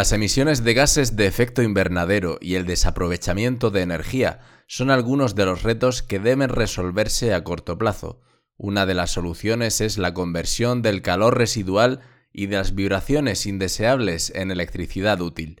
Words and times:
Las 0.00 0.12
emisiones 0.12 0.64
de 0.64 0.72
gases 0.72 1.14
de 1.14 1.26
efecto 1.26 1.60
invernadero 1.60 2.38
y 2.40 2.54
el 2.54 2.64
desaprovechamiento 2.64 3.70
de 3.70 3.82
energía 3.82 4.40
son 4.66 4.90
algunos 4.90 5.34
de 5.34 5.44
los 5.44 5.62
retos 5.62 6.02
que 6.02 6.18
deben 6.18 6.48
resolverse 6.48 7.34
a 7.34 7.44
corto 7.44 7.76
plazo. 7.76 8.22
Una 8.56 8.86
de 8.86 8.94
las 8.94 9.10
soluciones 9.10 9.82
es 9.82 9.98
la 9.98 10.14
conversión 10.14 10.80
del 10.80 11.02
calor 11.02 11.36
residual 11.36 12.00
y 12.32 12.46
de 12.46 12.56
las 12.56 12.74
vibraciones 12.74 13.44
indeseables 13.44 14.32
en 14.34 14.50
electricidad 14.50 15.20
útil. 15.20 15.60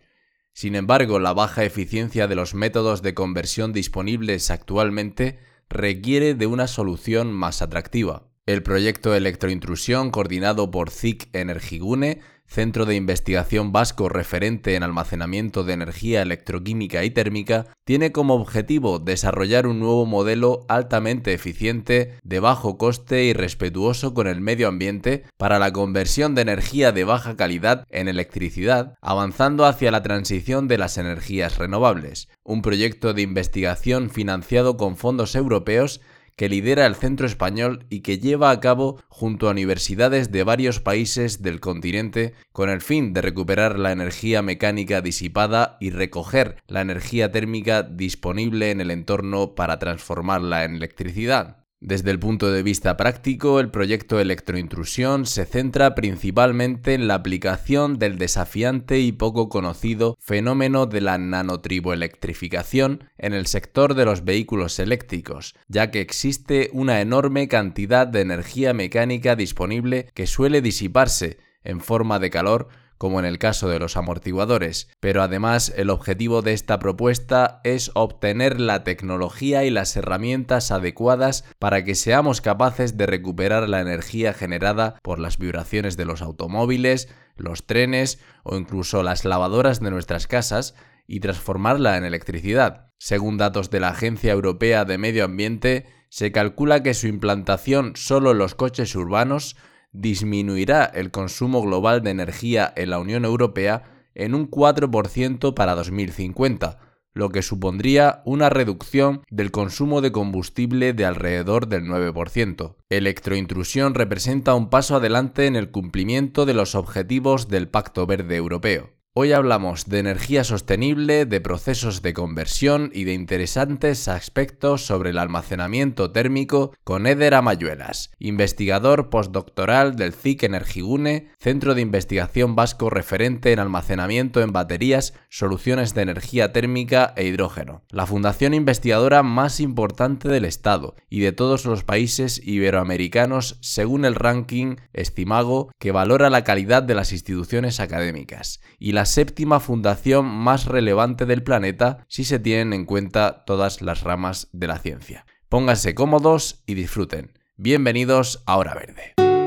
Sin 0.54 0.74
embargo, 0.74 1.18
la 1.18 1.34
baja 1.34 1.64
eficiencia 1.64 2.26
de 2.26 2.36
los 2.36 2.54
métodos 2.54 3.02
de 3.02 3.12
conversión 3.12 3.74
disponibles 3.74 4.50
actualmente 4.50 5.38
requiere 5.68 6.32
de 6.34 6.46
una 6.46 6.66
solución 6.66 7.30
más 7.30 7.60
atractiva. 7.60 8.29
El 8.46 8.62
proyecto 8.62 9.14
Electrointrusión, 9.14 10.10
coordinado 10.10 10.70
por 10.70 10.90
ZIC 10.90 11.28
Energigune, 11.34 12.20
centro 12.46 12.84
de 12.84 12.96
investigación 12.96 13.70
vasco 13.70 14.08
referente 14.08 14.74
en 14.74 14.82
almacenamiento 14.82 15.62
de 15.62 15.74
energía 15.74 16.22
electroquímica 16.22 17.04
y 17.04 17.10
térmica, 17.10 17.66
tiene 17.84 18.10
como 18.10 18.34
objetivo 18.34 18.98
desarrollar 18.98 19.68
un 19.68 19.78
nuevo 19.78 20.04
modelo 20.04 20.64
altamente 20.68 21.32
eficiente, 21.32 22.18
de 22.24 22.40
bajo 22.40 22.76
coste 22.76 23.24
y 23.24 23.34
respetuoso 23.34 24.14
con 24.14 24.26
el 24.26 24.40
medio 24.40 24.66
ambiente 24.66 25.24
para 25.36 25.60
la 25.60 25.72
conversión 25.72 26.34
de 26.34 26.42
energía 26.42 26.90
de 26.90 27.04
baja 27.04 27.36
calidad 27.36 27.84
en 27.88 28.08
electricidad, 28.08 28.94
avanzando 29.00 29.64
hacia 29.64 29.92
la 29.92 30.02
transición 30.02 30.66
de 30.66 30.78
las 30.78 30.98
energías 30.98 31.56
renovables. 31.56 32.28
Un 32.42 32.62
proyecto 32.62 33.14
de 33.14 33.22
investigación 33.22 34.10
financiado 34.10 34.76
con 34.76 34.96
fondos 34.96 35.36
europeos 35.36 36.00
que 36.36 36.48
lidera 36.48 36.86
el 36.86 36.94
Centro 36.94 37.26
Español 37.26 37.86
y 37.90 38.00
que 38.00 38.18
lleva 38.18 38.50
a 38.50 38.60
cabo 38.60 39.02
junto 39.08 39.48
a 39.48 39.52
universidades 39.52 40.32
de 40.32 40.44
varios 40.44 40.80
países 40.80 41.42
del 41.42 41.60
continente 41.60 42.34
con 42.52 42.70
el 42.70 42.80
fin 42.80 43.12
de 43.12 43.22
recuperar 43.22 43.78
la 43.78 43.92
energía 43.92 44.42
mecánica 44.42 45.00
disipada 45.00 45.76
y 45.80 45.90
recoger 45.90 46.56
la 46.66 46.80
energía 46.80 47.30
térmica 47.32 47.82
disponible 47.82 48.70
en 48.70 48.80
el 48.80 48.90
entorno 48.90 49.54
para 49.54 49.78
transformarla 49.78 50.64
en 50.64 50.76
electricidad. 50.76 51.59
Desde 51.82 52.10
el 52.10 52.18
punto 52.18 52.52
de 52.52 52.62
vista 52.62 52.98
práctico, 52.98 53.58
el 53.58 53.70
proyecto 53.70 54.20
Electrointrusión 54.20 55.24
se 55.24 55.46
centra 55.46 55.94
principalmente 55.94 56.92
en 56.92 57.08
la 57.08 57.14
aplicación 57.14 57.98
del 57.98 58.18
desafiante 58.18 59.00
y 59.00 59.12
poco 59.12 59.48
conocido 59.48 60.14
fenómeno 60.20 60.84
de 60.84 61.00
la 61.00 61.16
nanotriboelectrificación 61.16 63.04
en 63.16 63.32
el 63.32 63.46
sector 63.46 63.94
de 63.94 64.04
los 64.04 64.26
vehículos 64.26 64.78
eléctricos, 64.78 65.54
ya 65.68 65.90
que 65.90 66.02
existe 66.02 66.68
una 66.74 67.00
enorme 67.00 67.48
cantidad 67.48 68.06
de 68.06 68.20
energía 68.20 68.74
mecánica 68.74 69.34
disponible 69.34 70.10
que 70.12 70.26
suele 70.26 70.60
disiparse 70.60 71.38
en 71.64 71.80
forma 71.80 72.18
de 72.18 72.28
calor 72.28 72.68
como 73.00 73.18
en 73.18 73.24
el 73.24 73.38
caso 73.38 73.70
de 73.70 73.78
los 73.78 73.96
amortiguadores, 73.96 74.90
pero 75.00 75.22
además 75.22 75.72
el 75.74 75.88
objetivo 75.88 76.42
de 76.42 76.52
esta 76.52 76.78
propuesta 76.78 77.62
es 77.64 77.90
obtener 77.94 78.60
la 78.60 78.84
tecnología 78.84 79.64
y 79.64 79.70
las 79.70 79.96
herramientas 79.96 80.70
adecuadas 80.70 81.46
para 81.58 81.82
que 81.82 81.94
seamos 81.94 82.42
capaces 82.42 82.98
de 82.98 83.06
recuperar 83.06 83.70
la 83.70 83.80
energía 83.80 84.34
generada 84.34 84.96
por 85.02 85.18
las 85.18 85.38
vibraciones 85.38 85.96
de 85.96 86.04
los 86.04 86.20
automóviles, 86.20 87.08
los 87.36 87.66
trenes 87.66 88.20
o 88.42 88.58
incluso 88.58 89.02
las 89.02 89.24
lavadoras 89.24 89.80
de 89.80 89.90
nuestras 89.90 90.26
casas 90.26 90.74
y 91.06 91.20
transformarla 91.20 91.96
en 91.96 92.04
electricidad. 92.04 92.90
Según 92.98 93.38
datos 93.38 93.70
de 93.70 93.80
la 93.80 93.88
Agencia 93.88 94.32
Europea 94.32 94.84
de 94.84 94.98
Medio 94.98 95.24
Ambiente, 95.24 95.86
se 96.10 96.32
calcula 96.32 96.82
que 96.82 96.92
su 96.92 97.06
implantación 97.06 97.92
solo 97.96 98.32
en 98.32 98.38
los 98.38 98.54
coches 98.54 98.94
urbanos 98.94 99.56
disminuirá 99.92 100.84
el 100.84 101.10
consumo 101.10 101.62
global 101.62 102.02
de 102.02 102.10
energía 102.10 102.72
en 102.76 102.90
la 102.90 102.98
Unión 102.98 103.24
Europea 103.24 103.82
en 104.14 104.34
un 104.34 104.50
4% 104.50 105.54
para 105.54 105.74
2050, 105.74 106.78
lo 107.12 107.30
que 107.30 107.42
supondría 107.42 108.22
una 108.24 108.50
reducción 108.50 109.22
del 109.30 109.50
consumo 109.50 110.00
de 110.00 110.12
combustible 110.12 110.92
de 110.92 111.04
alrededor 111.04 111.68
del 111.68 111.84
9%. 111.84 112.76
Electrointrusión 112.88 113.94
representa 113.94 114.54
un 114.54 114.70
paso 114.70 114.96
adelante 114.96 115.46
en 115.46 115.56
el 115.56 115.70
cumplimiento 115.70 116.46
de 116.46 116.54
los 116.54 116.74
objetivos 116.74 117.48
del 117.48 117.68
Pacto 117.68 118.06
Verde 118.06 118.36
Europeo. 118.36 118.99
Hoy 119.12 119.32
hablamos 119.32 119.86
de 119.88 119.98
energía 119.98 120.44
sostenible, 120.44 121.26
de 121.26 121.40
procesos 121.40 122.00
de 122.00 122.14
conversión 122.14 122.92
y 122.94 123.02
de 123.02 123.12
interesantes 123.12 124.06
aspectos 124.06 124.86
sobre 124.86 125.10
el 125.10 125.18
almacenamiento 125.18 126.12
térmico 126.12 126.72
con 126.84 127.08
Eder 127.08 127.34
Amayuelas, 127.34 128.12
investigador 128.20 129.10
postdoctoral 129.10 129.96
del 129.96 130.12
CIC 130.12 130.44
Energigune, 130.44 131.32
Centro 131.40 131.74
de 131.74 131.80
Investigación 131.80 132.54
Vasco 132.54 132.88
referente 132.88 133.50
en 133.50 133.58
almacenamiento 133.58 134.42
en 134.42 134.52
baterías, 134.52 135.14
soluciones 135.28 135.92
de 135.92 136.02
energía 136.02 136.52
térmica 136.52 137.12
e 137.16 137.24
hidrógeno. 137.26 137.82
La 137.90 138.06
fundación 138.06 138.54
investigadora 138.54 139.24
más 139.24 139.58
importante 139.58 140.28
del 140.28 140.44
Estado 140.44 140.94
y 141.08 141.18
de 141.18 141.32
todos 141.32 141.64
los 141.64 141.82
países 141.82 142.40
iberoamericanos 142.44 143.58
según 143.60 144.04
el 144.04 144.14
ranking 144.14 144.76
Estimago 144.92 145.72
que 145.80 145.90
valora 145.90 146.30
la 146.30 146.44
calidad 146.44 146.84
de 146.84 146.94
las 146.94 147.10
instituciones 147.10 147.80
académicas 147.80 148.60
y 148.78 148.92
la 148.92 148.99
séptima 149.04 149.60
fundación 149.60 150.26
más 150.26 150.66
relevante 150.66 151.26
del 151.26 151.42
planeta 151.42 152.04
si 152.08 152.24
se 152.24 152.38
tienen 152.38 152.72
en 152.72 152.84
cuenta 152.84 153.44
todas 153.44 153.82
las 153.82 154.02
ramas 154.02 154.48
de 154.52 154.66
la 154.66 154.78
ciencia. 154.78 155.26
Pónganse 155.48 155.94
cómodos 155.94 156.62
y 156.66 156.74
disfruten. 156.74 157.38
Bienvenidos 157.56 158.42
a 158.46 158.56
Hora 158.56 158.74
Verde. 158.74 159.39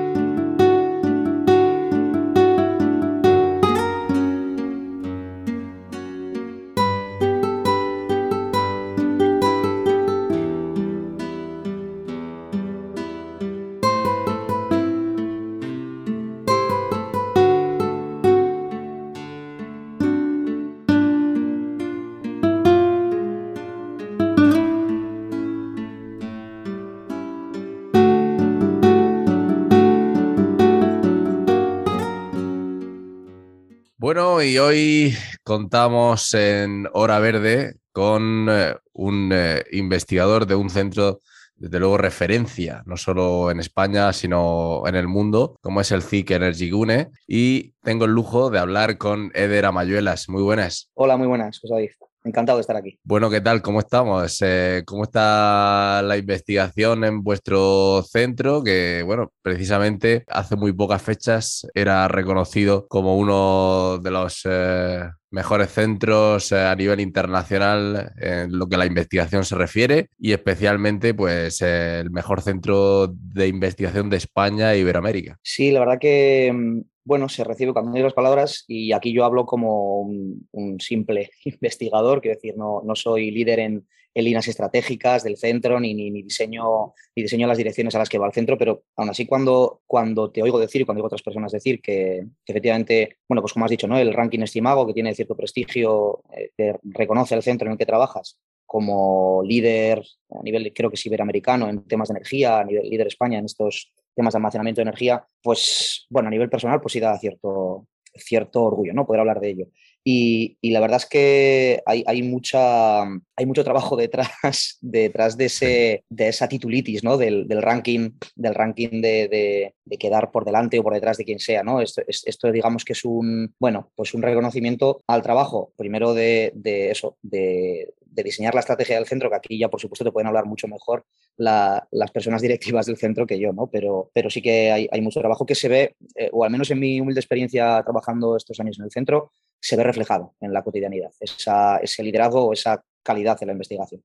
Y 34.45 34.57
hoy 34.57 35.15
contamos 35.43 36.33
en 36.33 36.87
Hora 36.93 37.19
Verde 37.19 37.75
con 37.91 38.47
eh, 38.49 38.75
un 38.91 39.31
eh, 39.33 39.63
investigador 39.71 40.45
de 40.45 40.55
un 40.55 40.69
centro, 40.69 41.19
desde 41.55 41.79
luego, 41.79 41.97
referencia, 41.97 42.83
no 42.85 42.97
solo 42.97 43.51
en 43.51 43.59
España, 43.59 44.11
sino 44.11 44.83
en 44.85 44.95
el 44.95 45.07
mundo, 45.07 45.55
como 45.61 45.79
es 45.79 45.91
el 45.91 46.01
CIC 46.01 46.31
Energy 46.31 46.71
Gune. 46.71 47.11
Y 47.25 47.73
tengo 47.83 48.05
el 48.05 48.11
lujo 48.11 48.49
de 48.49 48.59
hablar 48.59 48.97
con 48.97 49.31
Eder 49.33 49.65
Amayuelas. 49.65 50.27
Muy 50.27 50.41
buenas. 50.41 50.89
Hola, 50.95 51.15
muy 51.15 51.27
buenas, 51.27 51.59
José 51.59 51.75
Encantado 52.23 52.57
de 52.57 52.61
estar 52.61 52.77
aquí. 52.77 52.97
Bueno, 53.03 53.29
¿qué 53.29 53.41
tal? 53.41 53.61
¿Cómo 53.61 53.79
estamos? 53.79 54.37
Eh, 54.41 54.83
¿Cómo 54.85 55.03
está 55.03 56.01
la 56.03 56.15
investigación 56.15 57.03
en 57.03 57.21
vuestro 57.21 58.01
centro? 58.03 58.63
Que, 58.63 59.03
bueno, 59.05 59.33
precisamente 59.41 60.23
hace 60.29 60.55
muy 60.55 60.71
pocas 60.71 61.01
fechas 61.01 61.67
era 61.73 62.07
reconocido 62.07 62.87
como 62.87 63.17
uno 63.17 63.99
de 64.01 64.11
los 64.11 64.41
eh, 64.45 65.01
mejores 65.31 65.71
centros 65.71 66.51
eh, 66.53 66.61
a 66.61 66.75
nivel 66.75 67.01
internacional 67.01 68.13
en 68.17 68.57
lo 68.57 68.67
que 68.67 68.75
a 68.75 68.79
la 68.79 68.85
investigación 68.85 69.43
se 69.43 69.55
refiere 69.55 70.07
y 70.17 70.31
especialmente 70.31 71.13
pues 71.13 71.61
el 71.61 72.09
mejor 72.09 72.41
centro 72.41 73.07
de 73.07 73.47
investigación 73.47 74.09
de 74.09 74.17
España 74.17 74.73
e 74.73 74.79
Iberoamérica. 74.79 75.37
Sí, 75.41 75.71
la 75.71 75.81
verdad 75.81 75.99
que 75.99 76.53
mm, 76.53 76.81
bueno, 77.05 77.29
se 77.29 77.43
recibe 77.43 77.73
cuando 77.73 77.91
digo 77.91 78.05
las 78.05 78.13
palabras 78.13 78.63
y 78.67 78.93
aquí 78.93 79.13
yo 79.13 79.25
hablo 79.25 79.45
como 79.45 79.99
un, 80.01 80.79
simple 80.79 81.29
investigador, 81.45 82.21
quiero 82.21 82.35
decir, 82.35 82.55
no, 82.57 82.81
no 82.83 82.95
soy 82.95 83.31
líder 83.31 83.59
en, 83.59 83.87
en 84.13 84.25
líneas 84.25 84.47
estratégicas 84.47 85.23
del 85.23 85.37
centro, 85.37 85.79
ni, 85.79 85.93
ni, 85.93 86.21
diseño, 86.21 86.93
ni 87.15 87.23
diseño 87.23 87.47
las 87.47 87.57
direcciones 87.57 87.95
a 87.95 87.99
las 87.99 88.09
que 88.09 88.17
va 88.17 88.27
el 88.27 88.33
centro, 88.33 88.57
pero 88.57 88.83
aún 88.95 89.09
así 89.09 89.25
cuando, 89.25 89.81
cuando 89.87 90.31
te 90.31 90.41
oigo 90.41 90.59
decir 90.59 90.81
y 90.81 90.85
cuando 90.85 90.99
oigo 90.99 91.07
otras 91.07 91.23
personas 91.23 91.51
decir 91.51 91.81
que, 91.81 92.25
efectivamente, 92.45 93.17
bueno, 93.27 93.41
pues 93.41 93.53
como 93.53 93.65
has 93.65 93.71
dicho, 93.71 93.87
¿no? 93.87 93.97
el 93.97 94.13
ranking 94.13 94.39
estimago, 94.39 94.85
que 94.85 94.93
tiene 94.93 95.15
cierto 95.15 95.35
prestigio, 95.35 96.21
eh, 96.57 96.73
reconoce 96.83 97.35
el 97.35 97.43
centro 97.43 97.67
en 97.67 97.73
el 97.73 97.77
que 97.77 97.85
trabajas 97.85 98.37
como 98.65 99.43
líder 99.43 100.03
a 100.31 100.41
nivel, 100.41 100.73
creo 100.73 100.89
que 100.89 100.95
es 100.95 101.05
iberoamericano, 101.05 101.69
en 101.69 101.83
temas 101.83 102.07
de 102.07 102.13
energía, 102.13 102.59
a 102.59 102.63
nivel 102.63 102.89
líder 102.89 103.07
España 103.07 103.37
en 103.37 103.45
estos 103.45 103.93
temas 104.15 104.33
de 104.33 104.37
almacenamiento 104.37 104.79
de 104.79 104.83
energía, 104.83 105.25
pues 105.41 106.05
bueno, 106.09 106.27
a 106.27 106.31
nivel 106.31 106.49
personal, 106.49 106.81
pues 106.81 106.93
sí 106.93 106.99
da 106.99 107.17
cierto, 107.17 107.87
cierto 108.15 108.63
orgullo, 108.63 108.93
¿no? 108.93 109.05
Poder 109.05 109.21
hablar 109.21 109.39
de 109.39 109.49
ello. 109.49 109.67
Y, 110.05 110.57
la 110.63 110.81
verdad 110.81 110.97
es 110.97 111.05
que 111.05 111.81
hay, 111.85 112.03
hay, 112.05 112.23
mucha, 112.23 113.03
hay 113.03 113.45
mucho 113.45 113.63
trabajo 113.63 113.95
detrás, 113.95 114.77
detrás 114.81 115.37
de, 115.37 115.45
ese, 115.45 116.03
de 116.09 116.27
esa 116.27 116.49
titulitis, 116.49 117.03
¿no? 117.03 117.17
Del, 117.17 117.47
ranking, 117.61 118.11
del 118.35 118.53
ranking 118.53 119.01
de, 119.01 119.73
quedar 119.97 120.31
por 120.31 120.43
delante 120.43 120.79
o 120.79 120.83
por 120.83 120.93
detrás 120.93 121.17
de 121.17 121.25
quien 121.25 121.39
sea, 121.39 121.63
¿no? 121.63 121.79
Esto, 121.79 122.01
esto, 122.05 122.51
digamos 122.51 122.83
que 122.83 122.93
es 122.93 123.05
un, 123.05 123.53
bueno, 123.59 123.91
pues 123.95 124.13
un 124.13 124.21
reconocimiento 124.21 125.03
al 125.07 125.21
trabajo, 125.21 125.71
primero 125.77 126.13
de, 126.13 126.51
eso, 126.91 127.17
de, 127.21 127.93
diseñar 128.21 128.53
la 128.53 128.59
estrategia 128.59 128.97
del 128.97 129.07
centro, 129.07 129.29
que 129.29 129.35
aquí 129.35 129.57
ya 129.57 129.69
por 129.69 129.79
supuesto 129.79 130.03
te 130.03 130.11
pueden 130.11 130.27
hablar 130.27 130.45
mucho 130.45 130.67
mejor 130.67 131.05
las 131.37 132.11
personas 132.13 132.41
directivas 132.41 132.85
del 132.85 132.97
centro 132.97 133.25
que 133.25 133.39
yo, 133.39 133.53
¿no? 133.53 133.67
Pero, 133.67 134.11
pero 134.13 134.29
sí 134.29 134.41
que 134.41 134.71
hay, 134.71 135.01
mucho 135.01 135.19
trabajo 135.19 135.45
que 135.45 135.55
se 135.55 135.69
ve, 135.69 135.95
eh, 136.15 136.29
o 136.31 136.43
al 136.43 136.51
menos 136.51 136.69
en 136.69 136.79
mi 136.79 136.99
humilde 137.01 137.19
experiencia 137.19 137.81
trabajando 137.83 138.37
estos 138.37 138.59
años 138.59 138.77
en 138.77 138.85
el 138.85 138.91
centro, 138.91 139.31
se 139.59 139.77
ve 139.77 139.83
reflejado 139.83 140.35
en 140.41 140.51
la 140.51 140.61
cotidianidad, 140.61 141.11
ese 141.21 142.03
liderazgo 142.03 142.43
o 142.43 142.53
esa 142.53 142.83
calidad 143.03 143.37
en 143.41 143.47
la 143.47 143.53
investigación. 143.53 144.01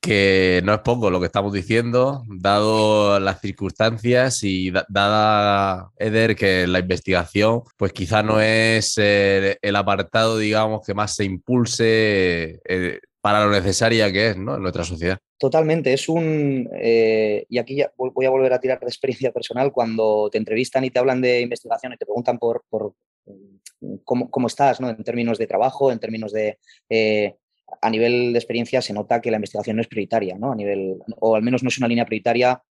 Que 0.00 0.62
no 0.64 0.72
es 0.72 0.80
poco 0.80 1.10
lo 1.10 1.20
que 1.20 1.26
estamos 1.26 1.52
diciendo, 1.52 2.24
dado 2.28 3.20
las 3.20 3.40
circunstancias 3.40 4.42
y 4.42 4.72
dada, 4.88 5.90
Eder, 5.96 6.34
que 6.36 6.66
la 6.66 6.78
investigación, 6.78 7.62
pues 7.76 7.92
quizá 7.92 8.22
no 8.22 8.40
es 8.40 8.96
el, 8.98 9.76
apartado, 9.76 10.38
digamos, 10.38 10.86
que 10.86 10.94
más 10.94 11.16
se 11.16 11.24
impulse 11.24 12.60
eh, 12.64 13.00
para 13.22 13.44
lo 13.44 13.52
necesaria 13.52 14.12
que 14.12 14.30
es 14.30 14.36
¿no? 14.36 14.56
en 14.56 14.62
nuestra 14.62 14.84
sociedad. 14.84 15.16
Totalmente, 15.38 15.92
es 15.92 16.08
un... 16.08 16.68
Eh, 16.74 17.46
y 17.48 17.58
aquí 17.58 17.76
ya 17.76 17.92
voy 17.96 18.26
a 18.26 18.30
volver 18.30 18.52
a 18.52 18.60
tirar 18.60 18.80
de 18.80 18.86
experiencia 18.86 19.32
personal, 19.32 19.72
cuando 19.72 20.28
te 20.30 20.38
entrevistan 20.38 20.84
y 20.84 20.90
te 20.90 20.98
hablan 20.98 21.20
de 21.22 21.40
investigación 21.40 21.92
y 21.92 21.96
te 21.96 22.04
preguntan 22.04 22.38
por, 22.38 22.64
por 22.68 22.94
cómo, 24.04 24.46
estás 24.48 24.80
¿no? 24.80 24.90
en 24.90 25.02
términos 25.04 25.38
de 25.38 25.46
trabajo, 25.46 25.90
en 25.90 26.00
términos 26.00 26.32
de... 26.32 26.58
Eh, 26.90 27.36
a 27.80 27.88
nivel 27.88 28.32
de 28.32 28.38
experiencia 28.38 28.82
se 28.82 28.92
nota 28.92 29.22
que 29.22 29.30
la 29.30 29.38
investigación 29.38 29.76
no 29.76 29.82
es 29.82 29.88
prioritaria, 29.88 30.36
¿no? 30.36 30.52
A 30.52 30.54
nivel, 30.54 30.98
o 31.20 31.36
al 31.36 31.42
menos 31.42 31.62
no 31.62 31.68
es 31.68 31.78
una 31.78 31.88
línea 31.88 32.04
prioritaria. 32.04 32.62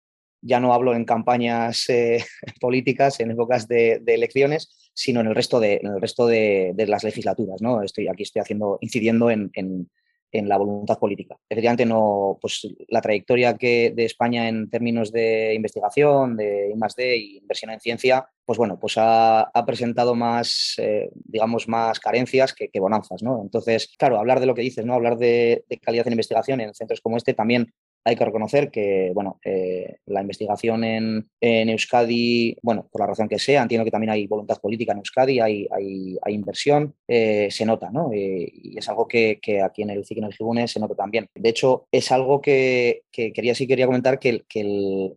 Ya 0.43 0.59
no 0.59 0.75
hablo 0.75 0.93
en 0.93 1.05
campañas 1.05 1.89
eh, 1.89 2.23
políticas, 2.61 3.19
en 3.19 3.31
épocas 3.31 3.67
de, 3.67 4.03
elecciones, 4.05 4.91
sino 4.93 5.21
en 5.21 5.27
el 5.27 5.33
resto 5.33 5.59
de, 5.59 5.79
el 5.81 5.99
resto 5.99 6.27
de, 6.27 6.75
las 6.87 7.03
legislaturas. 7.03 7.63
¿no? 7.63 7.81
Estoy, 7.81 8.09
aquí 8.09 8.21
estoy 8.21 8.41
haciendo, 8.41 8.77
incidiendo 8.81 9.31
en, 9.31 9.49
en 9.53 9.89
la 10.33 10.57
voluntad 10.57 10.97
política. 10.97 11.37
Efectivamente, 11.49 11.85
no, 11.85 12.37
pues 12.41 12.67
la 12.87 13.01
trayectoria 13.01 13.57
que 13.57 13.91
de 13.95 14.05
España 14.05 14.47
en 14.47 14.69
términos 14.69 15.11
de 15.11 15.53
investigación, 15.53 16.35
de 16.37 16.73
I+D 16.73 17.17
y 17.17 17.37
inversión 17.37 17.71
en 17.71 17.79
ciencia, 17.79 18.27
pues 18.45 18.57
bueno, 18.57 18.79
pues 18.79 18.95
ha, 18.97 19.51
presentado 19.65 20.15
más, 20.15 20.75
eh, 20.77 21.09
digamos, 21.13 21.67
más 21.67 21.99
carencias 21.99 22.53
que, 22.53 22.69
bonanzas, 22.79 23.23
¿no? 23.23 23.41
Entonces, 23.41 23.93
claro, 23.97 24.17
hablar 24.17 24.39
de 24.39 24.45
lo 24.45 24.55
que 24.55 24.61
dices, 24.61 24.85
¿no? 24.85 24.93
Hablar 24.93 25.17
de, 25.17 25.63
de 25.69 25.77
calidad 25.77 26.07
en 26.07 26.13
investigación 26.13 26.61
en 26.61 26.73
centros 26.73 27.01
como 27.01 27.17
este 27.17 27.33
también 27.33 27.73
hay 28.03 28.15
que 28.15 28.25
reconocer 28.25 28.71
que, 28.71 29.11
bueno, 29.13 29.39
eh, 29.45 29.97
la 30.07 30.21
investigación 30.21 30.83
en, 30.83 31.29
Euskadi, 31.39 32.57
bueno, 32.61 32.87
por 32.91 33.01
la 33.01 33.07
razón 33.07 33.27
que 33.27 33.39
sea, 33.39 33.61
entiendo 33.61 33.85
que 33.85 33.91
también 33.91 34.11
hay 34.11 34.27
voluntad 34.27 34.59
política 34.59 34.93
en 34.93 34.99
Euskadi, 34.99 35.39
hay, 35.39 35.67
hay, 35.71 36.33
inversión, 36.33 36.95
eh, 37.07 37.47
se 37.51 37.65
nota, 37.65 37.89
¿no? 37.91 38.11
Eh, 38.13 38.49
y 38.51 38.77
es 38.77 38.89
algo 38.89 39.07
que, 39.07 39.39
aquí 39.63 39.83
en 39.83 39.91
el 39.91 40.05
CIC 40.05 40.19
en 40.19 40.23
el 40.25 40.33
Gibune 40.33 40.67
se 40.67 40.79
nota 40.79 40.95
también. 40.95 41.27
De 41.35 41.49
hecho, 41.49 41.87
es 41.91 42.11
algo 42.11 42.41
que, 42.41 43.03
quería 43.11 43.53
sí 43.53 43.67
quería 43.67 43.85
comentar 43.85 44.19
que, 44.19 44.43
que 44.47 44.63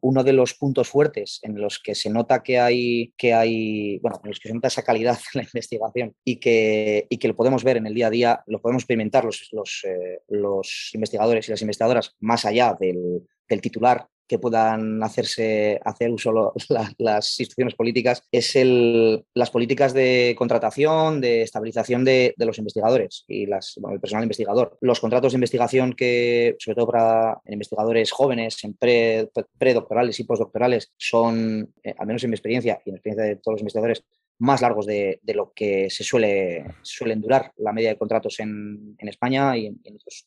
uno 0.00 0.24
de 0.24 0.32
los 0.32 0.54
puntos 0.54 0.88
fuertes 0.88 1.40
en 1.42 1.60
los 1.60 1.78
que 1.78 1.94
se 1.94 2.10
nota 2.10 2.42
que 2.42 2.58
hay, 2.58 3.14
que 3.16 3.32
hay, 3.32 3.98
bueno, 3.98 4.20
en 4.22 4.30
los 4.30 4.40
que 4.40 4.48
se 4.48 4.54
nota 4.54 4.68
esa 4.68 4.82
calidad 4.82 5.18
en 5.34 5.40
la 5.40 5.44
investigación 5.44 6.14
y 6.24 6.36
que, 6.36 7.06
y 7.08 7.16
que 7.16 7.28
lo 7.28 7.36
podemos 7.36 7.64
ver 7.64 7.78
en 7.78 7.86
el 7.86 7.94
día 7.94 8.08
a 8.08 8.10
día, 8.10 8.42
lo 8.46 8.60
podemos 8.60 8.82
experimentar 8.82 9.24
los, 9.24 9.48
los, 9.52 9.82
los 10.28 10.90
investigadores 10.92 11.48
y 11.48 11.52
las 11.52 11.62
investigadoras 11.62 12.14
más 12.20 12.44
allá 12.44 12.73
del, 12.78 13.26
titular 13.60 14.08
que 14.26 14.38
puedan 14.38 15.02
hacerse 15.02 15.78
hacer 15.84 16.10
uso 16.10 16.54
las 16.98 17.40
instituciones 17.40 17.74
políticas 17.74 18.22
es 18.32 18.56
el, 18.56 19.24
las 19.34 19.50
políticas 19.50 19.92
de 19.92 20.34
contratación, 20.36 21.20
de 21.20 21.42
estabilización 21.42 22.04
de, 22.04 22.34
los 22.38 22.58
investigadores 22.58 23.24
y 23.28 23.46
las, 23.46 23.78
el 23.92 24.00
personal 24.00 24.24
investigador. 24.24 24.76
Los 24.80 25.00
contratos 25.00 25.32
de 25.32 25.36
investigación 25.36 25.92
que, 25.92 26.56
sobre 26.58 26.74
todo 26.74 26.86
para 26.86 27.40
investigadores 27.46 28.10
jóvenes, 28.12 28.64
en 28.64 28.74
predoctorales 28.74 30.18
y 30.18 30.24
postdoctorales, 30.24 30.92
son, 30.96 31.72
eh, 31.82 31.94
al 31.98 32.06
menos 32.06 32.24
en 32.24 32.30
mi 32.30 32.34
experiencia 32.34 32.80
y 32.84 32.90
en 32.90 32.94
la 32.94 32.98
experiencia 32.98 33.24
de 33.24 33.36
todos 33.36 33.54
los 33.54 33.60
investigadores, 33.60 34.04
más 34.38 34.62
largos 34.62 34.86
de, 34.86 35.20
lo 35.26 35.52
que 35.54 35.88
se 35.90 36.04
suele 36.04 36.64
suelen 36.82 37.20
durar 37.20 37.52
la 37.56 37.72
media 37.72 37.90
de 37.90 37.98
contratos 37.98 38.40
en, 38.40 38.96
España 38.98 39.56
y 39.56 39.66
en, 39.66 39.80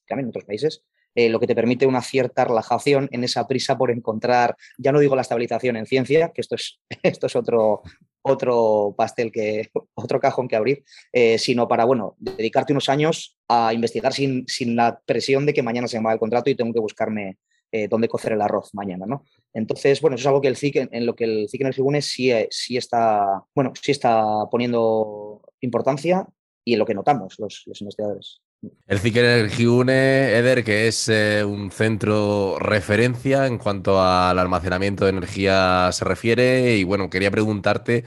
también 0.07 0.25
en 0.25 0.29
otros 0.29 0.45
países. 0.45 0.83
Eh, 1.17 1.29
lo 1.29 1.39
que 1.39 1.47
te 1.47 1.55
permite 1.55 1.87
una 1.87 2.03
cierta 2.03 2.45
relajación 2.45 3.09
en 3.11 3.23
esa 3.23 3.47
prisa 3.47 3.75
por 3.75 3.89
encontrar, 3.89 4.55
ya 4.77 4.91
no 4.91 4.99
digo 4.99 5.15
la 5.15 5.23
estabilización 5.23 5.75
en 5.75 5.87
ciencia, 5.87 6.31
que 6.31 6.41
esto 6.41 6.53
es, 6.53 6.79
esto 7.01 7.25
es 7.25 7.35
otro, 7.35 7.81
otro 8.21 8.93
pastel 8.95 9.31
que, 9.31 9.71
otro 9.95 10.19
cajón 10.19 10.47
que 10.47 10.55
abrir, 10.55 10.83
eh, 11.11 11.39
sino 11.39 11.67
para, 11.67 11.85
bueno, 11.85 12.15
dedicarte 12.19 12.71
unos 12.71 12.87
años 12.87 13.35
a 13.47 13.73
investigar 13.73 14.13
sin, 14.13 14.47
sin, 14.47 14.75
la 14.75 15.01
presión 15.07 15.47
de 15.47 15.55
que 15.55 15.63
mañana 15.63 15.87
se 15.87 15.97
me 15.99 16.05
va 16.05 16.13
el 16.13 16.19
contrato 16.19 16.51
y 16.51 16.55
tengo 16.55 16.71
que 16.71 16.81
buscarme 16.81 17.39
eh, 17.71 17.87
dónde 17.87 18.07
cocer 18.07 18.33
el 18.33 18.41
arroz 18.41 18.75
mañana, 18.75 19.07
¿no? 19.07 19.25
Entonces, 19.55 19.99
bueno, 20.01 20.17
eso 20.17 20.21
es 20.21 20.27
algo 20.27 20.41
que 20.41 20.49
el 20.49 20.55
CIC, 20.55 20.89
en 20.91 21.05
lo 21.07 21.15
que 21.15 21.23
el 21.23 21.49
CIC 21.49 21.61
en 21.61 21.67
el 21.67 21.73
Gibune 21.73 22.03
sí, 22.03 22.31
sí 22.51 22.77
está, 22.77 23.43
bueno, 23.55 23.73
sí 23.81 23.91
está 23.91 24.23
poniendo 24.51 25.41
importancia 25.61 26.27
y 26.63 26.73
en 26.73 26.79
lo 26.79 26.85
que 26.85 26.93
notamos 26.93 27.39
los, 27.39 27.63
los 27.65 27.81
investigadores. 27.81 28.39
El 28.87 28.99
CIC 28.99 29.17
Energiune, 29.17 30.37
Eder, 30.37 30.63
que 30.63 30.87
es 30.87 31.09
eh, 31.09 31.43
un 31.45 31.71
centro 31.71 32.57
referencia 32.59 33.45
en 33.45 33.57
cuanto 33.59 34.01
al 34.01 34.39
almacenamiento 34.39 35.05
de 35.05 35.11
energía 35.11 35.89
se 35.91 36.05
refiere. 36.05 36.77
Y 36.77 36.83
bueno, 36.83 37.09
quería 37.09 37.29
preguntarte 37.29 38.03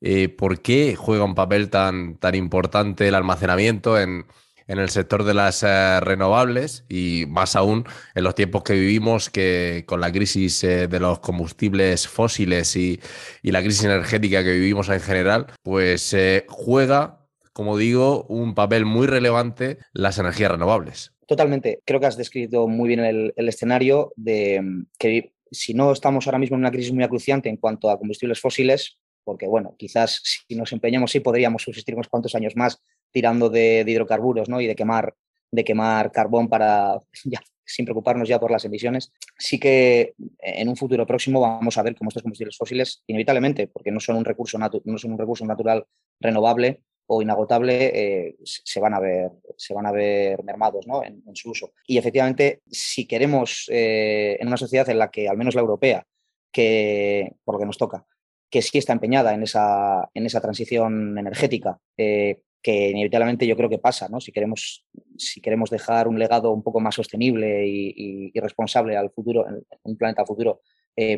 eh, 0.00 0.28
por 0.28 0.60
qué 0.60 0.94
juega 0.96 1.24
un 1.24 1.34
papel 1.34 1.70
tan, 1.70 2.16
tan 2.18 2.34
importante 2.34 3.08
el 3.08 3.14
almacenamiento 3.14 3.98
en, 3.98 4.26
el 4.66 4.88
sector 4.90 5.24
de 5.24 5.34
las 5.34 5.62
eh, 5.62 6.00
renovables 6.00 6.84
y 6.88 7.26
más 7.28 7.54
aún 7.56 7.84
en 8.14 8.24
los 8.24 8.34
tiempos 8.34 8.62
que 8.62 8.74
vivimos, 8.74 9.30
que 9.30 9.84
con 9.86 10.00
la 10.00 10.12
crisis 10.12 10.62
de 10.62 11.00
los 11.00 11.20
combustibles 11.20 12.08
fósiles 12.08 12.74
y, 12.76 13.00
y, 13.42 13.52
la 13.52 13.62
crisis 13.62 13.84
energética 13.84 14.42
que 14.42 14.52
vivimos 14.52 14.88
en 14.88 15.00
general, 15.00 15.46
pues 15.62 16.16
juega 16.48 17.23
como 17.54 17.78
digo, 17.78 18.24
un 18.24 18.54
papel 18.54 18.84
muy 18.84 19.06
relevante 19.06 19.78
las 19.92 20.18
energías 20.18 20.50
renovables. 20.50 21.14
Totalmente. 21.26 21.80
Creo 21.86 22.00
que 22.00 22.06
has 22.06 22.16
descrito 22.16 22.66
muy 22.66 22.88
bien 22.88 23.00
el, 23.00 23.32
escenario 23.36 24.12
de 24.16 24.60
mm, 24.60 24.86
que 24.98 25.32
si 25.50 25.72
no 25.72 25.92
estamos 25.92 26.26
ahora 26.26 26.40
mismo 26.40 26.56
en 26.56 26.62
una 26.62 26.72
crisis 26.72 26.92
muy 26.92 27.04
acuciante 27.04 27.48
en 27.48 27.56
cuanto 27.56 27.88
a 27.88 27.96
combustibles 27.96 28.40
fósiles, 28.40 28.98
porque 29.22 29.46
bueno, 29.46 29.76
quizás 29.78 30.20
si 30.22 30.56
nos 30.56 30.72
empeñamos 30.72 31.12
sí 31.12 31.20
podríamos 31.20 31.62
subsistir 31.62 31.94
unos 31.94 32.08
cuantos 32.08 32.34
años 32.34 32.56
más 32.56 32.82
tirando 33.12 33.48
de, 33.48 33.84
hidrocarburos 33.86 34.48
¿no? 34.48 34.60
y 34.60 34.66
de 34.66 34.74
quemar, 34.74 35.14
de 35.52 35.64
quemar 35.64 36.10
carbón 36.10 36.48
para 36.48 37.00
sin 37.64 37.84
preocuparnos 37.84 38.28
ya 38.28 38.40
por 38.40 38.50
las 38.50 38.64
emisiones. 38.64 39.12
Sí 39.38 39.60
que 39.60 40.14
en 40.40 40.68
un 40.68 40.76
futuro 40.76 41.06
próximo 41.06 41.40
vamos 41.40 41.78
a 41.78 41.82
ver 41.84 41.94
cómo 41.94 42.08
estos 42.08 42.24
combustibles 42.24 42.56
fósiles, 42.56 43.04
inevitablemente, 43.06 43.68
porque 43.68 43.92
no 43.92 44.00
son 44.00 44.16
un 44.16 44.24
recurso, 44.24 44.58
no 44.58 44.98
son 44.98 45.12
un 45.12 45.18
recurso 45.18 45.46
natural 45.46 45.86
renovable, 46.20 46.82
o 47.06 47.22
inagotable 47.22 48.26
eh, 48.26 48.36
se, 48.42 48.80
van 48.80 48.94
a 48.94 49.00
ver, 49.00 49.30
se 49.56 49.74
van 49.74 49.86
a 49.86 49.92
ver 49.92 50.42
mermados 50.42 50.86
en, 51.04 51.22
su 51.34 51.50
uso. 51.50 51.72
Y 51.86 51.98
efectivamente, 51.98 52.62
si 52.70 53.06
queremos 53.06 53.66
eh, 53.70 54.36
en 54.40 54.46
una 54.46 54.56
sociedad 54.56 54.88
en 54.88 54.98
la 54.98 55.10
que, 55.10 55.28
al 55.28 55.36
menos 55.36 55.54
la 55.54 55.60
europea, 55.60 56.06
que 56.52 57.32
por 57.44 57.56
lo 57.56 57.58
que 57.58 57.66
nos 57.66 57.78
toca, 57.78 58.06
que 58.50 58.62
sí 58.62 58.78
está 58.78 58.92
empeñada 58.92 59.34
en 59.34 59.42
esa, 59.42 60.08
en 60.14 60.26
esa 60.26 60.40
transición 60.40 61.18
energética, 61.18 61.78
eh, 61.96 62.42
que 62.62 62.90
inevitablemente 62.90 63.46
yo 63.46 63.56
creo 63.56 63.68
que 63.68 63.78
pasa, 63.78 64.08
¿no? 64.08 64.20
Si 64.20 64.32
queremos, 64.32 64.86
si 65.18 65.42
queremos 65.42 65.68
dejar 65.68 66.08
un 66.08 66.18
legado 66.18 66.50
un 66.52 66.62
poco 66.62 66.80
más 66.80 66.94
sostenible 66.94 67.66
y, 67.66 68.32
responsable 68.40 68.96
al 68.96 69.10
futuro, 69.10 69.44
un 69.82 69.96
planeta 69.98 70.24
futuro, 70.24 70.62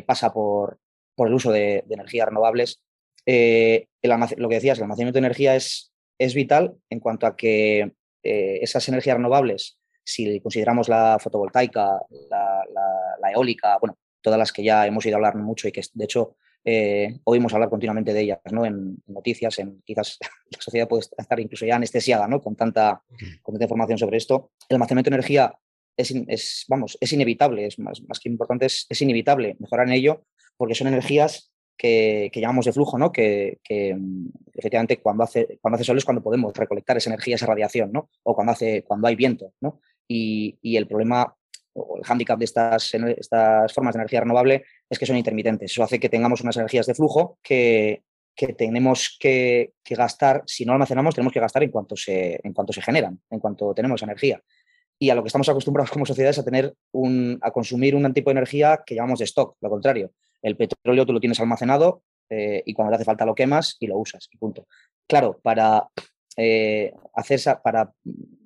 pasa 0.05 0.33
por, 0.33 0.79
por 1.15 1.29
el 1.29 1.33
uso 1.33 1.51
de 1.51 1.85
energías 1.89 2.27
renovables 2.27 2.81
eh, 3.27 3.87
lo 4.01 4.49
que 4.49 4.55
decías, 4.55 4.79
el 4.79 4.85
almacenamiento 4.85 5.19
de 5.19 5.25
energía 5.25 5.55
es, 5.55 5.93
es 6.17 6.33
vital 6.33 6.75
en 6.89 6.99
cuanto 6.99 7.27
a 7.27 7.35
que 7.35 7.91
eh, 8.23 8.59
esas 8.61 8.87
energías 8.89 9.17
renovables 9.17 9.77
si 10.07 10.39
consideramos 10.39 10.87
la 10.87 11.17
fotovoltaica, 11.19 11.99
la, 12.29 13.31
eólica, 13.33 13.77
bueno, 13.77 13.97
todas 14.21 14.39
las 14.39 14.53
que 14.53 14.63
ya 14.63 14.87
hemos 14.87 15.05
ido 15.05 15.15
a 15.15 15.17
hablar 15.17 15.35
mucho 15.35 15.67
y 15.67 15.73
que 15.73 15.81
de 15.93 16.05
hecho 16.05 16.37
eh, 16.63 17.19
oímos 17.25 17.53
hablar 17.53 17.69
continuamente 17.69 18.13
de 18.13 18.21
ellas, 18.21 18.39
¿no? 18.51 18.65
En, 18.65 19.03
noticias, 19.07 19.59
en 19.59 19.81
quizás 19.85 20.17
la 20.49 20.61
sociedad 20.61 20.87
puede 20.87 21.03
estar 21.17 21.39
incluso 21.41 21.65
ya 21.65 21.75
anestesiada, 21.75 22.25
¿no? 22.25 22.41
Con 22.41 22.55
tanta, 22.55 23.03
con 23.41 23.53
tanta 23.53 23.65
información 23.65 23.99
sobre 23.99 24.15
esto. 24.15 24.51
El 24.69 24.75
almacenamiento 24.75 25.09
de 25.09 25.15
energía 25.15 25.53
es, 25.97 26.65
vamos, 26.69 26.97
es 27.01 27.11
inevitable, 27.11 27.65
es 27.65 27.77
más, 27.77 28.01
más 28.07 28.19
que 28.21 28.29
importante, 28.29 28.67
es, 28.67 28.85
es, 28.87 29.01
inevitable 29.01 29.57
mejorar 29.59 29.87
en 29.87 29.93
ello 29.93 30.23
porque 30.55 30.75
son 30.75 30.87
energías 30.87 31.51
que, 31.77 32.29
que 32.31 32.41
llamamos 32.41 32.65
de 32.65 32.73
flujo, 32.73 32.97
¿no? 32.97 33.11
Que, 33.11 33.59
que, 33.63 33.95
efectivamente 34.53 34.99
cuando 34.99 35.23
hace, 35.23 35.59
cuando 35.61 35.75
hace 35.75 35.83
sol 35.83 35.97
es 35.97 36.05
cuando 36.05 36.23
podemos 36.23 36.53
recolectar 36.55 36.97
esa 36.97 37.09
energía, 37.09 37.35
esa 37.35 37.45
radiación, 37.45 37.91
¿no? 37.91 38.09
O 38.23 38.35
cuando, 38.35 38.53
hace, 38.53 38.83
cuando 38.83 39.07
hay 39.07 39.15
viento, 39.15 39.53
¿no? 39.61 39.79
Y, 40.07 40.57
el 40.63 40.87
problema 40.87 41.35
o 41.73 41.97
el 41.97 42.03
hándicap 42.03 42.39
de 42.39 42.45
estas, 42.45 42.91
estas 43.17 43.73
formas 43.73 43.93
de 43.93 43.99
energía 43.99 44.21
renovable 44.21 44.63
es 44.89 44.97
que 44.97 45.05
son 45.05 45.17
intermitentes. 45.17 45.71
Eso 45.71 45.83
hace 45.83 45.99
que 45.99 46.09
tengamos 46.09 46.41
unas 46.41 46.57
energías 46.57 46.87
de 46.87 46.95
flujo 46.95 47.37
que, 47.43 48.01
que 48.35 48.53
tenemos 48.53 49.15
que, 49.19 49.73
que, 49.83 49.95
gastar, 49.95 50.43
si 50.47 50.65
no 50.65 50.73
almacenamos, 50.73 51.13
tenemos 51.13 51.33
que 51.33 51.39
gastar 51.39 51.63
en 51.63 51.69
cuanto, 51.69 51.95
se, 51.95 52.39
en 52.43 52.53
cuanto 52.53 52.73
se 52.73 52.81
generan, 52.81 53.19
en 53.29 53.39
cuanto 53.39 53.73
tenemos 53.75 54.01
energía 54.01 54.41
y 54.99 55.09
a 55.09 55.15
lo 55.15 55.23
que 55.23 55.27
estamos 55.27 55.47
acostumbrados 55.49 55.91
como 55.91 56.05
sociedad 56.05 56.31
es 56.31 56.39
a 56.39 56.43
tener 56.43 56.73
un, 56.91 57.37
a 57.41 57.51
consumir 57.51 57.95
un 57.95 58.11
tipo 58.13 58.29
de 58.29 58.39
energía 58.39 58.81
que 58.85 58.95
llamamos 58.95 59.19
de 59.19 59.25
stock, 59.25 59.55
lo 59.61 59.69
contrario. 59.69 60.11
El 60.41 60.55
petróleo 60.55 61.05
tú 61.05 61.13
lo 61.13 61.19
tienes 61.19 61.39
almacenado 61.39 62.03
eh, 62.29 62.63
y 62.65 62.73
cuando 62.73 62.91
te 62.91 62.95
hace 62.95 63.05
falta 63.05 63.25
lo 63.25 63.35
quemas 63.35 63.77
y 63.79 63.87
lo 63.87 63.97
usas, 63.97 64.29
punto. 64.39 64.67
Claro, 65.07 65.39
para, 65.41 65.87
eh, 66.35 66.93
para 67.63 67.93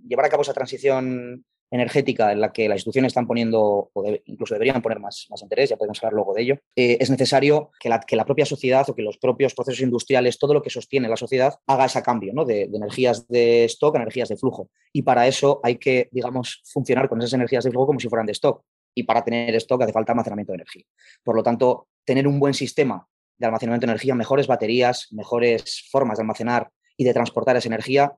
llevar 0.08 0.26
a 0.26 0.30
cabo 0.30 0.44
esa 0.44 0.54
transición 0.54 1.44
energética 1.72 2.32
en 2.32 2.42
la 2.42 2.52
que 2.52 2.68
las 2.68 2.78
instituciones 2.78 3.12
están 3.12 3.26
poniendo, 3.26 3.90
o 3.94 4.06
incluso 4.26 4.54
deberían 4.54 4.82
poner 4.82 5.00
más, 5.00 5.26
más 5.30 5.42
interés, 5.42 5.70
ya 5.70 5.78
podemos 5.78 5.98
hablar 6.00 6.14
luego 6.14 6.34
de 6.34 6.42
ello, 6.42 6.56
eh, 6.76 6.98
es 7.00 7.10
necesario 7.10 7.72
que 7.80 7.88
la, 7.88 8.02
que 8.02 8.18
la, 8.18 8.26
propia 8.26 8.46
sociedad 8.46 8.88
o 8.90 8.94
que 8.94 9.02
los 9.02 9.18
propios 9.18 9.56
procesos 9.56 9.82
industriales, 9.82 10.38
todo 10.38 10.54
lo 10.54 10.62
que 10.62 10.70
sostiene 10.70 11.08
la 11.08 11.16
sociedad, 11.16 11.56
haga 11.68 11.86
ese 11.86 12.04
cambio 12.04 12.34
¿no? 12.34 12.44
de, 12.44 12.64
energías 12.64 13.28
de 13.28 13.64
stock 13.66 13.96
a 13.96 14.00
energías 14.00 14.28
de 14.28 14.38
flujo. 14.38 14.70
Y 14.92 15.04
para 15.04 15.28
eso 15.28 15.62
hay 15.64 15.78
que, 15.78 16.10
digamos, 16.12 16.62
funcionar 16.66 17.08
con 17.08 17.20
esas 17.20 17.34
energías 17.34 17.64
de 17.64 17.72
flujo 17.72 17.88
como 17.88 18.00
si 18.00 18.10
fueran 18.10 18.26
de 18.26 18.34
stock. 18.34 18.64
Y 18.94 19.04
para 19.04 19.24
tener 19.24 19.56
stock 19.56 19.82
hace 19.84 19.94
falta 19.94 20.12
almacenamiento 20.12 20.52
de 20.52 20.58
energía. 20.58 20.86
Por 21.24 21.36
lo 21.36 21.44
tanto, 21.44 21.88
tener 22.04 22.28
un 22.28 22.40
buen 22.40 22.54
sistema 22.54 23.08
de 23.38 23.46
almacenamiento 23.46 23.88
de 23.88 23.92
energía, 23.92 24.16
mejores 24.16 24.48
baterías, 24.48 25.08
mejores 25.12 25.88
formas 25.90 26.18
de 26.18 26.24
almacenar 26.24 26.70
y 26.98 27.04
de 27.04 27.14
transportar 27.14 27.58
esa 27.58 27.70
energía, 27.70 28.14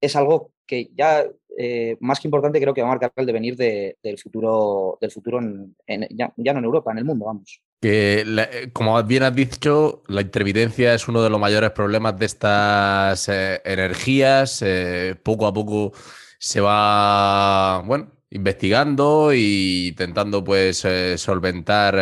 es 0.00 0.16
algo 0.16 0.52
que 0.66 0.90
ya 0.94 1.24
eh, 1.56 1.96
más 2.00 2.18
que 2.18 2.26
importante 2.26 2.60
creo 2.60 2.74
que 2.74 2.82
va 2.82 2.88
a 2.88 2.90
marcar 2.90 3.12
el 3.16 3.26
devenir 3.26 3.56
del 3.56 4.18
futuro, 4.18 4.98
del 5.00 5.10
futuro 5.10 5.40
ya, 6.10 6.32
no 6.36 6.58
en 6.58 6.64
Europa, 6.64 6.92
en 6.92 6.98
el 6.98 7.04
mundo, 7.04 7.26
vamos. 7.26 7.62
Que, 7.80 8.24
eh, 8.26 8.70
como 8.72 9.00
bien 9.04 9.22
has 9.22 9.34
dicho, 9.34 10.02
la 10.08 10.22
intermitencia 10.22 10.94
es 10.94 11.06
uno 11.06 11.22
de 11.22 11.30
los 11.30 11.38
mayores 11.38 11.70
problemas 11.70 12.18
de 12.18 12.26
estas 12.26 13.28
eh, 13.28 13.60
energías. 13.64 14.64
poco 15.22 15.46
a 15.46 15.52
poco 15.52 15.92
se 16.38 16.60
va, 16.60 17.82
bueno, 17.86 18.10
investigando 18.30 19.32
y 19.32 19.88
intentando 19.88 20.42
pues 20.42 20.86
solventar 21.16 21.96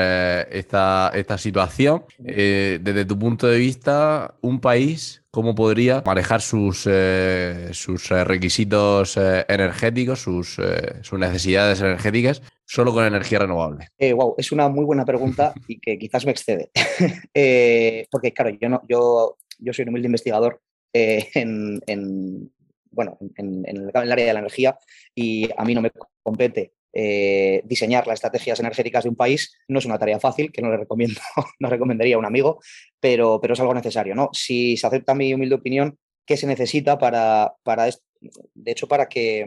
esta, 0.51 1.11
esta, 1.15 1.39
situación. 1.39 2.05
desde 2.19 3.05
tu 3.05 3.19
punto 3.19 3.47
de 3.47 3.59
vista, 3.59 4.35
un 4.41 4.61
país 4.61 5.23
cómo 5.33 5.55
podría 5.55 6.03
manejar 6.05 6.43
sus, 6.43 6.87
eh, 6.89 7.71
sus 7.73 8.11
eh, 8.11 8.23
requisitos 8.23 9.17
eh, 9.17 9.47
energéticos, 9.49 10.21
sus, 10.21 10.61
sus, 11.01 11.19
necesidades 11.19 11.81
energéticas, 11.81 12.43
solo 12.67 12.93
con 12.93 13.05
energía 13.07 13.39
renovable. 13.39 13.89
wow, 14.15 14.35
es 14.37 14.53
una 14.53 14.69
muy 14.69 14.85
buena 14.85 15.07
pregunta 15.07 15.55
y 15.67 15.81
que 15.81 15.99
quizás 15.99 16.27
me 16.27 16.33
excede. 16.33 16.71
porque, 18.11 18.33
claro, 18.33 18.51
yo, 18.61 18.69
no, 18.69 18.83
yo, 18.87 19.39
yo 19.59 19.73
soy 19.73 19.85
un 19.85 19.89
humilde 19.89 20.09
investigador 20.09 20.61
en, 20.93 21.81
en, 21.87 22.53
bueno, 22.91 23.17
en, 23.37 23.65
en, 23.67 23.89
el 23.89 24.13
área 24.13 24.27
de 24.27 24.33
la 24.35 24.41
energía 24.41 24.77
y 25.15 25.49
a 25.57 25.65
mí 25.65 25.75
no 25.75 25.81
me 25.81 25.91
compete 26.23 26.73
eh, 26.95 27.63
diseñar 27.65 28.07
las 28.07 28.15
estrategias 28.15 28.61
energéticas 28.61 29.05
de 29.05 29.09
un 29.09 29.17
país 29.17 29.57
no 29.67 29.79
es 29.79 29.87
una 29.87 29.99
tarea 29.99 30.21
fácil, 30.21 30.53
que 30.53 30.61
no 30.61 30.71
le 30.71 30.77
recomiendo, 30.77 31.21
no 31.59 31.69
recomendaría 31.71 32.17
a 32.17 32.19
un 32.19 32.27
amigo, 32.27 32.61
pero, 33.01 33.41
pero 33.41 33.55
es 33.55 33.61
algo 33.61 33.75
necesario. 33.75 34.15
¿no? 34.15 34.29
Si 34.33 34.77
se 34.77 34.87
acepta 34.87 35.15
mi 35.15 35.33
humilde 35.33 35.55
opinión, 35.55 35.99
¿qué 36.27 36.37
se 36.37 36.47
necesita 36.47 36.99
para, 36.99 37.55
para 37.63 37.87
de 37.87 38.73
hecho, 38.73 38.87
para 38.89 39.07
que, 39.09 39.47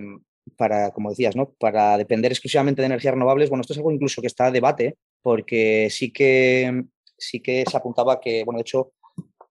para, 0.57 0.91
como 0.91 1.11
decías, 1.11 1.35
¿no? 1.35 1.53
para 1.59 1.97
depender 1.97 2.31
exclusivamente 2.31 2.81
de 2.81 2.87
energías 2.87 3.13
renovables? 3.13 3.49
Bueno, 3.49 3.61
esto 3.61 3.73
es 3.73 3.77
algo 3.77 3.91
incluso 3.91 4.21
que 4.21 4.27
está 4.27 4.47
a 4.47 4.51
debate, 4.51 4.97
porque 5.21 5.89
sí 5.91 6.11
que, 6.11 6.85
sí 7.17 7.41
que 7.41 7.63
se 7.69 7.77
apuntaba 7.77 8.19
que, 8.19 8.43
bueno, 8.43 8.57
de 8.57 8.61
hecho, 8.61 8.91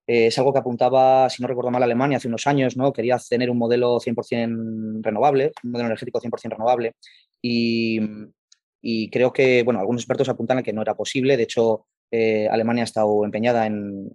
eh, 0.07 0.27
es 0.27 0.39
algo 0.39 0.53
que 0.53 0.59
apuntaba, 0.59 1.31
si 1.31 1.43
no 1.43 1.49
recuerdo 1.49 1.71
mal, 1.71 1.83
Alemania 1.83 2.19
hace 2.19 2.29
unos 2.29 2.47
años, 2.47 2.77
¿no? 2.77 2.93
Quería 2.93 3.19
tener 3.19 3.51
un 3.51 3.59
modelo 3.59 3.99
100% 4.01 5.03
renovable, 5.03 5.53
un 5.63 5.71
modelo 5.71 5.87
energético 5.87 6.21
100% 6.21 6.51
renovable. 6.51 6.95
Y, 7.41 8.01
creo 9.11 9.33
que, 9.33 9.63
bueno, 9.63 9.81
algunos 9.81 10.03
expertos 10.03 10.29
apuntan 10.29 10.59
a 10.59 10.63
que 10.63 10.73
no 10.73 10.83
era 10.83 10.95
posible. 10.95 11.37
De 11.37 11.45
hecho, 11.45 11.87
eh, 12.11 12.49
Alemania 12.51 12.83
ha 12.83 12.85
estado 12.85 13.25
empeñada 13.25 13.67
en, 13.67 14.11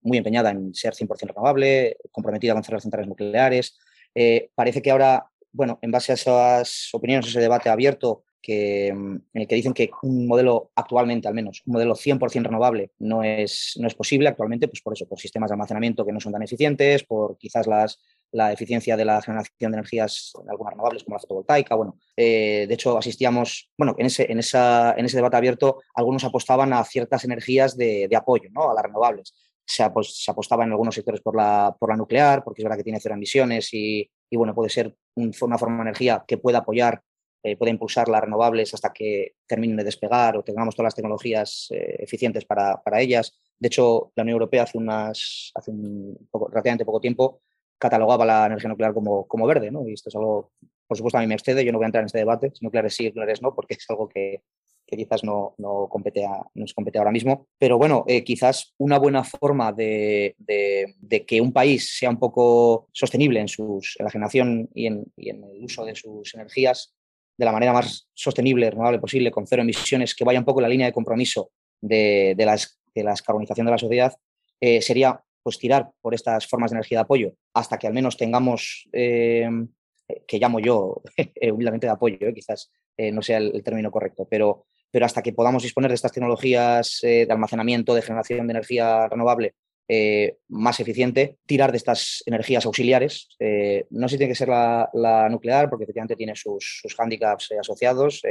muy 0.00 0.18
empeñada 0.18 0.50
en 0.50 0.74
ser 0.74 0.94
100% 0.94 1.28
renovable, 1.28 1.96
comprometida 2.10 2.54
con 2.54 2.64
cerrar 2.64 2.80
centrales 2.80 3.08
nucleares. 3.08 3.78
Eh, 4.14 4.50
parece 4.54 4.80
que 4.80 4.90
ahora, 4.90 5.26
bueno, 5.52 5.78
en 5.82 5.90
base 5.90 6.12
a 6.12 6.14
esas 6.14 6.88
opiniones, 6.92 7.28
ese 7.28 7.40
debate 7.40 7.68
abierto, 7.68 8.24
que, 8.40 8.88
en 8.88 9.22
el 9.32 9.46
que 9.46 9.54
dicen 9.54 9.72
que 9.72 9.90
un 10.02 10.26
modelo 10.26 10.70
actualmente, 10.74 11.28
al 11.28 11.34
menos, 11.34 11.62
un 11.66 11.74
modelo 11.74 11.94
100% 11.94 12.44
renovable 12.44 12.92
no 12.98 13.22
es, 13.22 13.74
no 13.80 13.86
es 13.86 13.94
posible 13.94 14.28
actualmente, 14.28 14.68
pues 14.68 14.82
por 14.82 14.92
eso, 14.92 15.06
por 15.06 15.18
sistemas 15.18 15.50
de 15.50 15.54
almacenamiento 15.54 16.04
que 16.04 16.12
no 16.12 16.20
son 16.20 16.32
tan 16.32 16.42
eficientes, 16.42 17.04
por 17.04 17.36
quizás 17.38 17.66
las, 17.66 17.98
la 18.32 18.52
eficiencia 18.52 18.96
de 18.96 19.04
la 19.04 19.20
generación 19.22 19.72
de 19.72 19.78
energías, 19.78 20.32
algunas 20.48 20.72
renovables 20.72 21.04
como 21.04 21.16
la 21.16 21.20
fotovoltaica. 21.20 21.74
Bueno, 21.74 21.98
eh, 22.16 22.66
de 22.68 22.74
hecho, 22.74 22.96
asistíamos, 22.98 23.70
bueno, 23.76 23.94
en 23.98 24.06
ese, 24.06 24.30
en, 24.30 24.38
esa, 24.38 24.94
en 24.96 25.04
ese 25.04 25.16
debate 25.16 25.36
abierto, 25.36 25.80
algunos 25.94 26.24
apostaban 26.24 26.72
a 26.72 26.84
ciertas 26.84 27.24
energías 27.24 27.76
de, 27.76 28.08
apoyo 28.16 28.48
¿no? 28.52 28.70
a 28.70 28.74
las 28.74 28.84
renovables. 28.84 29.34
Se, 29.64 29.84
se, 30.02 30.30
apostaba 30.30 30.64
en 30.64 30.70
algunos 30.70 30.94
sectores 30.94 31.20
por 31.20 31.36
la, 31.36 31.76
por 31.78 31.90
la 31.90 31.96
nuclear, 31.96 32.42
porque 32.42 32.62
es 32.62 32.64
verdad 32.64 32.78
que 32.78 32.84
tiene 32.84 33.00
cero 33.00 33.14
emisiones 33.14 33.72
y, 33.74 34.10
y 34.30 34.36
bueno, 34.36 34.54
puede 34.54 34.70
ser 34.70 34.94
una 35.14 35.58
forma 35.58 35.76
de 35.76 35.82
energía 35.82 36.24
que 36.26 36.38
pueda 36.38 36.58
apoyar, 36.58 37.02
eh, 37.42 37.56
impulsar 37.60 38.08
las 38.08 38.22
renovables 38.22 38.74
hasta 38.74 38.92
que 38.92 39.34
terminen 39.46 39.76
de 39.76 39.84
despegar 39.84 40.36
o 40.36 40.42
tengamos 40.42 40.74
todas 40.74 40.88
las 40.88 40.94
tecnologías 40.94 41.68
eh, 41.70 41.96
eficientes 42.00 42.44
para, 42.44 42.82
para, 42.82 43.00
ellas. 43.00 43.38
De 43.58 43.68
hecho, 43.68 44.12
la 44.16 44.22
Unión 44.22 44.34
Europea 44.34 44.64
hace, 44.64 44.78
unas, 44.78 45.52
hace 45.54 45.70
un 45.70 46.28
poco, 46.30 46.48
relativamente 46.48 46.84
poco 46.84 47.00
tiempo 47.00 47.40
catalogaba 47.78 48.26
la 48.26 48.46
energía 48.46 48.68
nuclear 48.68 48.92
como, 48.92 49.26
como 49.26 49.46
verde, 49.46 49.70
¿no? 49.70 49.86
Y 49.88 49.92
esto 49.92 50.08
es 50.08 50.16
algo, 50.16 50.50
por 50.86 50.96
supuesto, 50.96 51.18
a 51.18 51.20
mí 51.20 51.26
me 51.26 51.34
excede, 51.34 51.64
yo 51.64 51.72
no 51.72 51.78
voy 51.78 51.84
a 51.84 51.86
entrar 51.86 52.02
en 52.02 52.06
este 52.06 52.18
debate, 52.18 52.50
si 52.52 52.64
nucleares 52.64 52.94
sí, 52.94 53.06
nucleares 53.06 53.40
no, 53.40 53.54
porque 53.54 53.74
es 53.74 53.86
algo 53.88 54.08
que, 54.08 54.42
que 54.88 54.96
quizás 54.96 55.22
no, 55.22 55.54
no, 55.58 55.86
compete 55.88 56.24
a, 56.24 56.44
nos 56.54 56.72
compete 56.72 56.98
ahora 56.98 57.12
mismo. 57.12 57.46
Pero 57.58 57.76
bueno, 57.76 58.04
eh, 58.08 58.24
quizás 58.24 58.74
una 58.78 58.98
buena 58.98 59.22
forma 59.22 59.72
de, 59.72 60.34
de, 60.38 60.96
de, 60.98 61.26
que 61.26 61.40
un 61.40 61.52
país 61.52 61.96
sea 61.98 62.08
un 62.08 62.18
poco 62.18 62.88
sostenible 62.92 63.38
en, 63.38 63.48
sus, 63.48 63.96
en 63.98 64.04
la 64.04 64.10
generación 64.10 64.70
y 64.74 64.86
en, 64.86 65.04
y 65.16 65.28
en, 65.28 65.44
el 65.44 65.62
uso 65.62 65.84
de 65.84 65.94
sus 65.94 66.34
energías 66.34 66.94
de 67.38 67.44
la 67.44 67.52
manera 67.52 67.72
más 67.72 68.08
sostenible, 68.12 68.68
renovable 68.70 68.98
posible, 68.98 69.30
con 69.30 69.46
cero 69.46 69.62
emisiones, 69.62 70.14
que 70.14 70.24
vaya 70.24 70.40
un 70.40 70.44
poco 70.44 70.60
en 70.60 70.64
la 70.64 70.68
línea 70.68 70.86
de 70.88 70.92
compromiso 70.92 71.52
de, 71.80 72.34
de, 72.36 72.44
la, 72.44 72.56
de 72.94 73.04
la 73.04 73.12
descarbonización 73.12 73.64
de 73.64 73.70
la 73.70 73.78
sociedad, 73.78 74.12
eh, 74.60 74.82
sería 74.82 75.20
pues 75.42 75.56
tirar 75.56 75.90
por 76.00 76.14
estas 76.14 76.48
formas 76.48 76.72
de 76.72 76.76
energía 76.76 76.98
de 76.98 77.02
apoyo 77.02 77.32
hasta 77.54 77.78
que 77.78 77.86
al 77.86 77.94
menos 77.94 78.16
tengamos, 78.16 78.88
eh, 78.92 79.48
que 80.26 80.38
llamo 80.38 80.58
yo 80.58 81.00
eh, 81.16 81.52
humildemente 81.52 81.86
de 81.86 81.92
apoyo, 81.92 82.18
quizás 82.34 82.70
no 83.12 83.22
sea 83.22 83.38
el, 83.38 83.62
término 83.62 83.92
correcto, 83.92 84.26
pero, 84.28 84.66
pero 84.90 85.06
hasta 85.06 85.22
que 85.22 85.32
podamos 85.32 85.62
disponer 85.62 85.88
de 85.88 85.94
estas 85.94 86.10
tecnologías 86.10 86.98
de 87.02 87.28
almacenamiento, 87.30 87.94
de 87.94 88.02
generación 88.02 88.48
de 88.48 88.50
energía 88.50 89.06
renovable 89.06 89.54
más 90.48 90.80
eficiente, 90.80 91.36
tirar 91.46 91.70
de 91.70 91.78
estas 91.78 92.22
energías 92.26 92.66
auxiliares. 92.66 93.28
no 93.90 94.08
sé 94.08 94.14
si 94.14 94.18
tiene 94.18 94.32
que 94.32 94.38
ser 94.38 94.48
la, 94.48 95.28
nuclear, 95.30 95.70
porque 95.70 95.84
efectivamente 95.84 96.16
tiene 96.16 96.36
sus, 96.36 96.80
sus 96.82 96.94
hándicaps 96.94 97.52
asociados, 97.58 98.22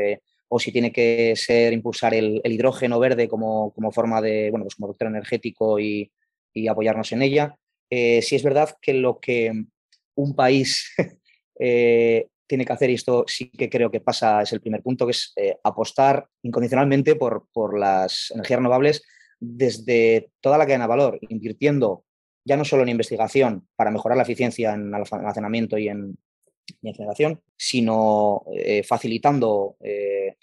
o 0.49 0.59
si 0.59 0.71
tiene 0.71 0.91
que 0.91 1.35
ser 1.35 1.73
impulsar 1.73 2.13
el, 2.13 2.41
hidrógeno 2.43 2.99
verde 2.99 3.27
como, 3.27 3.73
como, 3.73 3.91
forma 3.91 4.21
de, 4.21 4.49
bueno, 4.49 4.65
pues 4.65 4.75
como 4.75 4.89
vector 4.89 5.07
energético 5.07 5.79
y, 5.79 6.11
apoyarnos 6.69 7.11
en 7.11 7.21
ella. 7.21 7.55
Eh, 7.87 8.19
si 8.23 8.35
es 8.35 8.41
verdad 8.41 8.75
que 8.81 8.95
lo 8.95 9.19
que 9.19 9.53
un 10.15 10.35
país 10.35 10.91
eh, 11.59 12.27
tiene 12.47 12.65
que 12.65 12.73
hacer, 12.73 12.89
y 12.89 12.95
esto 12.95 13.25
sí 13.27 13.51
que 13.51 13.69
creo 13.69 13.91
que 13.91 13.99
pasa, 13.99 14.41
es 14.41 14.51
el 14.53 14.61
primer 14.61 14.81
punto, 14.81 15.05
que 15.05 15.11
es 15.11 15.33
eh, 15.35 15.55
apostar 15.63 16.27
incondicionalmente 16.41 17.15
por, 17.15 17.45
por, 17.53 17.77
las 17.77 18.31
energías 18.31 18.57
renovables 18.57 19.03
desde 19.39 20.29
toda 20.41 20.57
la 20.57 20.65
cadena 20.65 20.85
de 20.85 20.89
valor, 20.89 21.19
invirtiendo 21.29 22.03
ya 22.45 22.57
no 22.57 22.65
solo 22.65 22.83
en 22.83 22.89
investigación 22.89 23.67
para 23.75 23.91
mejorar 23.91 24.17
la 24.17 24.23
eficiencia 24.23 24.73
en 24.73 24.93
almacenamiento 24.93 25.77
y 25.77 25.89
en, 25.89 26.17
generación, 26.81 27.41
sino 27.57 28.43
facilitando, 28.85 29.77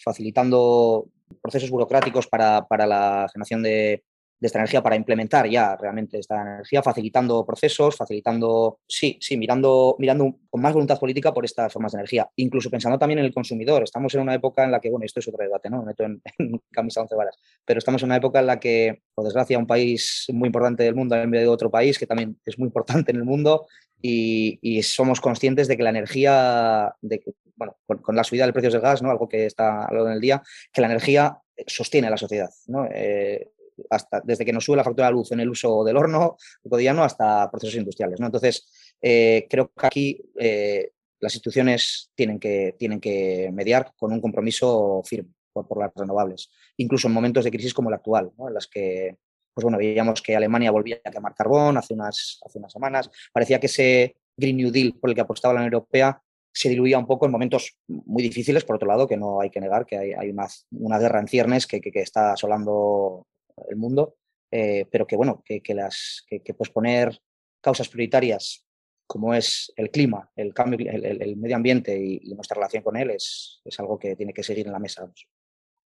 facilitando 0.02 1.08
procesos 1.40 1.70
burocráticos 1.70 2.26
para, 2.26 2.66
para 2.66 2.86
la 2.86 3.26
generación 3.32 3.62
de, 3.62 4.02
de 4.44 4.48
esta 4.48 4.58
energía 4.58 4.82
para 4.82 4.94
implementar 4.94 5.48
ya 5.48 5.74
realmente 5.74 6.18
esta 6.18 6.42
energía, 6.42 6.82
facilitando 6.82 7.46
procesos, 7.46 7.96
facilitando, 7.96 8.80
sí, 8.86 9.16
sí, 9.18 9.38
mirando, 9.38 9.96
mirando 9.98 10.36
con 10.50 10.60
más 10.60 10.74
voluntad 10.74 11.00
política 11.00 11.32
por 11.32 11.46
estas 11.46 11.72
formas 11.72 11.92
de 11.92 12.00
energía, 12.00 12.28
incluso 12.36 12.68
pensando 12.68 12.98
también 12.98 13.20
en 13.20 13.24
el 13.24 13.32
consumidor. 13.32 13.82
Estamos 13.82 14.14
en 14.14 14.20
una 14.20 14.34
época 14.34 14.62
en 14.62 14.72
la 14.72 14.80
que, 14.80 14.90
bueno, 14.90 15.06
esto 15.06 15.20
es 15.20 15.28
otro 15.28 15.42
debate, 15.42 15.70
¿no? 15.70 15.78
Me 15.78 15.86
meto 15.86 16.04
en, 16.04 16.20
camisa 16.70 17.00
once 17.00 17.14
varas, 17.14 17.38
pero 17.64 17.78
estamos 17.78 18.02
en 18.02 18.08
una 18.08 18.16
época 18.16 18.40
en 18.40 18.46
la 18.46 18.60
que, 18.60 19.00
por 19.14 19.24
desgracia, 19.24 19.58
un 19.58 19.66
país 19.66 20.26
muy 20.30 20.48
importante 20.48 20.82
del 20.82 20.94
mundo 20.94 21.14
ha 21.14 21.22
enviado 21.22 21.50
otro 21.50 21.70
país 21.70 21.98
que 21.98 22.06
también 22.06 22.38
es 22.44 22.58
muy 22.58 22.66
importante 22.66 23.12
en 23.12 23.16
el 23.16 23.24
mundo 23.24 23.66
y, 24.02 24.82
somos 24.82 25.22
conscientes 25.22 25.68
de 25.68 25.78
que 25.78 25.82
la 25.82 25.88
energía, 25.88 26.94
de 27.00 27.22
bueno, 27.56 27.78
con, 27.86 28.14
la 28.14 28.24
subida 28.24 28.44
del 28.44 28.52
precio 28.52 28.70
del 28.70 28.82
gas, 28.82 29.00
¿no? 29.00 29.10
algo 29.10 29.26
que 29.26 29.46
está 29.46 29.86
a 29.86 29.94
lo 29.94 30.04
del 30.04 30.20
día, 30.20 30.42
que 30.70 30.82
la 30.82 30.88
energía 30.88 31.38
sostiene 31.66 32.08
a 32.08 32.10
la 32.10 32.16
sociedad. 32.18 32.50
¿no? 32.66 32.86
Eh, 32.90 33.53
hasta 33.90 34.20
desde 34.24 34.44
que 34.44 34.52
nos 34.52 34.64
sube 34.64 34.76
la 34.76 34.84
factura 34.84 35.08
de 35.08 35.12
luz 35.12 35.32
en 35.32 35.40
el 35.40 35.50
uso 35.50 35.84
del 35.84 35.96
horno 35.96 36.36
cotidiano 36.68 37.02
hasta 37.02 37.50
procesos 37.50 37.76
industriales. 37.76 38.20
¿no? 38.20 38.26
Entonces, 38.26 38.68
eh, 39.00 39.46
creo 39.48 39.70
que 39.76 39.86
aquí 39.86 40.22
eh, 40.38 40.90
las 41.20 41.34
instituciones 41.34 42.10
tienen 42.14 42.38
que, 42.38 42.76
tienen 42.78 43.00
que 43.00 43.50
mediar 43.52 43.92
con 43.96 44.12
un 44.12 44.20
compromiso 44.20 45.02
firme 45.04 45.30
por, 45.52 45.78
las 45.78 45.92
renovables, 45.94 46.50
incluso 46.76 47.06
en 47.06 47.14
momentos 47.14 47.44
de 47.44 47.50
crisis 47.50 47.72
como 47.72 47.88
el 47.88 47.94
actual, 47.94 48.32
en 48.38 48.54
las 48.54 48.66
que 48.66 49.16
pues 49.54 49.62
bueno, 49.62 49.78
veíamos 49.78 50.20
que 50.20 50.34
Alemania 50.34 50.72
volvía 50.72 51.00
a 51.04 51.10
quemar 51.12 51.32
carbón 51.32 51.76
hace 51.76 51.94
unas, 51.94 52.40
hace 52.44 52.58
unas 52.58 52.72
semanas. 52.72 53.08
Parecía 53.32 53.60
que 53.60 53.66
ese 53.66 54.16
Green 54.36 54.56
New 54.56 54.72
Deal 54.72 54.94
por 55.00 55.10
el 55.10 55.14
que 55.14 55.20
apostaba 55.20 55.54
la 55.54 55.60
Unión 55.60 55.74
Europea 55.74 56.20
se 56.52 56.68
diluía 56.68 56.98
un 56.98 57.06
poco 57.06 57.26
en 57.26 57.32
momentos 57.32 57.76
muy 57.86 58.22
difíciles, 58.22 58.64
por 58.64 58.76
otro 58.76 58.88
lado, 58.88 59.08
que 59.08 59.16
no 59.16 59.40
hay 59.40 59.50
que 59.50 59.60
negar 59.60 59.86
que 59.86 59.96
hay, 59.96 60.30
una, 60.30 60.46
una, 60.72 60.98
guerra 60.98 61.20
en 61.20 61.28
ciernes 61.28 61.66
que, 61.66 61.80
que, 61.80 61.90
que, 61.90 62.00
está 62.00 62.32
asolando 62.32 63.26
el 63.68 63.76
mundo, 63.76 64.16
eh, 64.50 64.86
pero 64.90 65.06
que 65.06 65.16
bueno, 65.16 65.42
que, 65.44 65.62
las, 65.74 66.24
que, 66.28 66.54
posponer 66.54 67.20
causas 67.60 67.88
prioritarias 67.88 68.64
como 69.06 69.34
es 69.34 69.72
el 69.76 69.90
clima, 69.90 70.30
el 70.34 70.54
cambio, 70.54 70.90
el, 70.90 71.36
medio 71.36 71.56
ambiente 71.56 71.98
y, 71.98 72.32
nuestra 72.34 72.56
relación 72.56 72.82
con 72.82 72.96
él 72.96 73.10
es, 73.10 73.60
es, 73.64 73.78
algo 73.78 73.98
que 73.98 74.16
tiene 74.16 74.32
que 74.32 74.42
seguir 74.42 74.66
en 74.66 74.72
la 74.72 74.78
mesa. 74.78 75.10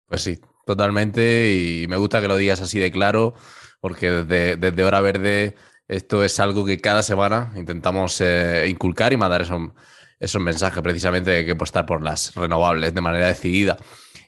Pues 0.07 0.23
sí, 0.23 0.38
totalmente. 0.67 1.53
Y 1.53 1.87
me 1.88 1.97
gusta 1.97 2.21
que 2.21 2.29
lo 2.29 2.37
digas 2.37 2.61
así 2.61 2.79
de 2.79 2.91
claro, 2.91 3.35
porque 3.81 4.11
desde, 4.11 4.85
Hora 4.85 5.00
Verde 5.00 5.55
esto 5.87 6.23
es 6.25 6.38
algo 6.41 6.65
que 6.65 6.81
cada 6.81 7.03
semana 7.03 7.53
intentamos 7.57 8.21
eh, 8.21 8.67
inculcar 8.69 9.12
y 9.12 9.17
mandar 9.17 9.43
esos, 9.43 9.71
esos 10.19 10.43
mensajes 10.43 10.83
precisamente 10.83 11.31
de 11.31 11.45
que 11.45 11.53
apostar 11.53 11.87
por 11.87 12.03
las 12.03 12.35
renovables 12.35 12.95
de 12.95 13.00
manera 13.00 13.29
decidida. 13.29 13.79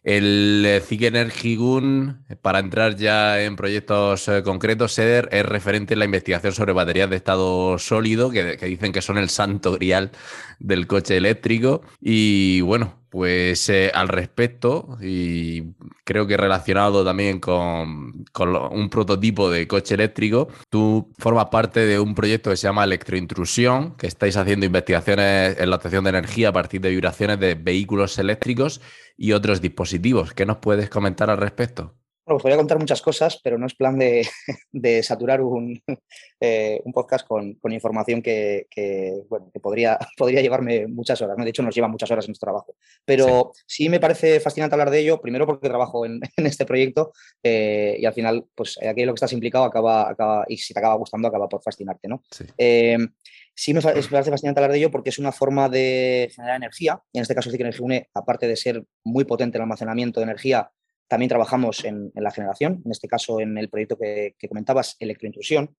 El 0.02 0.64
eh, 0.66 1.56
Gun, 1.56 2.24
para 2.40 2.58
entrar 2.58 2.96
ya 2.96 3.42
en 3.42 3.56
proyectos 3.56 4.28
eh, 4.28 4.42
concretos, 4.42 4.94
SEDER 4.94 5.28
es 5.30 5.44
referente 5.44 5.92
en 5.92 5.98
la 5.98 6.06
investigación 6.06 6.54
sobre 6.54 6.72
baterías 6.72 7.10
de 7.10 7.16
estado 7.16 7.78
sólido, 7.78 8.30
que, 8.30 8.56
dicen 8.56 8.92
que 8.92 9.02
son 9.02 9.18
el 9.18 9.28
santo 9.28 9.72
grial 9.72 10.10
del 10.58 10.86
coche 10.86 11.18
eléctrico. 11.18 11.82
Y 12.00 12.62
bueno, 12.62 12.99
pues 13.10 13.68
eh, 13.68 13.90
al 13.92 14.08
respecto, 14.08 14.96
y 15.02 15.74
creo 16.04 16.26
que 16.26 16.36
relacionado 16.36 17.04
también 17.04 17.40
con, 17.40 18.24
un 18.72 18.90
prototipo 18.90 19.50
de 19.50 19.66
coche 19.66 19.94
eléctrico, 19.94 20.48
tú 20.70 21.12
formas 21.18 21.46
parte 21.46 21.84
de 21.86 21.98
un 21.98 22.14
proyecto 22.14 22.50
que 22.50 22.56
se 22.56 22.68
llama 22.68 22.84
Electrointrusión, 22.84 23.96
que 23.96 24.06
estáis 24.06 24.36
haciendo 24.36 24.66
investigaciones 24.66 25.58
en 25.58 25.70
la 25.70 25.76
obtención 25.76 26.04
de 26.04 26.10
energía 26.10 26.50
a 26.50 26.52
partir 26.52 26.80
de 26.80 26.90
vibraciones 26.90 27.40
de 27.40 27.54
vehículos 27.56 28.18
eléctricos 28.18 28.80
y 29.16 29.32
otros 29.32 29.60
dispositivos. 29.60 30.32
¿Qué 30.32 30.46
nos 30.46 30.58
puedes 30.58 30.88
comentar 30.88 31.30
al 31.30 31.38
respecto? 31.38 31.99
Bueno, 32.30 32.42
pues 32.42 32.52
voy 32.52 32.52
a 32.52 32.58
contar 32.58 32.78
muchas 32.78 33.02
cosas, 33.02 33.40
pero 33.42 33.58
no 33.58 33.66
es 33.66 33.74
plan 33.74 33.98
de, 33.98 34.22
saturar 35.02 35.40
un, 35.42 35.82
eh, 36.40 36.80
un, 36.84 36.92
podcast 36.92 37.26
con, 37.26 37.58
información 37.72 38.22
que, 38.22 38.68
bueno, 39.28 39.50
que 39.52 39.58
podría, 39.58 39.98
podría 40.16 40.40
llevarme 40.40 40.86
muchas 40.86 41.20
horas. 41.22 41.36
¿no? 41.36 41.42
De 41.42 41.50
hecho, 41.50 41.64
nos 41.64 41.74
lleva 41.74 41.88
muchas 41.88 42.08
horas 42.08 42.26
en 42.26 42.28
nuestro 42.28 42.46
trabajo. 42.46 42.76
Pero 43.04 43.50
sí, 43.66 43.88
me 43.88 43.98
parece 43.98 44.38
fascinante 44.38 44.76
hablar 44.76 44.90
de 44.90 45.00
ello, 45.00 45.20
primero 45.20 45.44
porque 45.44 45.68
trabajo 45.68 46.06
en, 46.06 46.20
este 46.36 46.64
proyecto 46.64 47.12
eh, 47.42 47.96
y 47.98 48.06
al 48.06 48.14
final, 48.14 48.46
pues 48.54 48.78
aquí 48.80 49.04
lo 49.04 49.12
que 49.12 49.16
estás 49.16 49.32
implicado 49.32 49.64
acaba, 49.64 50.08
acaba, 50.08 50.44
y 50.46 50.56
si 50.56 50.72
te 50.72 50.78
acaba 50.78 50.94
gustando, 50.94 51.26
acaba 51.26 51.48
por 51.48 51.60
fascinarte. 51.64 52.06
¿no? 52.06 52.22
Sí. 52.30 52.44
Eh, 52.56 52.96
Sí 53.60 53.74
me, 53.74 53.82
parece 53.82 54.30
fascinante 54.30 54.58
hablar 54.58 54.72
de 54.72 54.78
ello 54.78 54.90
porque 54.90 55.10
es 55.10 55.18
una 55.18 55.32
forma 55.32 55.68
de 55.68 56.30
generar 56.34 56.56
energía. 56.56 56.98
Y 57.12 57.18
en 57.18 57.22
este 57.22 57.34
caso, 57.34 57.50
sí 57.50 57.58
que 57.58 57.62
Energía 57.62 57.84
Une, 57.84 58.08
aparte 58.14 58.48
de 58.48 58.56
ser 58.56 58.84
muy 59.04 59.24
potente 59.24 59.58
el 59.58 59.62
almacenamiento 59.62 60.18
de 60.18 60.24
energía, 60.24 60.70
también 61.10 61.28
trabajamos 61.28 61.84
en, 61.84 62.12
la 62.14 62.30
generación, 62.30 62.82
en 62.84 62.92
este 62.92 63.08
caso 63.08 63.40
en 63.40 63.58
el 63.58 63.68
proyecto 63.68 63.98
que, 63.98 64.36
comentabas, 64.48 64.94
electrointrusión, 65.00 65.74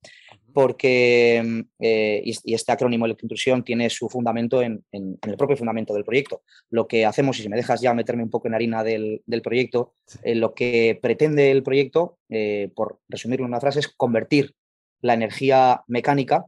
porque, 0.53 1.63
eh, 1.79 2.21
y, 2.25 2.53
este 2.53 2.73
acrónimo 2.73 3.05
electrointrusión 3.05 3.63
tiene 3.63 3.89
su 3.89 4.09
fundamento 4.09 4.61
en, 4.61 4.83
el 4.91 5.37
propio 5.37 5.55
fundamento 5.55 5.93
del 5.93 6.03
proyecto. 6.03 6.41
Lo 6.69 6.85
que 6.85 7.05
hacemos, 7.05 7.39
y 7.39 7.43
si 7.43 7.49
me 7.49 7.55
dejas 7.55 7.79
ya 7.79 7.93
meterme 7.93 8.23
un 8.23 8.29
poco 8.29 8.49
en 8.49 8.55
harina 8.55 8.83
del, 8.83 9.23
proyecto, 9.41 9.93
eh, 10.21 10.35
lo 10.35 10.53
que 10.53 10.99
pretende 11.01 11.49
el 11.49 11.63
proyecto, 11.63 12.17
eh, 12.27 12.69
por 12.75 12.99
resumirlo 13.07 13.45
en 13.45 13.51
una 13.51 13.61
frase, 13.61 13.79
es 13.79 13.87
convertir 13.87 14.53
la 14.99 15.13
energía 15.13 15.81
mecánica 15.87 16.45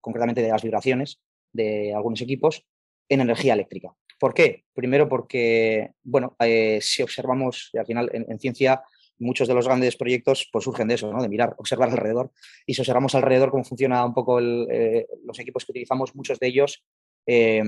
concretamente 0.00 0.40
de 0.40 0.48
las 0.48 0.62
vibraciones 0.62 1.20
de 1.52 1.92
algunos 1.94 2.22
equipos, 2.22 2.64
en 3.10 3.20
energía 3.20 3.52
eléctrica. 3.52 3.94
¿Por 4.22 4.34
qué? 4.34 4.62
Primero 4.72 5.08
porque, 5.08 5.94
bueno, 6.04 6.36
eh, 6.38 6.78
si 6.80 7.02
observamos, 7.02 7.72
al 7.76 7.84
final 7.84 8.08
en, 8.12 8.38
ciencia 8.38 8.80
muchos 9.18 9.48
de 9.48 9.54
los 9.54 9.66
grandes 9.66 9.96
proyectos 9.96 10.48
pues, 10.52 10.62
surgen 10.62 10.86
de 10.86 10.94
eso, 10.94 11.12
¿no? 11.12 11.20
de 11.20 11.28
mirar, 11.28 11.56
observar 11.58 11.90
alrededor. 11.90 12.30
Y 12.64 12.74
si 12.74 12.82
observamos 12.82 13.16
alrededor 13.16 13.50
cómo 13.50 13.64
funciona 13.64 14.04
un 14.04 14.14
poco 14.14 14.38
eh, 14.38 15.08
los 15.24 15.40
equipos 15.40 15.64
que 15.64 15.72
utilizamos, 15.72 16.14
muchos 16.14 16.38
de 16.38 16.46
ellos 16.46 16.84
eh, 17.26 17.64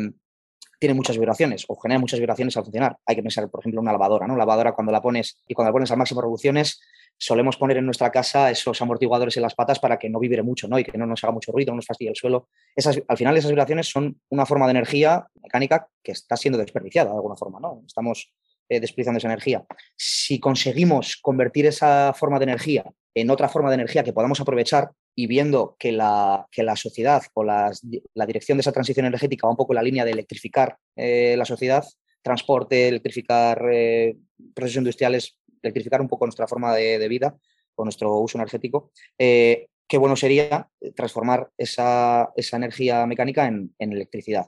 tienen 0.79 0.97
muchas 0.97 1.19
vibraciones 1.19 1.65
o 1.67 1.75
generan 1.75 2.01
muchas 2.01 2.21
vibraciones 2.21 2.57
al 2.57 2.63
funcionar. 2.63 2.99
Hay 3.05 3.17
que 3.17 3.23
pensar, 3.25 3.51
por 3.51 3.59
ejemplo, 3.59 3.81
una 3.81 3.91
lavadora. 3.91 4.29
¿no? 4.29 4.37
lavadora 4.37 4.77
cuando 4.77 4.93
la 4.93 5.03
pones 5.03 5.43
y 5.49 5.55
cuando 5.55 5.71
la 5.71 5.73
pones 5.73 5.91
a 5.91 5.97
máximo 5.97 6.21
revoluciones, 6.21 6.81
solemos 7.19 7.57
poner 7.57 7.77
en 7.79 7.87
nuestra 7.87 8.11
casa 8.11 8.51
esos 8.51 8.81
amortiguadores 8.83 9.37
en 9.37 9.43
las 9.43 9.55
patas 9.55 9.79
para 9.79 9.99
que 9.99 10.09
no 10.09 10.19
vibre 10.19 10.43
mucho 10.43 10.69
¿no? 10.69 10.79
y 10.79 10.85
que 10.85 10.99
no 10.99 11.07
nos 11.07 11.23
haga 11.25 11.33
mucho 11.33 11.53
ruido, 11.53 11.73
no 11.73 11.77
nos 11.77 11.87
fastidie 11.87 12.11
el 12.11 12.17
suelo. 12.17 12.49
Esas, 12.75 13.01
al 13.07 13.17
final 13.17 13.37
esas 13.37 13.51
vibraciones 13.51 13.89
son 13.89 14.21
una 14.29 14.47
forma 14.47 14.67
de 14.67 14.73
energía 14.73 15.27
mecánica 15.43 15.89
que 16.03 16.13
está 16.13 16.37
siendo 16.37 16.59
desperdiciada 16.59 17.11
de 17.11 17.17
alguna 17.17 17.37
forma. 17.37 17.61
¿no? 17.61 17.83
Estamos 17.87 18.33
eh, 18.69 18.81
desperdiciando 18.81 19.19
esa 19.19 19.29
energía. 19.29 19.65
Si 19.97 20.41
conseguimos 20.41 21.17
convertir 21.17 21.67
esa 21.67 22.13
forma 22.15 22.39
de 22.39 22.45
energía 22.45 22.85
en 23.15 23.31
otra 23.31 23.49
forma 23.49 23.69
de 23.71 23.75
energía 23.75 24.03
que 24.03 24.13
podamos 24.13 24.41
aprovechar 24.41 24.91
y 25.15 25.27
viendo 25.27 25.77
que 25.79 25.93
la, 25.93 26.47
que 26.51 26.63
la 26.63 26.75
sociedad 26.75 27.23
o 27.35 27.45
la 27.45 27.71
dirección 28.27 28.59
de 28.59 28.63
esa 28.63 28.73
transición 28.73 29.07
energética 29.07 29.47
va 29.47 29.53
un 29.53 29.57
poco 29.57 29.73
en 29.73 29.77
la 29.77 29.83
línea 29.83 30.05
de 30.05 30.11
electrificar 30.11 30.77
eh, 30.97 31.37
la 31.39 31.45
sociedad, 31.45 31.85
transporte, 32.25 32.89
electrificar 32.89 33.63
eh, 33.71 34.17
procesos 34.55 34.79
industriales, 34.79 35.39
electrificar 35.67 36.01
un 36.01 36.09
poco 36.09 36.27
nuestra 36.27 36.47
forma 36.47 36.75
de, 36.75 37.09
vida 37.09 37.37
o 37.75 37.85
nuestro 37.85 38.17
uso 38.17 38.39
energético, 38.39 38.93
eh, 39.19 39.67
qué 39.89 39.99
bueno 39.99 40.17
sería 40.17 40.69
transformar 40.95 41.51
esa, 41.59 42.31
energía 42.53 43.07
mecánica 43.07 43.47
en, 43.47 43.75
electricidad. 43.79 44.47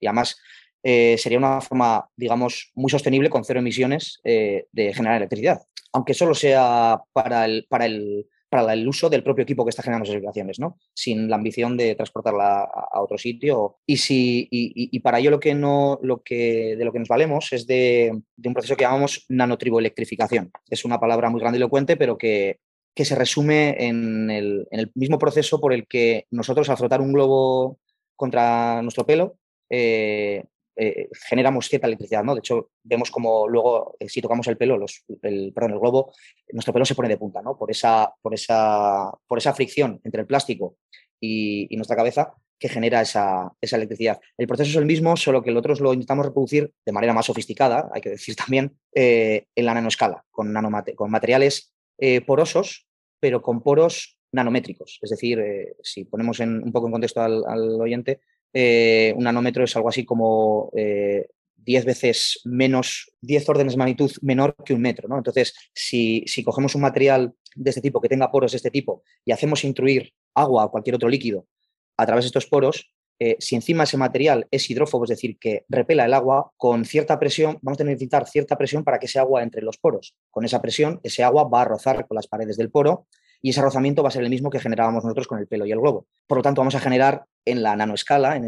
y 0.00 0.06
además 0.06 0.38
eh, 0.82 1.16
sería 1.18 1.38
una 1.38 1.60
forma, 1.60 2.08
digamos, 2.16 2.72
muy 2.74 2.90
sostenible 2.90 3.30
con 3.30 3.44
cero 3.44 3.60
emisiones 3.60 4.20
eh, 4.24 4.66
de 4.72 4.92
generar 4.94 5.16
electricidad, 5.16 5.62
aunque 5.92 6.14
solo 6.14 6.34
sea 6.34 7.00
para 7.12 7.44
el, 7.44 7.66
para 7.68 7.86
el 7.86 8.26
para 8.52 8.74
el 8.74 8.86
uso 8.86 9.08
del 9.08 9.22
propio 9.22 9.44
equipo 9.44 9.64
que 9.64 9.70
está 9.70 9.82
generando 9.82 10.04
esas 10.04 10.16
vibraciones, 10.16 10.60
¿no? 10.60 10.76
Sin 10.92 11.30
la 11.30 11.36
ambición 11.36 11.74
de 11.74 11.94
transportarla 11.94 12.64
a, 12.64 13.00
otro 13.00 13.16
sitio. 13.16 13.78
Y, 13.86 13.96
si, 13.96 14.46
y, 14.50 15.00
para 15.00 15.20
ello 15.20 15.30
lo 15.30 15.40
que 15.40 15.54
no, 15.54 15.98
lo 16.02 16.22
que, 16.22 16.76
de 16.76 16.84
lo 16.84 16.92
que 16.92 16.98
nos 16.98 17.08
valemos 17.08 17.50
es 17.54 17.66
de, 17.66 18.12
un 18.12 18.52
proceso 18.52 18.76
que 18.76 18.84
llamamos 18.84 19.24
nanotriboelectrificación. 19.30 20.52
Es 20.68 20.84
una 20.84 21.00
palabra 21.00 21.30
muy 21.30 21.40
grandilocuente, 21.40 21.96
pero 21.96 22.18
que, 22.18 22.58
que 22.94 23.06
se 23.06 23.14
resume 23.14 23.74
en 23.86 24.30
el, 24.30 24.68
en 24.70 24.80
el, 24.80 24.92
mismo 24.96 25.18
proceso 25.18 25.58
por 25.58 25.72
el 25.72 25.86
que 25.86 26.26
nosotros 26.30 26.68
al 26.68 26.76
frotar 26.76 27.00
un 27.00 27.14
globo 27.14 27.78
contra 28.16 28.82
nuestro 28.82 29.06
pelo, 29.06 29.38
eh, 29.70 30.44
eh, 30.74 31.08
generamos 31.28 31.68
cierta 31.68 31.86
electricidad, 31.86 32.24
¿no? 32.24 32.34
De 32.34 32.38
hecho, 32.38 32.70
vemos 32.82 33.10
como 33.10 33.46
luego, 33.46 33.94
eh, 33.98 34.08
si 34.08 34.22
tocamos 34.22 34.46
el 34.46 34.56
pelo, 34.56 34.78
los, 34.78 35.04
el, 35.22 35.52
perdón, 35.52 35.72
el 35.72 35.78
globo, 35.78 36.14
nuestro 36.52 36.72
pelo 36.72 36.86
se 36.86 36.94
pone 36.94 37.10
de 37.10 37.18
punta, 37.18 37.42
¿no? 37.42 37.58
Por 37.58 37.70
esa, 37.70 38.14
por 38.22 38.32
esa, 38.32 39.12
por 39.26 39.38
esa 39.38 39.52
fricción 39.52 40.00
entre 40.04 40.22
el 40.22 40.26
plástico 40.26 40.76
y, 41.20 41.68
nuestra 41.76 41.96
cabeza 41.96 42.34
que 42.58 42.68
genera 42.68 43.02
esa, 43.02 43.52
electricidad. 43.60 44.20
El 44.38 44.46
proceso 44.46 44.70
es 44.70 44.76
el 44.76 44.86
mismo, 44.86 45.16
solo 45.16 45.42
que 45.42 45.50
nosotros 45.50 45.80
lo 45.80 45.92
intentamos 45.92 46.26
reproducir 46.26 46.72
de 46.86 46.92
manera 46.92 47.12
más 47.12 47.26
sofisticada, 47.26 47.90
hay 47.92 48.00
que 48.00 48.10
decir 48.10 48.34
también, 48.36 48.78
eh, 48.94 49.46
en 49.54 49.66
la 49.66 49.74
nanoescala, 49.74 50.24
con, 50.30 50.54
con 50.94 51.10
materiales 51.10 51.72
porosos, 52.26 52.88
pero 53.20 53.42
con 53.42 53.62
poros 53.62 54.18
nanométricos. 54.32 54.98
Es 55.02 55.10
decir, 55.10 55.40
si 55.82 56.04
ponemos 56.04 56.40
en, 56.40 56.62
un 56.62 56.72
poco 56.72 56.86
en 56.86 56.92
contexto 56.92 57.20
al 57.20 57.80
oyente, 57.80 58.20
un 58.54 59.24
nanómetro 59.24 59.64
es 59.64 59.74
algo 59.76 59.88
así 59.88 60.04
como 60.04 60.70
10 61.64 61.84
veces 61.84 62.40
menos, 62.44 63.12
10 63.20 63.48
órdenes 63.48 63.74
de 63.74 63.78
magnitud 63.78 64.10
menor 64.20 64.54
que 64.64 64.74
un 64.74 64.80
metro. 64.80 65.08
¿no? 65.08 65.16
Entonces, 65.16 65.54
si, 65.74 66.24
si, 66.26 66.42
cogemos 66.42 66.74
un 66.74 66.82
material 66.82 67.34
de 67.54 67.70
este 67.70 67.80
tipo, 67.80 68.00
que 68.00 68.08
tenga 68.08 68.30
poros 68.30 68.52
de 68.52 68.56
este 68.56 68.70
tipo, 68.70 69.02
y 69.24 69.32
hacemos 69.32 69.64
intruir 69.64 70.12
agua 70.34 70.64
o 70.64 70.70
cualquier 70.70 70.96
otro 70.96 71.08
líquido 71.08 71.46
a 71.96 72.06
través 72.06 72.24
de 72.24 72.28
estos 72.28 72.46
poros, 72.46 72.92
eh, 73.18 73.36
si 73.38 73.54
encima 73.54 73.84
ese 73.84 73.96
material 73.96 74.48
es 74.50 74.68
hidrófobo, 74.68 75.04
es 75.04 75.10
decir, 75.10 75.38
que 75.38 75.64
repela 75.68 76.04
el 76.04 76.14
agua, 76.14 76.50
con 76.56 76.84
cierta 76.84 77.18
presión, 77.18 77.58
vamos 77.62 77.80
a 77.80 77.84
necesitar 77.84 78.26
cierta 78.26 78.56
presión 78.56 78.82
para 78.82 78.98
que 78.98 79.06
ese 79.06 79.18
agua 79.18 79.42
entre 79.42 79.62
los 79.62 79.78
poros. 79.78 80.16
Con 80.30 80.44
esa 80.44 80.60
presión, 80.60 80.98
ese 81.04 81.22
agua 81.22 81.44
va 81.44 81.62
a 81.62 81.66
rozar 81.66 82.06
con 82.08 82.16
las 82.16 82.26
paredes 82.26 82.56
del 82.56 82.70
poro 82.70 83.06
y 83.42 83.50
ese 83.50 83.60
rozamiento 83.60 84.02
va 84.02 84.08
a 84.08 84.12
ser 84.12 84.22
el 84.22 84.30
mismo 84.30 84.48
que 84.48 84.60
generábamos 84.60 85.02
nosotros 85.02 85.26
con 85.26 85.40
el 85.40 85.48
pelo 85.48 85.66
y 85.66 85.72
el 85.72 85.80
globo. 85.80 86.06
Por 86.28 86.38
lo 86.38 86.42
tanto, 86.42 86.60
vamos 86.60 86.76
a 86.76 86.80
generar 86.80 87.24
en 87.44 87.62
la 87.62 87.74
nanoescala, 87.74 88.36
en, 88.36 88.46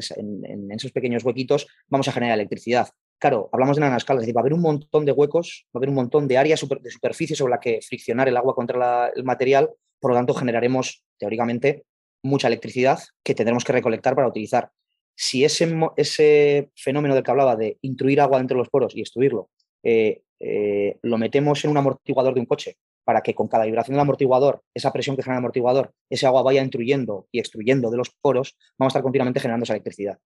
esos 0.71 0.93
pequeños 0.93 1.25
huequitos, 1.25 1.67
vamos 1.89 2.07
a 2.07 2.13
generar 2.13 2.39
electricidad. 2.39 2.89
Claro, 3.19 3.51
hablamos 3.53 3.77
de 3.77 3.81
nanoescala, 3.81 4.21
es 4.21 4.23
decir, 4.23 4.37
va 4.37 4.41
a 4.41 4.43
haber 4.43 4.55
un 4.55 4.61
montón 4.61 5.05
de 5.05 5.11
huecos, 5.11 5.67
va 5.67 5.79
a 5.79 5.81
haber 5.81 5.89
un 5.89 5.97
montón 5.97 6.29
de 6.29 6.39
áreas 6.39 6.61
de 6.61 6.91
superficie 6.91 7.35
sobre 7.35 7.51
la 7.51 7.61
que 7.61 7.81
friccionar 7.83 8.29
el 8.29 8.37
agua 8.37 8.55
contra 8.55 9.09
el 9.09 9.25
material, 9.25 9.71
por 9.99 10.13
lo 10.13 10.17
tanto 10.17 10.33
generaremos, 10.33 11.03
teóricamente, 11.19 11.85
mucha 12.23 12.47
electricidad 12.47 13.01
que 13.25 13.35
tendremos 13.35 13.65
que 13.65 13.73
recolectar 13.73 14.15
para 14.15 14.29
utilizar. 14.29 14.71
Si 15.17 15.45
ese, 15.45 15.75
ese 15.97 16.71
fenómeno 16.77 17.15
del 17.15 17.25
que 17.25 17.31
hablaba 17.31 17.57
de 17.57 17.79
intruir 17.83 18.21
agua 18.21 18.39
dentro 18.39 18.57
de 18.57 18.61
los 18.61 18.69
poros 18.69 18.95
y 18.95 19.01
extruirlo, 19.01 19.51
eh, 19.83 20.23
eh, 20.39 20.99
lo 21.03 21.19
metemos 21.19 21.65
en 21.65 21.71
un 21.73 21.79
amortiguador 21.79 22.35
de 22.35 22.41
un 22.41 22.47
coche 22.47 22.77
para 23.05 23.21
que 23.21 23.35
con 23.35 23.49
cada 23.49 23.65
vibración 23.65 23.95
del 23.95 24.01
amortiguador, 24.01 24.63
esa 24.73 24.93
presión 24.93 25.17
que 25.17 25.23
genera 25.23 25.37
el 25.37 25.43
amortiguador, 25.43 25.93
ese 26.09 26.27
agua 26.27 26.43
vaya 26.43 26.63
intruyendo 26.63 27.29
y 27.31 27.39
extruyendo 27.39 27.91
de 27.91 27.99
los 27.99 28.11
poros, 28.11 28.57
vamos 28.79 28.91
a 28.91 28.93
estar 28.93 29.03
continuamente 29.03 29.41
generando 29.41 29.65
esa 29.65 29.75
electricidad. 29.75 30.19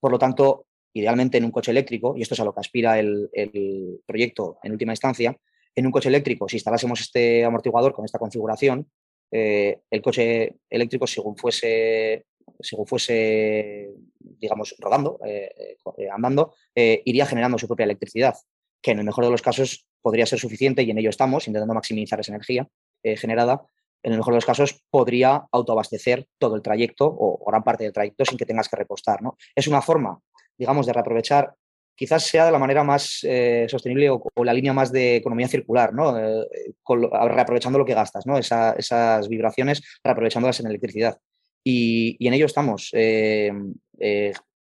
Por 0.00 0.12
lo 0.12 0.18
tanto, 0.18 0.66
idealmente 0.92 1.38
en 1.38 1.44
un 1.44 1.50
coche 1.50 1.70
eléctrico, 1.70 2.14
y 2.16 2.22
esto 2.22 2.34
es 2.34 2.40
a 2.40 2.44
lo 2.44 2.52
que 2.52 2.60
aspira 2.60 2.98
el, 2.98 3.30
proyecto 4.06 4.58
en 4.62 4.72
última 4.72 4.92
instancia, 4.92 5.36
en 5.74 5.86
un 5.86 5.92
coche 5.92 6.08
eléctrico, 6.08 6.48
si 6.48 6.56
instalásemos 6.56 7.00
este 7.00 7.44
amortiguador 7.44 7.92
con 7.92 8.04
esta 8.04 8.18
configuración, 8.18 8.90
eh, 9.30 9.80
el 9.90 10.02
coche 10.02 10.56
eléctrico, 10.68 11.06
según 11.06 11.36
fuese, 11.36 12.26
según 12.60 12.86
fuese 12.86 13.90
digamos, 14.18 14.74
rodando, 14.78 15.20
eh, 15.24 15.76
eh, 15.98 16.08
andando, 16.10 16.54
iría 16.74 17.26
generando 17.26 17.58
su 17.58 17.66
propia 17.66 17.84
electricidad, 17.84 18.34
que 18.80 18.92
en 18.92 19.00
el 19.00 19.04
mejor 19.04 19.24
de 19.24 19.30
los 19.30 19.42
casos 19.42 19.87
podría 20.02 20.26
ser 20.26 20.38
suficiente 20.38 20.82
y 20.82 20.90
en 20.90 20.98
ello 20.98 21.10
estamos, 21.10 21.46
intentando 21.46 21.74
maximizar 21.74 22.20
esa 22.20 22.32
energía 22.32 22.68
generada. 23.02 23.62
En 24.02 24.12
el 24.12 24.18
mejor 24.18 24.34
de 24.34 24.38
los 24.38 24.46
casos 24.46 24.82
podría 24.90 25.46
autoabastecer 25.50 26.26
todo 26.38 26.56
el 26.56 26.62
trayecto 26.62 27.06
o 27.06 27.44
gran 27.46 27.62
parte 27.62 27.84
del 27.84 27.92
trayecto 27.92 28.24
sin 28.24 28.38
que 28.38 28.46
tengas 28.46 28.68
que 28.68 28.76
repostar. 28.76 29.22
¿no? 29.22 29.36
Es 29.54 29.66
una 29.66 29.82
forma 29.82 30.20
digamos, 30.58 30.86
de 30.86 30.92
reaprovechar, 30.92 31.54
quizás 31.94 32.24
sea 32.24 32.46
de 32.46 32.52
la 32.52 32.58
manera 32.58 32.82
más 32.82 33.20
eh, 33.22 33.66
sostenible 33.68 34.10
o, 34.10 34.22
la 34.44 34.52
línea 34.52 34.72
más 34.72 34.92
de 34.92 35.16
economía 35.16 35.48
circular, 35.48 35.94
¿no? 35.94 36.18
Eh, 36.18 36.46
reaprovechando 37.30 37.78
lo 37.78 37.84
que 37.84 37.94
gastas, 37.94 38.26
¿no? 38.26 38.36
esas 38.38 39.28
vibraciones, 39.28 39.82
reaprovechándolas 40.02 40.60
en 40.60 40.66
electricidad. 40.66 41.18
Y, 41.64 42.16
en 42.26 42.34
ello 42.34 42.46
estamos 42.46 42.90
eh, 42.92 43.52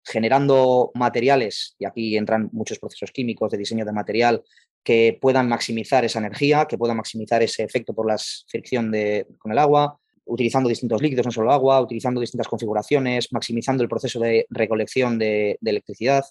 generando 0.04 0.90
materiales, 0.94 1.74
y 1.78 1.84
aquí 1.84 2.16
entran 2.16 2.48
muchos 2.52 2.78
procesos 2.78 3.10
químicos 3.10 3.50
de 3.50 3.58
diseño 3.58 3.84
de 3.84 3.92
material 3.92 4.42
que 4.82 5.18
puedan 5.20 5.48
maximizar 5.48 6.04
esa 6.04 6.20
energía, 6.20 6.66
que 6.66 6.78
puedan 6.78 6.96
maximizar 6.96 7.42
ese 7.42 7.62
efecto 7.62 7.94
por 7.94 8.06
la 8.06 8.16
fricción 8.48 8.90
de, 8.90 9.26
con 9.38 9.52
el 9.52 9.58
agua, 9.58 9.98
utilizando 10.24 10.68
distintos 10.68 11.02
líquidos, 11.02 11.26
no 11.26 11.32
solo 11.32 11.52
agua, 11.52 11.80
utilizando 11.80 12.20
distintas 12.20 12.48
configuraciones, 12.48 13.32
maximizando 13.32 13.82
el 13.82 13.88
proceso 13.88 14.20
de 14.20 14.46
recolección 14.48 15.18
de, 15.18 15.58
electricidad. 15.62 16.24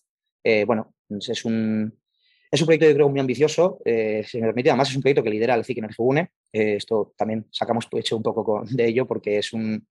Eh, 0.44 0.64
bueno, 0.66 0.96
es 1.10 1.46
un, 1.46 1.94
es 2.52 2.62
un 2.62 2.66
proyecto 2.66 2.88
yo 2.88 2.96
creo 2.96 3.10
muy 3.10 3.20
ambicioso, 3.20 3.80
eh, 3.86 4.24
si 4.26 4.40
me 4.40 4.48
permite, 4.48 4.70
además 4.70 4.90
es 4.90 4.96
un 4.96 5.02
proyecto 5.04 5.24
que 5.24 5.30
lidera 5.30 5.54
el 5.54 5.66
CIC 5.66 5.78
Energy 5.78 5.96
UNE. 6.00 6.32
Eh, 6.52 6.76
esto 6.78 7.14
también 7.16 7.46
sacamos 7.52 7.88
hecho 7.92 8.18
un 8.18 8.24
poco 8.24 8.64
de 8.66 8.88
ello 8.88 9.06
porque 9.06 9.38
es 9.38 9.54
un, 9.54 9.86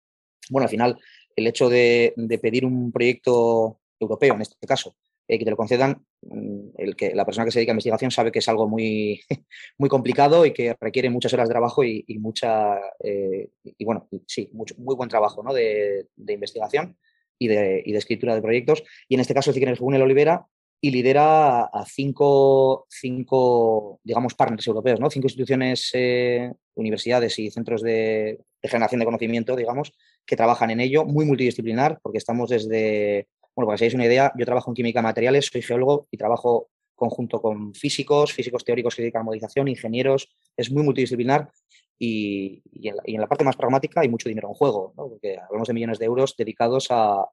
bueno, 0.49 0.65
al 0.65 0.71
final 0.71 0.99
el 1.37 1.47
hecho 1.47 1.69
de, 1.69 2.15
de 2.17 2.39
pedir 2.39 2.65
un 2.65 2.91
proyecto 2.91 3.79
europeo, 4.01 4.35
en 4.35 4.43
este 4.43 4.67
caso, 4.67 4.97
eh, 5.29 5.39
que 5.39 5.45
te 5.45 5.51
lo 5.51 5.57
concedan, 5.57 6.07
mm, 6.23 6.93
que, 6.97 7.15
la 7.15 7.25
persona 7.25 7.45
que 7.45 7.51
se 7.51 7.59
dedica 7.59 7.73
a 7.73 7.75
investigación 7.75 8.13
sabe 8.13 8.31
que 8.31 8.39
es 8.39 8.49
algo 8.49 8.69
muy, 8.69 9.21
muy 9.79 9.89
complicado 9.89 10.47
y 10.47 10.53
que 10.53 10.77
requiere 10.81 11.11
muchas 11.11 11.33
horas 11.33 11.49
de 11.49 11.53
trabajo 11.53 11.83
y, 11.83 12.05
mucha, 12.21 12.79
eh, 13.03 13.49
y 13.65 13.85
bueno, 13.85 14.09
sí, 14.27 14.49
mucho, 14.53 14.77
muy 14.79 14.95
buen 14.95 15.09
trabajo 15.09 15.43
¿no? 15.43 15.53
de, 15.53 16.07
investigación 16.17 16.97
y 17.39 17.49
de, 17.49 17.83
y 17.85 17.93
de, 17.93 17.99
escritura 17.99 18.37
de 18.37 18.43
proyectos. 18.43 18.85
Y 19.09 19.15
en 19.15 19.21
este 19.21 19.35
caso, 19.35 19.51
el 19.51 19.55
CICEN 19.55 19.71
el 19.71 19.99
lo 19.99 20.07
libera 20.07 20.47
y 20.81 20.91
lidera 20.93 21.65
a 21.65 21.85
cinco, 21.87 22.87
cinco, 22.89 23.99
digamos, 24.05 24.35
partners 24.35 24.67
europeos, 24.69 25.01
¿no? 25.01 25.11
cinco 25.11 25.27
instituciones, 25.27 25.91
eh, 25.95 26.53
universidades 26.75 27.37
y 27.41 27.51
centros 27.51 27.83
de, 27.83 28.39
de 28.63 28.69
generación 28.69 29.01
de 29.01 29.07
conocimiento, 29.07 29.57
digamos, 29.57 29.93
que 30.27 30.37
trabajan 30.37 30.71
en 30.71 30.81
ello, 30.81 31.05
muy 31.05 31.25
multidisciplinar, 31.25 31.99
porque 32.03 32.19
estamos 32.19 32.51
desde 32.51 33.29
bueno, 33.57 33.69
para 33.69 33.77
que 33.77 33.79
seáis 33.79 33.95
una 33.95 34.05
idea, 34.05 34.33
yo 34.37 34.45
trabajo 34.45 34.71
en 34.71 34.75
química 34.75 35.01
materiales, 35.01 35.49
soy 35.51 35.63
geólogo 35.63 36.07
y 36.11 36.19
trabajo 36.19 36.69
conjunto 36.95 37.41
con 37.41 37.75
físicos, 37.75 38.33
físicos 38.33 38.65
teóricos 38.65 38.95
que 38.95 39.03
dedican 39.03 39.27
a 39.27 39.71
ingenieros, 39.71 40.29
es 40.57 40.71
muy 40.71 40.83
multidisciplinar 40.83 41.51
y, 41.99 42.63
en 42.75 43.21
la, 43.21 43.27
parte 43.27 43.45
más 43.45 43.57
pragmática 43.57 44.03
hay 44.03 44.09
mucho 44.09 44.29
dinero 44.29 44.49
en 44.49 44.55
juego, 44.55 44.93
porque 44.95 45.39
hablamos 45.39 45.69
de 45.69 45.75
millones 45.75 45.99
de 45.99 46.05
euros 46.05 46.35
dedicados 46.37 46.89
a, 46.91 47.27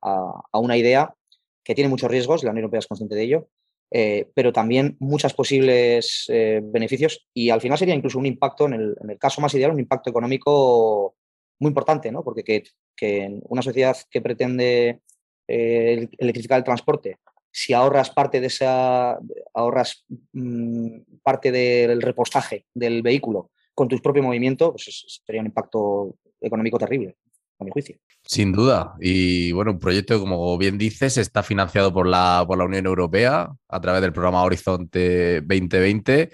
una 0.54 0.78
idea 0.78 1.14
que 1.64 1.76
tiene 1.76 1.90
muchos 1.90 2.10
riesgos, 2.10 2.44
la 2.44 2.52
Unión 2.52 2.64
Europea 2.64 2.80
es 2.80 2.88
consciente 2.88 3.16
de 3.16 3.24
ello, 3.24 3.48
eh, 3.92 4.30
pero 4.34 4.54
también 4.54 4.96
muchos 5.00 5.34
posibles 5.34 6.26
eh, 6.30 6.62
beneficios 6.64 7.28
y 7.34 7.50
al 7.50 7.62
final 7.62 7.78
sería 7.78 7.96
incluso 7.96 8.18
un 8.18 8.26
impacto, 8.26 8.66
en 8.66 8.74
el, 8.74 9.18
caso 9.20 9.42
más 9.42 9.54
ideal, 9.56 9.72
un 9.72 9.80
impacto 9.80 10.10
económico 10.10 11.16
muy 11.64 11.70
importante, 11.70 12.12
¿no? 12.12 12.24
porque 12.24 12.44
que, 12.44 12.64
que 12.96 13.24
en 13.24 13.42
una 13.48 13.62
sociedad 13.62 13.98
que 14.12 14.22
pretende 14.22 15.00
eh, 15.48 16.08
electrificar 16.18 16.58
el 16.58 16.64
transporte, 16.64 17.18
si 17.50 17.74
ahorras 17.74 18.10
parte 18.10 18.42
de 18.42 18.48
esa, 18.48 19.18
ahorras 19.54 20.06
mm, 20.34 21.20
parte 21.24 21.52
del 21.52 22.02
repostaje 22.02 22.66
del 22.74 23.02
vehículo 23.02 23.52
con 23.74 23.88
tu 23.88 23.98
propio 24.00 24.24
movimiento, 24.24 24.72
pues 24.72 25.22
sería 25.26 25.42
un 25.42 25.48
impacto 25.48 26.16
económico 26.42 26.78
terrible, 26.78 27.16
a 27.60 27.64
mi 27.64 27.72
juicio. 27.72 27.98
Sin 28.26 28.52
duda. 28.52 28.96
Y 29.00 29.52
bueno, 29.52 29.72
un 29.72 29.80
proyecto, 29.80 30.20
como 30.20 30.58
bien 30.58 30.78
dices, 30.78 31.18
está 31.18 31.44
financiado 31.44 31.94
por 31.94 32.08
la, 32.08 32.44
por 32.46 32.58
la 32.58 32.66
Unión 32.66 32.86
Europea 32.86 33.50
a 33.68 33.82
través 33.82 34.02
del 34.02 34.14
programa 34.14 34.44
Horizonte 34.44 35.42
2020. 35.42 36.30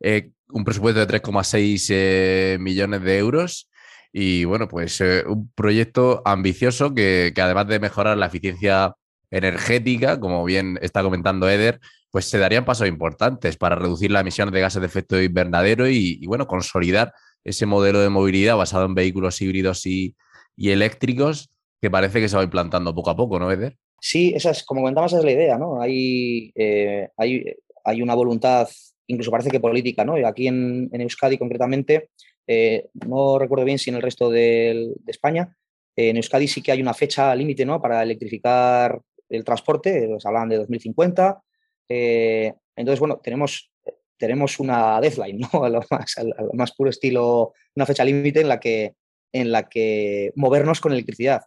Eh, 0.00 0.30
un 0.48 0.64
presupuesto 0.64 1.04
de 1.04 1.20
3,6 1.20 1.86
eh, 1.90 2.58
millones 2.60 3.02
de 3.02 3.18
euros 3.18 3.70
y 4.12 4.44
bueno, 4.44 4.66
pues 4.68 5.00
eh, 5.00 5.22
un 5.26 5.50
proyecto 5.52 6.22
ambicioso 6.24 6.94
que, 6.94 7.32
además 7.36 7.68
de 7.68 7.78
mejorar 7.78 8.16
la 8.16 8.26
eficiencia 8.26 8.94
energética, 9.30 10.18
como 10.18 10.44
bien 10.44 10.78
está 10.82 11.02
comentando 11.02 11.48
Eder, 11.48 11.80
pues 12.10 12.24
se 12.24 12.38
darían 12.38 12.64
pasos 12.64 12.88
importantes 12.88 13.56
para 13.56 13.76
reducir 13.76 14.10
las 14.10 14.22
emisiones 14.22 14.52
de 14.52 14.60
gases 14.60 14.80
de 14.80 14.86
efecto 14.86 15.20
invernadero 15.22 15.88
y, 15.88 16.26
bueno, 16.26 16.48
consolidar 16.48 17.12
ese 17.44 17.66
modelo 17.66 18.00
de 18.00 18.08
movilidad 18.08 18.56
basado 18.56 18.84
en 18.86 18.94
vehículos 18.94 19.40
híbridos 19.40 19.86
y, 19.86 20.16
eléctricos 20.56 21.48
que 21.80 21.90
parece 21.90 22.20
que 22.20 22.28
se 22.28 22.36
va 22.36 22.42
implantando 22.42 22.94
poco 22.94 23.08
a 23.10 23.16
poco, 23.16 23.38
¿no, 23.38 23.50
Eder? 23.50 23.78
Sí, 23.98 24.32
esa 24.34 24.50
es, 24.50 24.62
como 24.64 24.82
comentabas, 24.82 25.12
esa 25.12 25.20
es 25.20 25.24
la 25.24 25.32
idea, 25.32 25.56
¿no? 25.56 25.80
Hay, 25.80 26.52
eh, 26.54 27.08
hay, 27.16 27.44
hay, 27.82 28.02
una 28.02 28.14
voluntad, 28.14 28.68
incluso 29.06 29.30
parece 29.30 29.50
que 29.50 29.60
política, 29.60 30.04
¿no? 30.04 30.16
Aquí 30.26 30.48
en, 30.48 30.90
en 30.92 31.00
Euskadi 31.00 31.38
concretamente 31.38 32.10
eh, 32.52 32.88
no 33.06 33.38
recuerdo 33.38 33.64
bien 33.64 33.78
si 33.78 33.90
en 33.90 33.96
el 33.96 34.02
resto 34.02 34.28
de, 34.28 34.92
España. 35.06 35.56
en 35.94 36.16
Euskadi 36.16 36.48
sí 36.48 36.62
que 36.62 36.72
hay 36.72 36.82
una 36.82 36.94
fecha 36.94 37.32
límite 37.32 37.64
¿no? 37.64 37.80
para 37.80 38.02
electrificar 38.02 39.00
el 39.28 39.44
transporte, 39.44 40.08
pues 40.08 40.26
hablan 40.26 40.48
de 40.48 40.56
2050. 40.56 41.40
Eh, 41.88 42.52
entonces, 42.74 42.98
bueno, 42.98 43.20
tenemos, 43.22 43.70
tenemos 44.16 44.58
una 44.58 45.00
deadline, 45.00 45.38
¿no? 45.38 45.48
a, 45.64 45.68
lo 45.68 45.80
más, 45.90 46.16
más 46.54 46.72
puro 46.72 46.90
estilo, 46.90 47.52
una 47.76 47.86
fecha 47.86 48.04
límite 48.04 48.40
en, 48.40 48.48
la 48.48 48.58
que, 48.58 48.94
en 49.32 49.52
la 49.52 49.68
que 49.68 50.32
movernos 50.34 50.80
con 50.80 50.90
electricidad. 50.90 51.42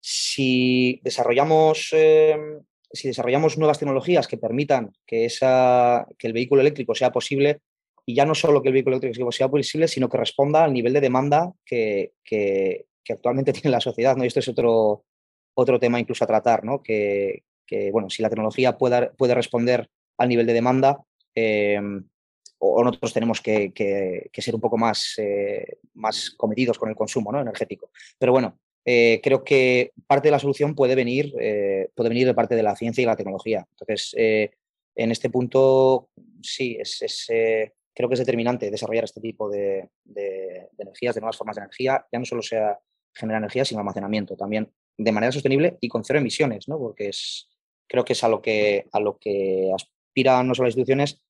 Si 0.00 1.00
desarrollamos, 1.02 1.88
em, 1.90 2.60
si 2.92 3.08
desarrollamos 3.08 3.58
nuevas 3.58 3.80
tecnologías 3.80 4.28
que 4.28 4.38
permitan 4.38 4.92
que, 5.04 5.24
esa, 5.24 6.06
que 6.16 6.28
el 6.28 6.32
vehículo 6.32 6.60
eléctrico 6.60 6.94
sea 6.94 7.10
posible, 7.10 7.58
y 8.08 8.14
ya 8.14 8.24
no 8.24 8.34
solo 8.34 8.62
que 8.62 8.68
el 8.70 8.72
vehículo 8.72 8.96
eléctrico 8.96 9.30
sea 9.30 9.48
posible, 9.48 9.86
sino 9.86 10.08
que 10.08 10.16
responda 10.16 10.64
al 10.64 10.72
nivel 10.72 10.94
de 10.94 11.02
demanda 11.02 11.52
que, 11.62 12.14
actualmente 13.06 13.52
tiene 13.52 13.70
la 13.70 13.82
sociedad. 13.82 14.16
¿no? 14.16 14.24
Y 14.24 14.28
esto 14.28 14.40
es 14.40 14.48
otro, 14.48 15.04
otro 15.52 15.78
tema 15.78 16.00
incluso 16.00 16.24
a 16.24 16.26
tratar, 16.26 16.64
¿no? 16.64 16.82
que, 16.82 17.42
bueno, 17.92 18.08
si 18.08 18.22
la 18.22 18.30
tecnología 18.30 18.78
puede, 18.78 19.10
puede 19.10 19.34
responder 19.34 19.90
al 20.16 20.30
nivel 20.30 20.46
de 20.46 20.54
demanda, 20.54 21.02
eh, 21.34 21.78
o 22.56 22.82
nosotros 22.82 23.12
tenemos 23.12 23.42
que, 23.42 24.30
ser 24.32 24.54
un 24.54 24.60
poco 24.62 24.78
más, 24.78 25.12
eh, 25.18 25.76
más 25.92 26.30
cometidos 26.30 26.78
con 26.78 26.88
el 26.88 26.96
consumo 26.96 27.30
¿no? 27.30 27.42
energético. 27.42 27.90
Pero 28.18 28.32
bueno, 28.32 28.58
eh, 28.86 29.20
creo 29.22 29.44
que 29.44 29.92
parte 30.06 30.28
de 30.28 30.32
la 30.32 30.38
solución 30.38 30.74
puede 30.74 30.94
venir, 30.94 31.34
puede 31.94 32.08
venir 32.08 32.26
de 32.26 32.32
parte 32.32 32.56
de 32.56 32.62
la 32.62 32.74
ciencia 32.74 33.02
y 33.02 33.04
la 33.04 33.16
tecnología. 33.16 33.66
Entonces, 33.72 34.14
en 34.16 35.10
este 35.12 35.28
punto, 35.28 36.08
sí, 36.40 36.78
es, 36.80 37.02
creo 37.98 38.08
que 38.08 38.14
es 38.14 38.20
determinante 38.20 38.70
desarrollar 38.70 39.02
este 39.02 39.20
tipo 39.20 39.50
de, 39.50 39.90
energías, 40.78 41.16
de 41.16 41.20
nuevas 41.20 41.36
formas 41.36 41.56
de 41.56 41.62
energía, 41.62 42.06
ya 42.12 42.18
no 42.20 42.24
solo 42.24 42.42
sea 42.42 42.78
generar 43.12 43.40
energía, 43.40 43.64
sino 43.64 43.80
almacenamiento 43.80 44.36
también 44.36 44.70
de 44.96 45.10
manera 45.10 45.32
sostenible 45.32 45.78
y 45.80 45.88
con 45.88 46.04
cero 46.04 46.20
emisiones, 46.20 46.68
¿no? 46.68 46.78
porque 46.78 47.08
es, 47.08 47.48
creo 47.88 48.04
que 48.04 48.12
es 48.12 48.22
a 48.22 48.28
lo 48.28 48.40
que, 48.40 48.86
a 48.92 49.00
lo 49.00 49.18
que 49.18 49.72
aspiran 49.74 50.46
no 50.46 50.54
solo 50.54 50.66
las 50.66 50.76
instituciones, 50.76 51.20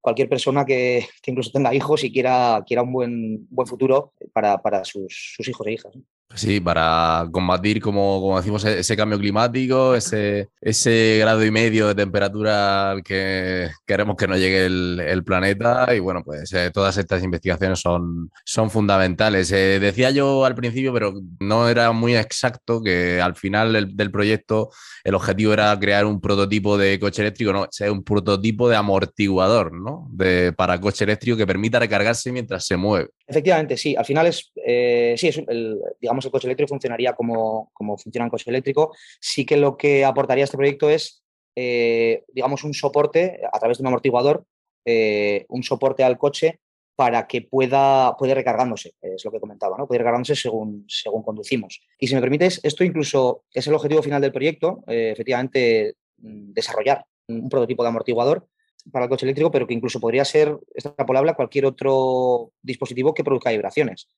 cualquier 0.00 0.30
persona 0.30 0.64
que, 0.64 1.06
incluso 1.26 1.50
tenga 1.50 1.74
hijos 1.74 2.02
y 2.02 2.10
quiera, 2.10 2.64
quiera 2.66 2.82
un 2.82 2.94
buen, 2.94 3.46
buen 3.50 3.68
futuro 3.68 4.14
para, 4.32 4.84
sus, 4.84 5.34
sus 5.36 5.46
hijos 5.46 5.66
e 5.66 5.72
hijas. 5.72 5.92
Sí, 6.34 6.60
para 6.60 7.26
combatir, 7.32 7.80
como, 7.80 8.20
como 8.20 8.36
decimos, 8.36 8.64
e-, 8.64 8.80
ese 8.80 8.96
cambio 8.96 9.18
climático, 9.18 9.94
ese, 9.94 10.48
ese 10.60 11.18
grado 11.20 11.44
y 11.44 11.50
medio 11.50 11.88
de 11.88 11.94
temperatura 11.94 12.96
que 13.04 13.70
queremos 13.86 14.16
que 14.16 14.26
no 14.26 14.36
llegue 14.36 14.66
el, 14.66 15.24
planeta. 15.24 15.94
Y 15.94 16.00
bueno, 16.00 16.22
pues 16.24 16.52
eh, 16.52 16.70
todas 16.72 16.96
estas 16.98 17.22
investigaciones 17.22 17.80
son, 17.80 18.30
son 18.44 18.70
fundamentales. 18.70 19.50
Eh, 19.52 19.78
decía 19.80 20.10
yo 20.10 20.44
al 20.44 20.54
principio, 20.54 20.92
pero 20.92 21.14
no 21.40 21.68
era 21.68 21.92
muy 21.92 22.16
exacto, 22.16 22.82
que 22.82 23.20
al 23.20 23.34
final 23.34 23.96
del 23.96 24.10
proyecto 24.10 24.70
el 25.04 25.14
objetivo 25.14 25.52
era 25.52 25.78
crear 25.78 26.04
un 26.04 26.20
prototipo 26.20 26.76
de 26.76 26.98
coche 26.98 27.22
eléctrico, 27.22 27.52
no, 27.52 27.64
es 27.64 27.80
un 27.88 28.02
prototipo 28.02 28.68
de 28.68 28.74
amortiguador, 28.74 29.72
¿no? 29.72 30.08
De, 30.10 30.52
para 30.52 30.80
coche 30.80 31.04
eléctrico 31.04 31.36
que 31.36 31.46
permita 31.46 31.78
recargarse 31.78 32.32
mientras 32.32 32.66
se 32.66 32.76
mueve. 32.76 33.10
Efectivamente, 33.24 33.76
sí. 33.76 33.94
Al 33.96 34.04
final 34.04 34.26
es, 34.26 34.52
eh, 34.66 35.14
sí, 35.16 35.28
es 35.28 35.38
el, 35.46 35.78
digamos, 36.00 36.15
el 36.24 36.30
coche 36.30 36.46
eléctrico 36.46 36.68
funcionaría 36.68 37.14
como, 37.14 37.70
como 37.72 37.96
funciona 37.98 38.24
un 38.24 38.30
coche 38.30 38.50
eléctrico. 38.50 38.94
Sí 39.20 39.44
que 39.44 39.56
lo 39.56 39.76
que 39.76 40.04
aportaría 40.04 40.44
este 40.44 40.56
proyecto 40.56 40.90
es, 40.90 41.22
eh, 41.54 42.24
digamos, 42.28 42.64
un 42.64 42.74
soporte 42.74 43.40
a 43.52 43.58
través 43.58 43.78
de 43.78 43.82
un 43.82 43.88
amortiguador, 43.88 44.44
eh, 44.84 45.44
un 45.48 45.62
soporte 45.62 46.04
al 46.04 46.18
coche 46.18 46.60
para 46.96 47.26
que 47.26 47.42
pueda, 47.42 48.16
puede 48.16 48.34
recargándose, 48.34 48.94
es 49.02 49.22
lo 49.24 49.30
que 49.30 49.38
comentaba, 49.38 49.76
¿no? 49.76 49.86
Puede 49.86 49.98
recargándose 49.98 50.34
según, 50.34 50.86
según 50.88 51.22
conducimos. 51.22 51.82
Y 51.98 52.06
si 52.06 52.14
me 52.14 52.22
permites, 52.22 52.58
esto 52.62 52.84
incluso 52.84 53.44
es 53.52 53.66
el 53.66 53.74
objetivo 53.74 54.02
final 54.02 54.22
del 54.22 54.32
proyecto, 54.32 54.82
eh, 54.86 55.10
efectivamente, 55.12 55.96
mm, 56.16 56.52
desarrollar 56.54 57.04
un 57.28 57.50
prototipo 57.50 57.82
de 57.82 57.90
amortiguador 57.90 58.48
para 58.90 59.04
el 59.04 59.10
coche 59.10 59.26
eléctrico, 59.26 59.50
pero 59.50 59.66
que 59.66 59.74
incluso 59.74 60.00
podría 60.00 60.24
ser 60.24 60.56
extrapolable 60.74 61.32
a 61.32 61.34
cualquier 61.34 61.66
otro 61.66 62.52
dispositivo 62.62 63.12
que 63.12 63.24
produzca 63.24 63.50
vibraciones. 63.50 64.08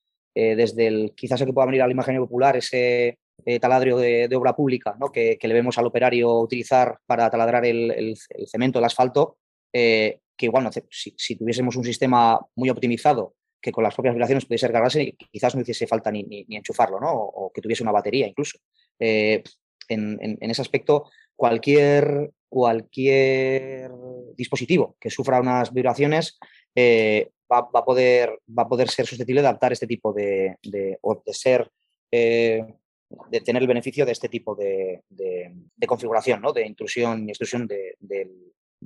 Eh, 0.41 0.55
desde 0.55 0.87
el, 0.87 1.15
quizás 1.17 1.41
el 1.41 1.49
que 1.49 1.53
pueda 1.53 1.67
venir 1.67 1.83
al 1.83 1.91
imagen 1.91 2.17
popular, 2.19 2.57
ese 2.57 3.19
eh, 3.45 3.59
taladro 3.59 3.99
de, 3.99 4.29
obra 4.37 4.55
pública, 4.55 4.97
¿no? 5.01 5.11
que, 5.11 5.37
le 5.43 5.53
vemos 5.53 5.77
al 5.79 5.87
operario 5.87 6.33
utilizar 6.39 6.99
para 7.07 7.29
taladrar 7.29 7.65
el, 7.65 8.17
cemento, 8.47 8.79
el 8.79 8.85
asfalto, 8.85 9.39
que 9.73 10.21
igual 10.39 10.63
no, 10.63 10.71
si, 10.73 11.13
si, 11.17 11.35
tuviésemos 11.35 11.75
un 11.75 11.83
sistema 11.83 12.39
muy 12.55 12.71
optimizado 12.71 13.35
que 13.61 13.73
con 13.73 13.83
las 13.83 13.95
propias 13.95 14.15
vibraciones 14.15 14.45
pudiese 14.45 14.71
cargarse, 14.71 15.17
quizás 15.33 15.57
no 15.57 15.63
hiciese 15.63 15.89
falta 15.89 16.13
ni, 16.13 16.23
ni, 16.23 16.45
enchufarlo, 16.51 17.01
¿no? 17.01 17.13
O, 17.13 17.51
que 17.53 17.61
tuviese 17.61 17.83
una 17.83 17.91
batería 17.91 18.29
incluso. 18.29 18.61
Eh, 19.01 19.43
en, 19.89 20.19
en, 20.21 20.51
ese 20.53 20.63
aspecto, 20.63 21.11
cualquier, 21.35 22.31
cualquier 22.49 23.91
dispositivo 24.37 24.97
que 25.01 25.11
sufra 25.11 25.41
unas 25.41 25.73
vibraciones 25.73 26.39
eh, 26.77 27.31
va, 27.51 27.63
va, 27.63 27.81
a 27.81 27.85
poder, 27.85 28.39
va 28.57 28.65
a 28.65 28.69
poder 28.69 28.89
ser 28.89 29.07
susceptible 29.07 29.43
de 29.43 29.49
adaptar 29.49 29.73
este 29.73 29.87
tipo 29.87 30.13
de, 30.13 30.57
de 30.63 30.99
de 31.25 31.35
ser 31.35 31.71
eh, 32.11 32.65
de 33.31 33.41
tener 33.41 33.63
el 33.63 33.69
beneficio 33.69 34.05
de 34.05 34.13
este 34.13 34.29
tipo 34.29 34.55
de, 34.55 35.03
de, 35.09 35.87
configuración, 35.87 36.43
¿no? 36.43 36.53
de 36.53 36.67
intrusión 36.67 37.27
y 37.27 37.31
extrusión 37.31 37.67
de, 37.67 37.97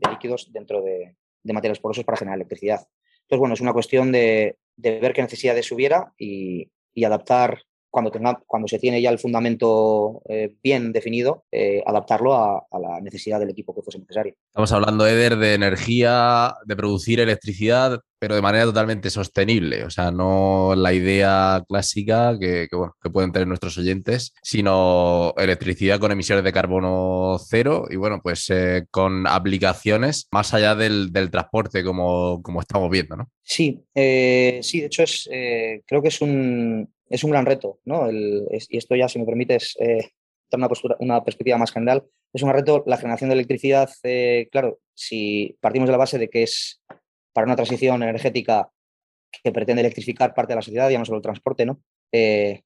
líquidos 0.08 0.52
dentro 0.52 0.80
de, 0.82 1.16
de 1.42 1.52
materiales 1.52 1.80
porosos 1.80 2.04
para 2.04 2.18
generar 2.18 2.36
electricidad. 2.36 2.86
Entonces, 3.22 3.38
bueno, 3.38 3.54
es 3.54 3.60
una 3.60 3.72
cuestión 3.72 4.12
de, 4.12 4.58
ver 4.76 5.12
qué 5.12 5.22
necesidades 5.22 5.70
hubiera 5.72 6.12
y, 6.16 6.70
y 6.94 7.04
adaptar 7.04 7.62
cuando, 7.92 8.10
tenga, 8.10 8.42
cuando 8.46 8.66
se 8.66 8.78
tiene 8.78 9.02
ya 9.02 9.10
el 9.10 9.18
fundamento 9.18 10.22
eh, 10.26 10.56
bien 10.62 10.92
definido, 10.92 11.44
eh, 11.52 11.82
adaptarlo 11.86 12.34
a, 12.34 12.66
la 12.80 13.00
necesidad 13.02 13.38
del 13.38 13.50
equipo 13.50 13.74
que 13.74 13.82
fuese 13.82 13.98
necesario. 13.98 14.34
Estamos 14.48 14.72
hablando, 14.72 15.06
Eder, 15.06 15.36
de 15.36 15.52
energía, 15.52 16.56
de 16.64 16.74
producir 16.74 17.20
electricidad, 17.20 18.00
pero 18.18 18.34
de 18.34 18.40
manera 18.40 18.64
totalmente 18.64 19.10
sostenible. 19.10 19.84
O 19.84 19.90
sea, 19.90 20.10
no 20.10 20.74
la 20.74 20.94
idea 20.94 21.62
clásica 21.68 22.38
que, 22.40 22.66
pueden 23.12 23.30
tener 23.30 23.46
nuestros 23.46 23.76
oyentes, 23.76 24.32
sino 24.42 25.34
electricidad 25.36 26.00
con 26.00 26.12
emisiones 26.12 26.44
de 26.44 26.52
carbono 26.52 27.36
cero 27.46 27.84
y, 27.90 27.96
bueno, 27.96 28.20
pues 28.22 28.48
eh, 28.48 28.86
con 28.90 29.26
aplicaciones 29.26 30.28
más 30.32 30.54
allá 30.54 30.74
del, 30.74 31.12
transporte, 31.30 31.84
como, 31.84 32.42
como, 32.42 32.62
estamos 32.62 32.90
viendo, 32.90 33.16
¿no? 33.16 33.30
Sí, 33.42 33.84
sí, 33.94 34.80
de 34.80 34.86
hecho 34.86 35.02
es, 35.02 35.28
creo 35.86 36.00
que 36.00 36.08
es 36.08 36.20
un, 36.22 36.88
es 37.12 37.24
un 37.24 37.30
gran 37.30 37.46
reto, 37.46 37.78
¿no? 37.84 38.10
y 38.10 38.76
esto 38.76 38.96
ya, 38.96 39.08
si 39.08 39.18
me 39.18 39.26
permites, 39.26 39.76
eh, 39.78 40.10
dar 40.50 40.70
una, 40.98 41.24
perspectiva 41.24 41.58
más 41.58 41.70
general, 41.70 42.04
es 42.32 42.42
un 42.42 42.52
reto 42.52 42.82
la 42.86 42.96
generación 42.96 43.28
de 43.28 43.34
electricidad, 43.34 43.90
eh, 44.02 44.48
claro, 44.50 44.80
si 44.94 45.56
partimos 45.60 45.88
de 45.88 45.92
la 45.92 45.98
base 45.98 46.18
de 46.18 46.28
que 46.28 46.42
es 46.42 46.82
para 47.32 47.46
una 47.46 47.56
transición 47.56 48.02
energética 48.02 48.70
que 49.42 49.52
pretende 49.52 49.80
electrificar 49.80 50.34
parte 50.34 50.52
de 50.52 50.56
la 50.56 50.62
sociedad, 50.62 50.88
ya 50.90 50.98
no 50.98 51.04
solo 51.04 51.18
el 51.18 51.22
transporte, 51.22 51.66
¿no? 51.66 51.82
Eh, 52.12 52.62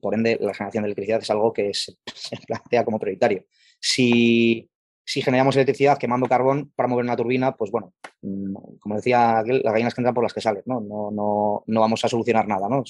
por 0.00 0.14
ende, 0.14 0.38
la 0.40 0.54
generación 0.54 0.82
de 0.82 0.88
electricidad 0.88 1.22
es 1.22 1.30
algo 1.30 1.52
que 1.52 1.72
se, 1.74 1.94
se 2.14 2.36
plantea 2.46 2.84
como 2.84 2.98
prioritario. 2.98 3.44
Si 3.80 4.68
si 5.06 5.22
generamos 5.22 5.54
electricidad 5.54 5.98
quemando 5.98 6.26
carbón 6.26 6.72
para 6.74 6.88
mover 6.88 7.04
una 7.04 7.16
turbina, 7.16 7.54
pues 7.54 7.70
bueno, 7.70 7.94
mm, 8.22 8.78
como 8.80 8.96
decía 8.96 9.44
las 9.46 9.72
gallinas 9.72 9.94
que 9.94 10.00
entran 10.00 10.14
por 10.14 10.24
las 10.24 10.34
que 10.34 10.40
salen, 10.40 10.64
¿no? 10.66 10.80
No, 10.80 11.12
no, 11.12 11.62
no 11.64 11.80
vamos 11.80 12.04
a 12.04 12.08
solucionar 12.08 12.48
nada, 12.48 12.68
¿no? 12.68 12.82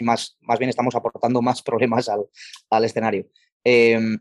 Más, 0.00 0.38
más 0.40 0.58
bien 0.58 0.70
estamos 0.70 0.94
aportando 0.94 1.42
más 1.42 1.62
problemas 1.68 2.08
al, 2.08 2.24
al 2.70 2.84
escenario. 2.84 3.26
Em, 3.62 4.18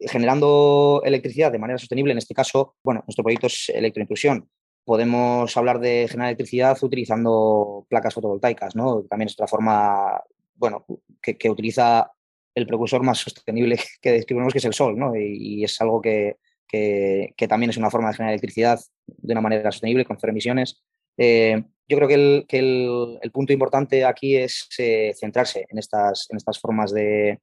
generando 0.00 1.00
electricidad 1.04 1.52
de 1.52 1.60
manera 1.60 1.78
sostenible, 1.78 2.10
en 2.10 2.18
este 2.18 2.34
caso, 2.34 2.74
bueno, 2.82 3.04
nuestro 3.06 3.22
proyecto 3.22 3.46
es 3.46 3.68
electroinclusión. 3.68 4.50
Podemos 4.84 5.56
hablar 5.56 5.78
de 5.78 6.08
generar 6.08 6.30
electricidad 6.30 6.76
utilizando 6.82 7.86
placas 7.88 8.14
fotovoltaicas, 8.14 8.74
¿no? 8.74 9.04
También 9.08 9.28
es 9.28 9.34
otra 9.34 9.46
forma, 9.46 10.20
bueno, 10.56 10.84
que, 11.22 11.38
que 11.38 11.50
utiliza 11.50 12.10
el 12.56 12.66
precursor 12.66 13.04
más 13.04 13.18
sostenible 13.18 13.78
que 14.02 14.10
describimos, 14.10 14.52
que 14.52 14.58
es 14.58 14.64
el 14.64 14.74
sol, 14.74 14.98
¿no? 14.98 15.14
y 15.14 15.62
es 15.62 15.80
algo 15.80 16.00
que, 16.00 16.38
que, 16.68 17.48
también 17.48 17.70
es 17.70 17.76
una 17.76 17.90
forma 17.90 18.08
de 18.08 18.16
generar 18.16 18.32
electricidad 18.32 18.80
de 19.06 19.32
una 19.32 19.40
manera 19.40 19.72
sostenible, 19.72 20.04
con 20.04 20.18
cero 20.18 20.30
emisiones. 20.30 20.82
Eh, 21.16 21.62
yo 21.88 21.96
creo 21.96 22.08
que, 22.46 22.58
el, 22.58 23.30
punto 23.32 23.52
importante 23.52 24.04
aquí 24.04 24.36
es 24.36 24.68
eh, 24.78 25.12
centrarse 25.18 25.66
en 25.68 25.78
estas, 25.78 26.26
en 26.30 26.36
estas 26.36 26.60
formas 26.60 26.92
de, 26.92 27.40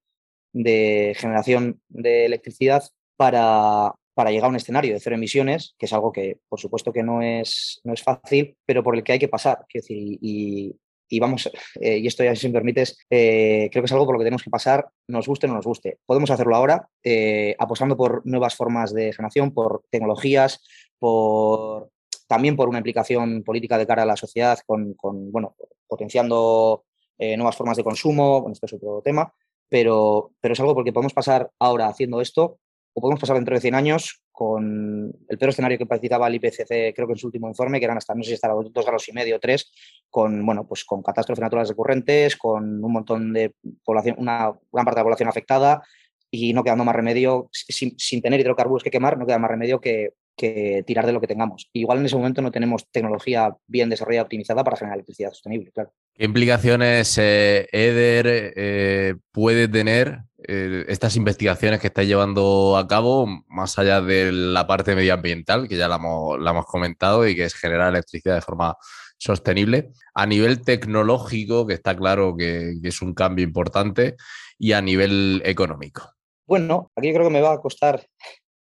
generación 1.17 1.81
de 1.89 2.25
electricidad 2.25 2.83
para, 3.17 3.93
llegar 4.27 4.45
a 4.45 4.49
un 4.49 4.55
escenario 4.55 4.93
de 4.93 4.99
cero 4.99 5.15
emisiones, 5.15 5.75
que 5.77 5.87
es 5.87 5.93
algo 5.93 6.11
que, 6.11 6.39
por 6.47 6.59
supuesto, 6.59 6.93
que 6.93 7.03
no 7.03 7.21
es, 7.21 7.81
no 7.83 7.93
es 7.93 8.03
fácil, 8.03 8.55
pero 8.65 8.83
por 8.83 8.95
el 8.95 9.03
que 9.03 9.13
hay 9.13 9.19
que 9.19 9.27
pasar. 9.27 9.65
Decir, 9.73 9.97
y, 10.21 10.75
y 11.15 11.19
vamos, 11.19 11.49
eh, 11.79 11.97
y 11.99 12.07
esto 12.07 12.23
ya 12.23 12.35
si 12.35 12.47
me 12.47 12.53
permites, 12.53 12.97
eh, 13.09 13.69
creo 13.71 13.81
que 13.81 13.85
es 13.85 13.91
algo 13.93 14.05
por 14.05 14.15
lo 14.15 14.19
que 14.19 14.25
tenemos 14.25 14.43
que 14.43 14.49
pasar, 14.49 14.89
nos 15.07 15.27
guste 15.27 15.47
o 15.47 15.49
no 15.49 15.55
nos 15.55 15.65
guste. 15.65 15.99
Podemos 16.05 16.29
hacerlo 16.29 16.55
ahora, 16.55 16.89
eh, 17.03 17.55
apostando 17.57 17.95
por 17.95 18.25
nuevas 18.25 18.55
formas 18.55 18.93
de 18.93 19.13
generación, 19.13 19.53
por 19.53 19.83
tecnologías, 19.89 20.61
por 20.99 21.89
también 22.27 22.57
por 22.57 22.67
una 22.67 22.79
implicación 22.79 23.43
política 23.43 23.77
de 23.77 23.87
cara 23.87 24.03
a 24.03 24.05
la 24.05 24.17
sociedad, 24.17 24.59
con, 24.65 24.95
bueno, 25.31 25.55
potenciando 25.87 26.85
nuevas 27.17 27.55
formas 27.55 27.77
de 27.77 27.83
consumo, 27.83 28.41
bueno, 28.41 28.53
esto 28.53 28.65
es 28.65 28.73
otro 28.73 29.01
tema, 29.01 29.33
pero, 29.69 30.31
pero 30.41 30.53
es 30.53 30.59
algo 30.59 30.73
porque 30.73 30.91
podemos 30.91 31.13
pasar 31.13 31.49
ahora 31.59 31.87
haciendo 31.87 32.19
esto 32.19 32.59
o 32.93 33.01
podemos 33.01 33.21
pasar 33.21 33.37
dentro 33.37 33.55
de 33.55 33.61
100 33.61 33.75
años 33.75 34.24
con 34.35 35.13
el 35.29 35.37
peor 35.37 35.49
escenario 35.49 35.77
que 35.77 35.85
participaba 35.85 36.27
el 36.27 36.35
IPCC, 36.35 36.93
creo 36.93 37.07
que 37.07 37.13
en 37.13 37.17
su 37.17 37.27
último 37.27 37.47
informe, 37.47 37.79
que 37.79 37.85
eran 37.85 37.97
hasta, 37.97 38.13
no 38.13 38.21
sé 38.21 38.29
si 38.29 38.33
hasta 38.33 38.49
dos 38.49 38.85
grados 38.85 39.07
y 39.07 39.13
medio, 39.13 39.39
tres, 39.39 39.71
con, 40.09 40.45
bueno, 40.45 40.67
pues 40.67 40.83
con 40.83 41.01
catástrofes 41.01 41.41
naturales 41.41 41.69
recurrentes, 41.69 42.35
con 42.35 42.83
un 42.83 42.91
montón 42.91 43.31
de 43.31 43.53
población, 43.83 44.17
una 44.19 44.51
gran 44.73 44.85
parte 44.85 44.97
de 44.97 45.01
la 45.01 45.03
población 45.03 45.29
afectada 45.29 45.81
y 46.29 46.51
no 46.51 46.65
quedando 46.65 46.83
más 46.83 46.95
remedio, 46.95 47.47
sin, 47.51 47.97
sin 47.97 48.21
tener 48.21 48.41
hidrocarburos 48.41 48.83
que 48.83 48.91
quemar, 48.91 49.17
no 49.17 49.25
queda 49.25 49.39
más 49.39 49.51
remedio 49.51 49.79
que, 49.79 50.09
que 50.35 50.83
tirar 50.85 51.05
de 51.05 51.13
lo 51.13 51.21
que 51.21 51.27
tengamos. 51.27 51.69
Igual 51.73 51.99
en 51.99 52.05
ese 52.05 52.15
momento 52.15 52.41
no 52.41 52.51
tenemos 52.51 52.87
tecnología 52.91 53.55
bien 53.67 53.89
desarrollada, 53.89 54.23
optimizada 54.23 54.63
para 54.63 54.77
generar 54.77 54.97
electricidad 54.97 55.31
sostenible, 55.31 55.71
claro. 55.71 55.93
¿Qué 56.13 56.25
implicaciones, 56.25 57.17
eh, 57.17 57.67
EDER, 57.71 58.53
eh, 58.55 59.15
puede 59.31 59.67
tener 59.67 60.21
eh, 60.47 60.85
estas 60.87 61.15
investigaciones 61.15 61.79
que 61.79 61.87
estáis 61.87 62.07
llevando 62.07 62.77
a 62.77 62.87
cabo, 62.87 63.27
más 63.47 63.77
allá 63.79 64.01
de 64.01 64.31
la 64.31 64.67
parte 64.67 64.95
medioambiental, 64.95 65.67
que 65.67 65.75
ya 65.75 65.87
la 65.87 65.95
hemos, 65.95 66.39
la 66.39 66.51
hemos 66.51 66.65
comentado, 66.65 67.27
y 67.27 67.35
que 67.35 67.45
es 67.45 67.55
generar 67.55 67.89
electricidad 67.89 68.35
de 68.35 68.41
forma 68.41 68.77
sostenible. 69.17 69.91
A 70.13 70.25
nivel 70.25 70.61
tecnológico, 70.61 71.65
que 71.65 71.73
está 71.73 71.95
claro 71.95 72.35
que, 72.37 72.75
es 72.83 73.01
un 73.01 73.13
cambio 73.13 73.43
importante, 73.43 74.15
y 74.57 74.73
a 74.73 74.81
nivel 74.81 75.41
económico. 75.45 76.11
Bueno, 76.47 76.91
aquí 76.95 77.11
creo 77.11 77.25
que 77.25 77.33
me 77.33 77.41
va 77.41 77.53
a 77.53 77.59
costar 77.59 78.05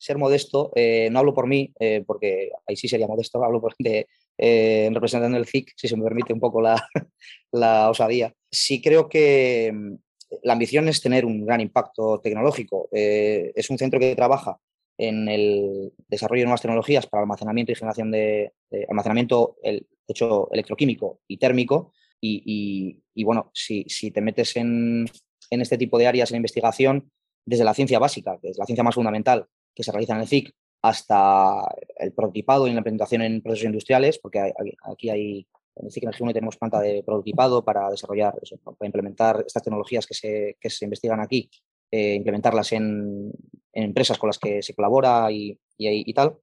ser 0.02 0.18
modesto. 0.18 0.72
Eh, 0.76 1.10
no 1.12 1.20
hablo 1.20 1.34
por 1.34 1.48
mí, 1.48 1.72
eh, 1.80 2.04
porque 2.06 2.50
ahí 2.68 2.76
sí 2.76 2.88
sería 2.88 3.08
modesto, 3.08 3.44
hablo 3.44 3.62
por, 3.62 3.76
de, 3.78 4.08
eh, 4.38 4.90
representando 4.92 5.38
el 5.38 5.46
CIC, 5.46 5.74
si 5.76 5.88
se 5.88 5.96
me 5.96 6.04
permite 6.04 6.34
un 6.34 6.40
poco 6.40 6.62
la, 7.52 7.90
osadía. 7.90 8.34
Sí 8.50 8.82
creo 8.82 9.08
que 9.08 9.72
mm, 9.72 9.96
la 10.44 10.54
ambición 10.54 10.88
es 10.88 11.02
tener 11.02 11.24
un 11.26 11.46
gran 11.46 11.62
impacto 11.62 12.20
tecnológico. 12.20 12.90
es 12.92 13.70
un 13.70 13.78
centro 13.78 14.00
que 14.00 14.16
trabaja 14.16 14.58
en 14.98 15.28
el 15.28 15.94
desarrollo 16.08 16.42
de 16.42 16.46
nuevas 16.46 16.62
tecnologías 16.62 17.06
para 17.08 17.22
almacenamiento 17.22 17.72
y 17.72 17.76
generación 17.76 18.12
de, 18.12 18.54
almacenamiento, 18.90 19.58
el, 19.62 19.88
hecho 20.08 20.50
electroquímico 20.52 21.22
y 21.28 21.38
térmico. 21.38 21.94
Y, 22.20 23.24
bueno, 23.24 23.52
si, 23.54 23.86
te 24.12 24.22
metes 24.22 24.56
en, 24.56 25.06
este 25.50 25.78
tipo 25.78 25.98
de 25.98 26.08
áreas 26.08 26.32
en 26.32 26.38
investigación, 26.38 27.12
desde 27.46 27.66
la 27.66 27.74
ciencia 27.74 28.00
básica, 28.00 28.40
que 28.42 28.50
es 28.50 28.58
la 28.58 28.66
ciencia 28.66 28.84
más 28.84 28.96
fundamental 28.96 29.48
que 29.74 29.84
se 29.84 29.92
realiza 29.92 30.14
en 30.14 30.22
el 30.22 30.28
CIC, 30.28 30.54
hasta 30.84 31.68
el 31.98 32.12
prototipado 32.14 32.68
y 32.68 32.72
la 32.72 32.78
implementación 32.78 33.22
en 33.22 33.42
procesos 33.42 33.66
industriales, 33.66 34.18
porque 34.18 34.52
aquí 34.84 35.10
hay, 35.10 35.48
en 35.76 35.86
el 35.86 35.92
CIC 35.92 36.04
en 36.04 36.28
el 36.28 36.34
tenemos 36.34 36.58
planta 36.58 36.80
de 36.80 37.04
prototipado 37.04 37.64
para 37.64 37.90
desarrollar, 37.90 38.34
para 38.64 38.88
implementar 38.88 39.44
estas 39.46 39.64
tecnologías 39.64 40.08
que 40.08 40.14
se, 40.14 40.58
que 40.60 40.70
se 40.70 40.86
investigan 40.86 41.20
aquí 41.20 41.50
eh, 41.94 42.14
implementarlas 42.16 42.72
en, 42.72 43.32
empresas 43.74 44.18
con 44.18 44.28
las 44.28 44.40
que 44.40 44.62
se 44.62 44.74
colabora 44.74 45.30
y, 45.30 45.58
y, 45.78 46.14
tal, 46.14 46.38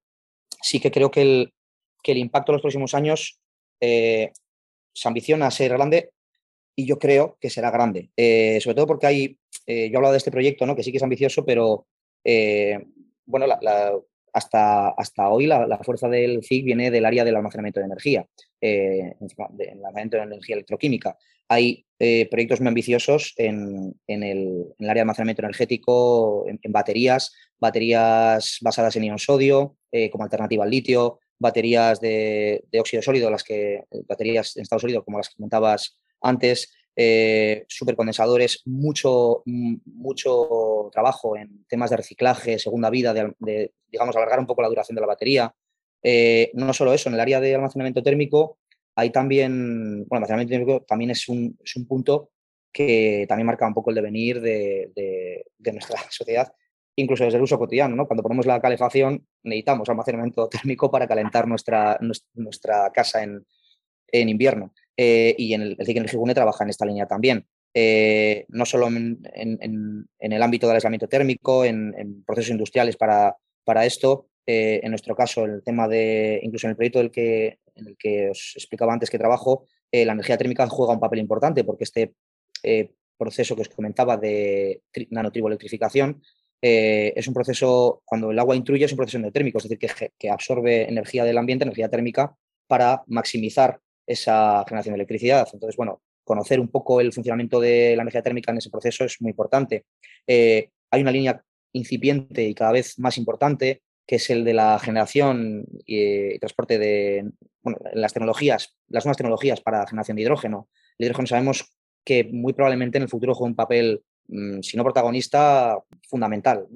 sí 0.62 0.78
que 0.78 0.90
creo 0.90 1.10
que 1.10 1.22
el, 1.22 1.54
que 2.02 2.12
el, 2.12 2.18
impacto 2.18 2.52
en 2.52 2.54
los 2.54 2.62
próximos 2.62 2.94
años 2.94 3.38
eh, 3.80 4.30
se 4.94 5.08
ambiciona 5.08 5.46
a 5.46 5.50
ser 5.50 5.72
grande 5.72 6.10
y 6.76 6.86
yo 6.86 6.98
creo 6.98 7.38
que 7.40 7.50
será 7.50 7.70
grande. 7.70 8.10
Eh, 8.16 8.60
sobre 8.60 8.74
todo 8.74 8.86
porque 8.86 9.06
hay, 9.06 9.38
yo 9.66 9.74
he 9.74 9.96
hablado 9.96 10.12
de 10.12 10.18
este 10.18 10.30
proyecto, 10.30 10.66
¿no? 10.66 10.76
que 10.76 10.82
sí 10.82 10.90
que 10.90 10.98
es 10.98 11.02
ambicioso, 11.02 11.44
pero 11.44 11.86
bueno, 13.28 13.46
hasta, 14.32 14.88
hasta 14.88 15.28
hoy 15.28 15.46
la, 15.46 15.78
fuerza 15.82 16.08
del 16.08 16.42
CIC 16.42 16.64
viene 16.64 16.90
del 16.90 17.04
área 17.04 17.24
del 17.24 17.36
almacenamiento 17.36 17.80
de 17.80 17.86
energía, 17.86 18.26
del 18.60 19.14
almacenamiento 19.70 20.16
de 20.16 20.22
energía 20.22 20.56
electroquímica. 20.56 21.16
Hay 21.48 21.86
eh, 21.98 22.28
proyectos 22.30 22.60
muy 22.60 22.68
ambiciosos 22.68 23.34
en, 23.36 23.94
el, 24.06 24.66
área 24.80 24.94
de 24.94 25.00
almacenamiento 25.00 25.42
energético, 25.42 26.46
en, 26.46 26.72
baterías, 26.72 27.34
baterías 27.58 28.58
basadas 28.60 28.96
en 28.96 29.04
ion 29.04 29.18
sodio 29.18 29.76
eh, 29.92 30.10
como 30.10 30.24
alternativa 30.24 30.64
al 30.64 30.70
litio, 30.70 31.20
baterías 31.38 32.00
de, 32.00 32.64
óxido 32.78 33.02
sólido, 33.02 33.30
las 33.30 33.44
que, 33.44 33.84
baterías 34.06 34.56
en 34.56 34.62
estado 34.62 34.80
sólido 34.80 35.04
como 35.04 35.18
las 35.18 35.28
que 35.28 35.36
comentabas 35.36 35.98
antes, 36.20 36.72
eh, 37.00 37.64
supercondensadores, 37.68 38.62
mucho, 38.64 39.44
mucho 39.46 40.90
trabajo 40.90 41.36
en 41.36 41.64
temas 41.68 41.90
de 41.90 41.96
reciclaje, 41.96 42.58
segunda 42.58 42.90
vida, 42.90 43.14
de, 43.14 43.72
digamos, 43.86 44.16
alargar 44.16 44.40
un 44.40 44.46
poco 44.46 44.62
la 44.62 44.68
duración 44.68 44.96
de 44.96 45.00
la 45.00 45.06
batería. 45.06 45.54
no 46.54 46.72
solo 46.72 46.92
eso, 46.92 47.08
en 47.08 47.14
el 47.14 47.20
área 47.20 47.40
de 47.40 47.54
almacenamiento 47.54 48.02
térmico 48.02 48.58
hay 48.96 49.10
también, 49.10 50.06
bueno, 50.08 50.26
almacenamiento 50.26 50.84
también 50.84 51.12
es 51.12 51.28
un, 51.28 51.56
es 51.62 51.76
un, 51.76 51.86
punto 51.86 52.32
que 52.72 53.26
también 53.28 53.46
marca 53.46 53.64
un 53.64 53.74
poco 53.74 53.90
el 53.90 53.94
devenir 53.94 54.40
de, 54.40 54.90
de, 54.92 55.72
nuestra 55.72 56.00
sociedad, 56.10 56.52
incluso 56.96 57.22
desde 57.22 57.36
el 57.36 57.44
uso 57.44 57.60
cotidiano, 57.60 57.94
¿no? 57.94 58.08
Cuando 58.08 58.24
ponemos 58.24 58.44
la 58.44 58.60
calefacción 58.60 59.24
necesitamos 59.44 59.88
almacenamiento 59.88 60.48
térmico 60.48 60.90
para 60.90 61.06
calentar 61.06 61.46
nuestra, 61.46 61.96
nuestra 62.34 62.90
casa 62.90 63.22
en, 63.22 63.46
en 64.12 64.28
invierno. 64.28 64.72
Eh, 65.00 65.34
y 65.38 65.54
en 65.54 65.62
el, 65.62 65.76
CIC 65.80 66.08
Gijune 66.08 66.34
trabaja 66.34 66.64
en 66.64 66.70
esta 66.70 66.84
línea 66.84 67.06
también. 67.06 67.46
Eh, 67.72 68.46
no 68.48 68.66
solo 68.66 68.88
en, 68.88 69.20
el 70.18 70.42
ámbito 70.42 70.66
del 70.66 70.76
aislamiento 70.76 71.08
térmico, 71.08 71.64
en, 71.64 72.24
procesos 72.26 72.50
industriales 72.50 72.96
para, 72.96 73.36
para 73.64 73.86
esto, 73.86 74.26
eh, 74.44 74.80
en 74.82 74.90
nuestro 74.90 75.14
caso, 75.14 75.44
el 75.44 75.62
tema 75.62 75.86
de, 75.86 76.40
incluso 76.42 76.66
en 76.66 76.70
el 76.70 76.76
proyecto 76.76 76.98
del 76.98 77.12
que, 77.12 77.58
en 77.76 77.86
el 77.86 77.96
que 77.96 78.30
os 78.30 78.54
explicaba 78.56 78.92
antes 78.92 79.10
que 79.10 79.18
trabajo, 79.18 79.66
la 79.90 80.12
energía 80.12 80.36
térmica 80.36 80.66
juega 80.68 80.92
un 80.92 81.00
papel 81.00 81.20
importante 81.20 81.64
porque 81.64 81.84
este 81.84 82.12
proceso 83.16 83.56
que 83.56 83.62
os 83.62 83.68
comentaba 83.70 84.18
de 84.18 84.82
nanotriboelectrificación 85.10 86.20
es 86.60 87.26
un 87.26 87.32
proceso, 87.32 88.02
cuando 88.04 88.30
el 88.30 88.38
agua 88.38 88.56
intruye, 88.56 88.84
es 88.84 88.92
un 88.92 88.98
proceso 88.98 89.16
endotérmico, 89.16 89.58
es 89.58 89.68
decir, 89.68 90.10
que 90.18 90.30
absorbe 90.30 90.88
energía 90.88 91.24
del 91.24 91.38
ambiente, 91.38 91.64
energía 91.64 91.88
térmica, 91.88 92.36
para 92.66 93.02
maximizar 93.06 93.80
esa 94.08 94.64
generación 94.66 94.94
de 94.94 94.96
electricidad. 94.96 95.48
Entonces, 95.52 95.76
bueno, 95.76 96.02
conocer 96.24 96.60
un 96.60 96.68
poco 96.68 97.00
el 97.00 97.12
funcionamiento 97.12 97.60
de 97.60 97.94
la 97.96 98.02
energía 98.02 98.22
térmica 98.22 98.50
en 98.50 98.58
ese 98.58 98.70
proceso 98.70 99.04
es 99.04 99.20
muy 99.20 99.30
importante. 99.30 99.86
hay 100.26 101.02
una 101.02 101.12
línea 101.12 101.42
incipiente 101.72 102.42
y 102.42 102.54
cada 102.54 102.72
vez 102.72 102.98
más 102.98 103.18
importante 103.18 103.82
que 104.08 104.16
es 104.16 104.30
el 104.30 104.42
de 104.42 104.54
la 104.54 104.78
generación 104.78 105.66
y, 105.84 106.38
transporte 106.38 106.78
de 106.78 107.30
las 107.92 108.14
tecnologías, 108.14 108.74
las 108.88 109.04
nuevas 109.04 109.18
tecnologías 109.18 109.60
para 109.60 109.86
generación 109.86 110.16
de 110.16 110.22
hidrógeno. 110.22 110.70
El 110.96 111.04
hidrógeno 111.04 111.26
sabemos 111.26 111.70
que 112.04 112.24
muy 112.24 112.54
probablemente 112.54 112.96
en 112.96 113.02
el 113.02 113.10
futuro 113.10 113.34
juega 113.34 113.50
un 113.50 113.54
papel, 113.54 114.02
si 114.60 114.76
no 114.76 114.84
protagonista, 114.84 115.78
fundamental 116.08 116.66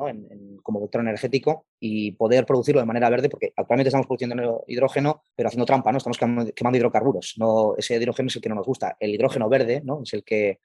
como 0.63 0.81
vector 0.81 1.03
energético 1.03 1.67
y 1.79 2.13
poder 2.13 2.47
producirlo 2.47 2.81
de 2.81 2.87
manera 2.87 3.11
verde, 3.11 3.29
porque 3.29 3.53
actualmente 3.57 3.89
estamos 3.89 4.07
produciendo 4.07 4.65
hidrógeno, 4.67 5.23
pero 5.35 5.49
haciendo 5.49 5.67
trampa, 5.67 5.93
¿no? 5.93 5.99
Estamos 5.99 6.19
quemando, 6.19 6.79
hidrocarburos. 6.79 7.35
No, 7.39 7.75
ese 7.77 7.97
hidrógeno 7.97 8.29
es 8.29 8.37
el 8.37 8.43
que 8.43 8.49
no 8.49 8.55
nos 8.55 8.67
gusta. 8.67 8.97
El 8.99 9.15
hidrógeno 9.15 9.49
verde, 9.49 9.83
¿no? 9.85 10.03
Es 10.03 10.15
el 10.15 10.25
que, 10.25 10.61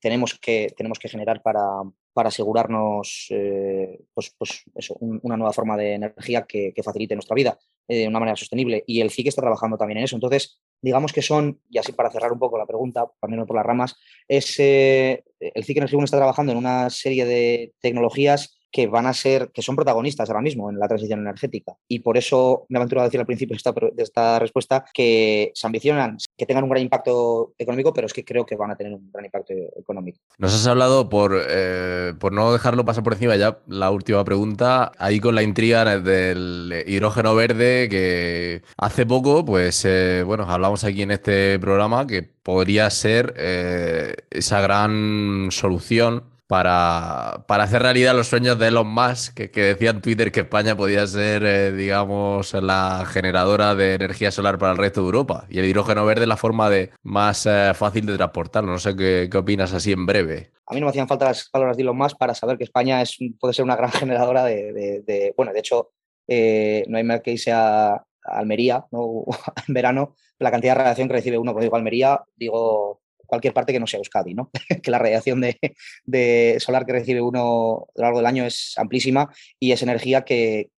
tenemos 0.00 0.38
que, 0.40 0.72
tenemos 0.76 0.98
que 0.98 1.08
generar 1.08 1.40
para, 1.40 1.82
para 2.12 2.30
asegurarnos 2.30 3.28
eh, 3.30 4.00
pues, 4.12 4.34
pues 4.36 4.64
una 5.00 5.36
nueva 5.36 5.52
forma 5.52 5.76
de 5.76 5.94
energía 5.94 6.42
que, 6.42 6.74
facilite 6.82 7.14
nuestra 7.14 7.36
vida 7.36 7.56
eh, 7.86 7.98
de 7.98 8.08
una 8.08 8.18
manera 8.18 8.36
sostenible. 8.36 8.82
Y 8.88 9.00
el 9.00 9.10
CIC 9.10 9.28
está 9.28 9.42
trabajando 9.42 9.76
también 9.76 9.98
en 9.98 10.04
eso. 10.04 10.16
Entonces, 10.16 10.60
digamos 10.80 11.12
que 11.12 11.22
son, 11.22 11.60
y 11.68 11.78
así 11.78 11.92
para 11.92 12.10
cerrar 12.10 12.32
un 12.32 12.38
poco 12.38 12.58
la 12.58 12.66
pregunta, 12.66 13.06
también 13.20 13.44
por 13.46 13.56
las 13.56 13.66
ramas, 13.66 13.96
es, 14.26 14.58
eh, 14.58 15.24
el 15.40 15.64
CIC 15.64 15.78
Energía 15.78 15.98
está 16.04 16.16
trabajando 16.16 16.52
en 16.52 16.58
una 16.58 16.90
serie 16.90 17.24
de 17.24 17.72
tecnologías 17.80 18.57
que 18.70 18.86
van 18.86 19.06
a 19.06 19.14
ser, 19.14 19.50
que 19.52 19.62
son 19.62 19.76
protagonistas 19.76 20.28
ahora 20.28 20.42
mismo 20.42 20.70
en 20.70 20.78
la 20.78 20.88
transición 20.88 21.20
energética. 21.20 21.74
Y 21.88 22.00
por 22.00 22.16
eso 22.16 22.66
me 22.68 22.78
aventuro 22.78 23.00
a 23.00 23.04
decir 23.04 23.20
al 23.20 23.26
principio 23.26 23.54
de 23.54 23.56
esta, 23.56 23.72
de 23.72 24.02
esta 24.02 24.38
respuesta 24.38 24.84
que 24.92 25.52
se 25.54 25.66
ambicionan, 25.66 26.18
que 26.36 26.46
tengan 26.46 26.64
un 26.64 26.70
gran 26.70 26.82
impacto 26.82 27.54
económico, 27.58 27.92
pero 27.92 28.06
es 28.06 28.12
que 28.12 28.24
creo 28.24 28.44
que 28.44 28.56
van 28.56 28.70
a 28.70 28.76
tener 28.76 28.92
un 28.92 29.10
gran 29.12 29.24
impacto 29.24 29.54
económico. 29.76 30.18
Nos 30.38 30.54
has 30.54 30.66
hablado, 30.66 31.08
por, 31.08 31.38
eh, 31.48 32.14
por 32.18 32.32
no 32.32 32.52
dejarlo 32.52 32.84
pasar 32.84 33.04
por 33.04 33.14
encima 33.14 33.36
ya, 33.36 33.58
la 33.66 33.90
última 33.90 34.24
pregunta, 34.24 34.92
ahí 34.98 35.20
con 35.20 35.34
la 35.34 35.42
intriga 35.42 35.98
del 35.98 36.84
hidrógeno 36.86 37.34
verde, 37.34 37.88
que 37.88 38.62
hace 38.76 39.06
poco, 39.06 39.44
pues, 39.44 39.84
eh, 39.84 40.22
bueno, 40.24 40.44
hablamos 40.44 40.84
aquí 40.84 41.02
en 41.02 41.10
este 41.10 41.58
programa 41.58 42.06
que 42.06 42.22
podría 42.22 42.90
ser 42.90 43.34
eh, 43.36 44.14
esa 44.30 44.60
gran 44.60 45.48
solución 45.50 46.24
para, 46.48 47.44
para, 47.46 47.64
hacer 47.64 47.82
realidad 47.82 48.16
los 48.16 48.26
sueños 48.26 48.58
de 48.58 48.68
Elon 48.68 48.88
Musk, 48.88 49.34
que, 49.34 49.62
decía 49.62 49.90
en 49.90 50.00
Twitter 50.00 50.32
que 50.32 50.40
España 50.40 50.76
podía 50.76 51.06
ser, 51.06 51.44
eh, 51.44 51.72
digamos, 51.72 52.54
la 52.54 53.04
generadora 53.06 53.74
de 53.74 53.94
energía 53.94 54.30
solar 54.30 54.58
para 54.58 54.72
el 54.72 54.78
resto 54.78 55.02
de 55.02 55.06
Europa. 55.06 55.46
Y 55.50 55.58
el 55.58 55.66
hidrógeno 55.66 56.06
verde 56.06 56.22
es 56.22 56.28
la 56.28 56.38
forma 56.38 56.70
de, 56.70 56.90
más 57.02 57.44
eh, 57.44 57.72
fácil 57.74 58.06
de 58.06 58.16
transportarlo. 58.16 58.72
No 58.72 58.78
sé 58.78 58.96
qué, 58.96 59.28
qué, 59.30 59.38
opinas 59.38 59.74
así 59.74 59.92
en 59.92 60.06
breve. 60.06 60.50
A 60.66 60.72
mí 60.72 60.80
no 60.80 60.86
me 60.86 60.90
hacían 60.90 61.06
falta 61.06 61.26
las 61.26 61.50
palabras 61.50 61.76
de 61.76 61.82
Elon 61.82 61.98
Musk 61.98 62.16
para 62.16 62.34
saber 62.34 62.56
que 62.56 62.64
España 62.64 63.02
es, 63.02 63.18
puede 63.38 63.52
ser 63.52 63.66
una 63.66 63.76
gran 63.76 63.90
generadora 63.92 64.44
de... 64.44 65.34
bueno, 65.36 65.52
de 65.52 65.58
hecho, 65.60 65.90
eh, 66.26 66.82
no 66.88 66.96
hay 66.96 67.04
más 67.04 67.20
que 67.20 67.32
irse 67.32 67.52
a, 67.52 68.02
Almería 68.24 68.86
¿no? 68.90 69.24
en 69.68 69.74
verano, 69.74 70.14
la 70.38 70.50
cantidad 70.50 70.72
de 70.74 70.78
radiación 70.78 71.08
que 71.08 71.14
recibe 71.14 71.38
uno, 71.38 71.52
cuando 71.52 71.64
digo 71.64 71.76
Almería, 71.76 72.22
digo 72.36 73.00
cualquier 73.28 73.52
parte 73.54 73.72
que 73.72 73.78
no 73.78 73.86
sea 73.86 73.98
Euskadi, 73.98 74.34
¿no? 74.34 74.50
que 74.82 74.90
la 74.90 74.98
radiación 74.98 75.40
de, 75.40 76.56
solar 76.58 76.84
que 76.86 76.92
recibe 76.92 77.20
uno 77.20 77.86
a 77.94 78.00
lo 78.00 78.02
largo 78.02 78.18
del 78.18 78.26
año 78.26 78.44
es 78.44 78.74
amplísima 78.76 79.32
y 79.60 79.70
es 79.70 79.82
energía 79.82 80.24
que, 80.24 80.70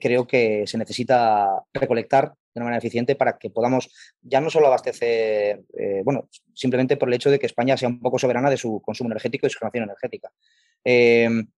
creo 0.00 0.26
que 0.26 0.66
se 0.66 0.76
necesita 0.76 1.64
recolectar 1.72 2.26
de 2.28 2.60
una 2.60 2.64
manera 2.64 2.78
eficiente 2.78 3.16
para 3.16 3.38
que 3.38 3.48
podamos 3.48 3.88
ya 4.20 4.38
no 4.38 4.50
solo 4.50 4.66
abastecer, 4.66 5.62
eh, 5.78 6.02
bueno, 6.04 6.28
simplemente 6.52 6.98
por 6.98 7.08
el 7.08 7.14
hecho 7.14 7.30
de 7.30 7.38
que 7.38 7.46
España 7.46 7.74
sea 7.78 7.88
un 7.88 7.98
poco 7.98 8.18
soberana 8.18 8.50
de 8.50 8.58
su 8.58 8.82
consumo 8.82 9.08
energético 9.08 9.46
y 9.46 9.50
su 9.50 9.58
generación 9.58 9.84
energética. 9.84 10.30
Em, 10.84 11.48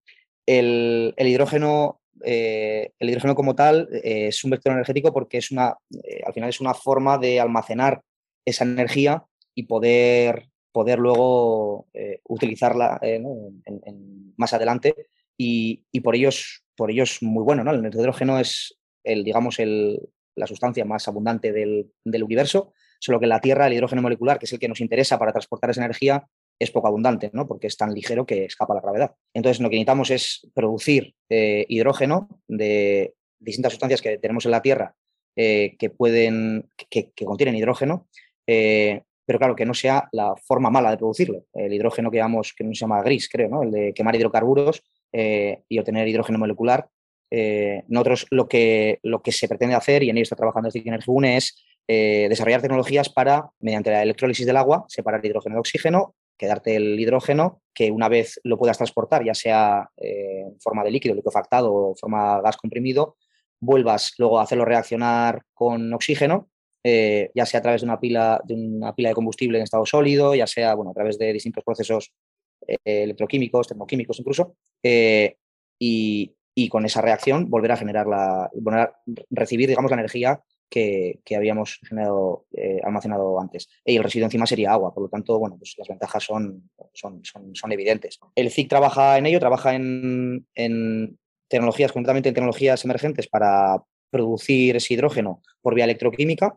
el, 0.46 1.12
hidrógeno, 1.18 2.00
eh, 2.24 2.92
el 3.00 3.10
hidrógeno 3.10 3.34
como 3.34 3.56
tal 3.56 3.88
eh, 3.92 4.28
es 4.28 4.44
un 4.44 4.52
vector 4.52 4.72
energético 4.74 5.12
porque 5.12 5.38
es 5.38 5.50
una, 5.50 5.74
al 6.24 6.32
final 6.32 6.50
es 6.50 6.60
una 6.60 6.74
forma 6.74 7.18
de 7.18 7.40
almacenar 7.40 8.02
esa 8.44 8.62
energía 8.62 9.24
y 9.60 9.64
poder, 9.64 10.48
poder 10.72 10.98
luego 10.98 11.86
eh, 11.92 12.20
utilizarla 12.28 12.98
eh, 13.02 13.22
más 14.36 14.54
adelante. 14.54 14.94
Y, 15.36 15.84
por, 16.02 16.16
ello 16.16 16.30
es, 16.30 16.62
por 16.76 16.90
ello 16.90 17.04
muy 17.20 17.44
bueno. 17.44 17.62
¿no? 17.64 17.72
El 17.72 17.86
hidrógeno 17.86 18.38
es 18.38 18.78
el, 19.04 19.22
digamos, 19.24 19.58
el, 19.58 20.00
la 20.34 20.46
sustancia 20.46 20.84
más 20.84 21.08
abundante 21.08 21.52
del, 21.52 21.92
universo, 22.04 22.72
solo 22.98 23.18
que 23.18 23.24
en 23.26 23.30
la 23.30 23.40
Tierra 23.40 23.66
el 23.66 23.74
hidrógeno 23.74 24.02
molecular, 24.02 24.38
que 24.38 24.46
es 24.46 24.52
el 24.52 24.58
que 24.58 24.68
nos 24.68 24.80
interesa 24.80 25.18
para 25.18 25.32
transportar 25.32 25.70
esa 25.70 25.82
energía, 25.82 26.26
es 26.58 26.70
poco 26.70 26.88
abundante, 26.88 27.30
¿no? 27.32 27.46
porque 27.46 27.68
es 27.68 27.76
tan 27.76 27.94
ligero 27.94 28.26
que 28.26 28.44
escapa 28.44 28.74
la 28.74 28.82
gravedad. 28.82 29.14
Entonces, 29.32 29.60
lo 29.60 29.70
que 29.70 29.76
necesitamos 29.76 30.10
es 30.10 30.46
producir 30.54 31.14
eh, 31.30 31.64
hidrógeno 31.68 32.28
de 32.48 33.14
distintas 33.38 33.72
sustancias 33.72 34.02
que 34.02 34.18
tenemos 34.18 34.44
en 34.44 34.50
la 34.50 34.62
Tierra 34.62 34.94
que 35.36 35.94
pueden, 35.96 36.68
que, 36.90 37.12
contienen 37.24 37.56
hidrógeno, 37.56 38.08
pero 39.30 39.38
claro, 39.38 39.54
que 39.54 39.64
no 39.64 39.74
sea 39.74 40.08
la 40.10 40.34
forma 40.34 40.70
mala 40.70 40.90
de 40.90 40.96
producirlo. 40.96 41.44
El 41.54 41.72
hidrógeno 41.72 42.10
que 42.10 42.16
llamamos, 42.16 42.52
que 42.52 42.64
no 42.64 42.74
se 42.74 42.80
llama 42.80 43.00
gris, 43.00 43.28
creo, 43.28 43.48
¿no? 43.48 43.62
El 43.62 43.70
de 43.70 43.94
quemar 43.94 44.16
hidrocarburos 44.16 44.82
y 45.12 45.78
obtener 45.78 46.08
hidrógeno 46.08 46.40
molecular. 46.40 46.88
nosotros 47.86 48.26
lo 48.30 48.48
que, 48.48 48.98
lo 49.04 49.22
que 49.22 49.30
se 49.30 49.46
pretende 49.46 49.76
hacer, 49.76 50.02
y 50.02 50.10
en 50.10 50.16
ello 50.16 50.24
está 50.24 50.34
trabajando 50.34 50.68
este 50.68 50.80
Energy 50.80 51.04
Une, 51.06 51.36
es 51.36 51.64
desarrollar 51.86 52.60
tecnologías 52.60 53.08
para, 53.08 53.50
mediante 53.60 53.92
la 53.92 54.02
electrólisis 54.02 54.46
del 54.46 54.56
agua, 54.56 54.84
separar 54.88 55.24
hidrógeno 55.24 55.54
de 55.54 55.60
oxígeno 55.60 56.16
quedarte 56.40 56.74
el 56.74 56.98
hidrógeno 56.98 57.60
que 57.74 57.90
una 57.90 58.08
vez 58.08 58.40
lo 58.44 58.56
puedas 58.56 58.78
transportar, 58.78 59.22
ya 59.22 59.34
sea 59.34 59.90
eh, 59.98 60.40
en 60.46 60.58
forma 60.58 60.82
de 60.82 60.90
líquido, 60.90 61.14
liquefactado 61.14 61.72
o 61.72 61.94
forma 61.94 62.40
gas 62.40 62.56
comprimido, 62.56 63.16
vuelvas 63.60 64.14
luego 64.16 64.40
a 64.40 64.44
hacerlo 64.44 64.64
reaccionar 64.64 65.42
con 65.52 65.92
oxígeno, 65.92 66.48
eh, 66.84 67.30
ya 67.34 67.46
sea 67.46 67.58
a 67.58 67.62
través 67.62 67.82
de 67.82 67.86
una 67.86 68.00
pila 68.00 68.40
de 68.44 68.54
una 68.54 68.94
pila 68.94 69.10
de 69.10 69.14
combustible 69.14 69.58
en 69.58 69.64
estado 69.64 69.86
sólido, 69.86 70.34
ya 70.34 70.46
sea 70.46 70.74
bueno, 70.74 70.92
a 70.92 70.94
través 70.94 71.18
de 71.18 71.32
distintos 71.32 71.64
procesos 71.64 72.12
eh, 72.66 72.76
electroquímicos, 72.84 73.68
termoquímicos 73.68 74.18
incluso, 74.18 74.56
y, 74.82 76.34
y, 76.54 76.68
con 76.68 76.84
esa 76.84 77.00
reacción 77.00 77.48
volver 77.48 77.72
a 77.72 77.76
generar 77.76 78.06
la, 78.06 78.50
recibir 79.30 79.68
digamos 79.68 79.90
la 79.90 79.96
energía 79.96 80.42
que, 80.70 81.36
habíamos 81.36 81.80
generado, 81.86 82.46
eh, 82.52 82.80
almacenado 82.82 83.38
antes. 83.40 83.68
Y 83.84 83.96
el 83.96 84.04
residuo 84.04 84.26
encima 84.26 84.46
sería 84.46 84.72
agua, 84.72 84.94
por 84.94 85.02
lo 85.02 85.08
tanto, 85.08 85.38
bueno, 85.38 85.56
pues 85.58 85.74
las 85.76 85.88
ventajas 85.88 86.24
son, 86.24 86.70
son, 86.94 87.20
son, 87.24 87.72
evidentes. 87.72 88.18
El 88.34 88.50
CIC 88.50 88.68
trabaja 88.68 89.18
en 89.18 89.26
ello, 89.26 89.40
trabaja 89.40 89.74
en, 89.74 90.46
tecnologías, 91.48 91.92
concretamente 91.92 92.28
en 92.28 92.34
tecnologías 92.34 92.84
emergentes 92.84 93.26
para 93.26 93.82
producir 94.10 94.76
ese 94.76 94.94
hidrógeno 94.94 95.42
por 95.60 95.74
vía 95.74 95.84
electroquímica, 95.84 96.56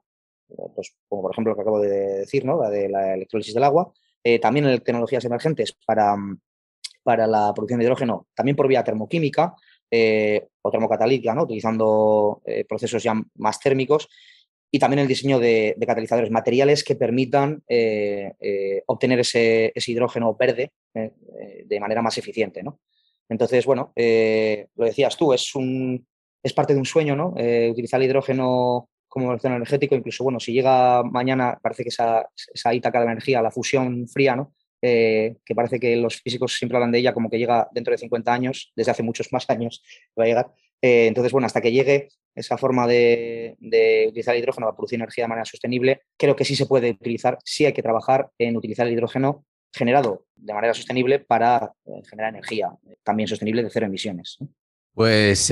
pues, 0.75 0.95
como 1.07 1.23
por 1.23 1.31
ejemplo 1.31 1.51
lo 1.51 1.55
que 1.55 1.61
acabo 1.61 1.79
de 1.79 2.19
decir, 2.19 2.45
¿no? 2.45 2.61
la 2.61 2.69
de 2.69 2.89
la 2.89 3.13
electrólisis 3.13 3.53
del 3.53 3.63
agua. 3.63 3.91
Eh, 4.23 4.39
también 4.39 4.65
en 4.67 4.79
tecnologías 4.79 5.25
emergentes 5.25 5.75
para, 5.85 6.15
para 7.03 7.27
la 7.27 7.53
producción 7.53 7.79
de 7.79 7.85
hidrógeno, 7.85 8.27
también 8.33 8.55
por 8.55 8.67
vía 8.67 8.83
termoquímica, 8.83 9.53
eh, 9.91 10.47
o 10.61 10.71
termocatalítica, 10.71 11.35
¿no? 11.35 11.43
utilizando 11.43 12.41
eh, 12.45 12.63
procesos 12.65 13.03
ya 13.03 13.21
más 13.35 13.59
térmicos, 13.59 14.07
y 14.71 14.79
también 14.79 14.99
el 14.99 15.07
diseño 15.07 15.39
de, 15.39 15.75
catalizadores, 15.85 16.31
materiales 16.31 16.83
que 16.83 16.95
permitan 16.95 17.61
obtener 18.87 19.19
ese, 19.19 19.71
hidrógeno 19.75 20.33
verde 20.33 20.71
de 20.95 21.79
manera 21.79 22.01
más 22.01 22.17
eficiente. 22.17 22.63
¿no? 22.63 22.79
Entonces, 23.29 23.67
bueno, 23.67 23.93
lo 23.95 24.85
decías 24.85 25.15
tú, 25.15 25.31
es, 25.31 25.53
un, 25.53 26.07
es 26.41 26.53
parte 26.53 26.73
de 26.73 26.79
un 26.79 26.87
sueño, 26.87 27.15
¿no? 27.15 27.35
utilizar 27.69 28.01
el 28.01 28.07
hidrógeno 28.07 28.89
como 29.13 29.29
versión 29.29 29.53
energético, 29.53 29.93
incluso, 29.93 30.23
bueno, 30.23 30.39
si 30.39 30.53
llega 30.53 31.03
mañana, 31.03 31.59
parece 31.61 31.83
que 31.83 31.89
esa, 31.89 32.27
esa 32.51 32.73
Ítaca 32.73 32.99
de 32.99 33.05
la 33.05 33.11
energía, 33.11 33.43
la 33.43 33.51
fusión 33.51 34.07
fría, 34.07 34.35
¿no? 34.35 34.55
Eh, 34.81 35.35
que 35.45 35.53
parece 35.53 35.79
que 35.79 35.95
los 35.95 36.19
físicos 36.19 36.55
siempre 36.55 36.77
hablan 36.77 36.91
de 36.91 36.97
ella 36.97 37.13
como 37.13 37.29
que 37.29 37.37
llega 37.37 37.69
dentro 37.71 37.91
de 37.91 37.99
50 37.99 38.33
años, 38.33 38.73
desde 38.75 38.89
hace 38.89 39.03
muchos 39.03 39.31
más 39.31 39.47
años 39.51 39.83
va 40.19 40.23
a 40.23 40.27
llegar. 40.27 40.51
Eh, 40.81 41.05
entonces, 41.05 41.31
bueno, 41.31 41.45
hasta 41.45 41.61
que 41.61 41.71
llegue 41.71 42.07
esa 42.33 42.57
forma 42.57 42.87
de, 42.87 43.55
utilizar 44.07 44.33
el 44.33 44.41
hidrógeno 44.41 44.65
para 44.65 44.77
producir 44.77 44.97
energía 44.97 45.25
de 45.25 45.27
manera 45.27 45.45
sostenible, 45.45 46.01
creo 46.17 46.35
que 46.35 46.43
sí 46.43 46.55
se 46.55 46.65
puede 46.65 46.89
utilizar, 46.89 47.37
sí 47.45 47.67
hay 47.67 47.73
que 47.73 47.83
trabajar 47.83 48.31
en 48.39 48.57
utilizar 48.57 48.87
el 48.87 48.93
hidrógeno 48.93 49.45
generado 49.71 50.25
de 50.35 50.55
manera 50.55 50.73
sostenible 50.73 51.19
para 51.19 51.71
eh, 51.85 52.01
generar 52.09 52.33
energía 52.33 52.71
también 53.03 53.27
sostenible 53.27 53.61
de 53.61 53.69
cero 53.69 53.85
emisiones. 53.85 54.39
Pues 54.95 55.51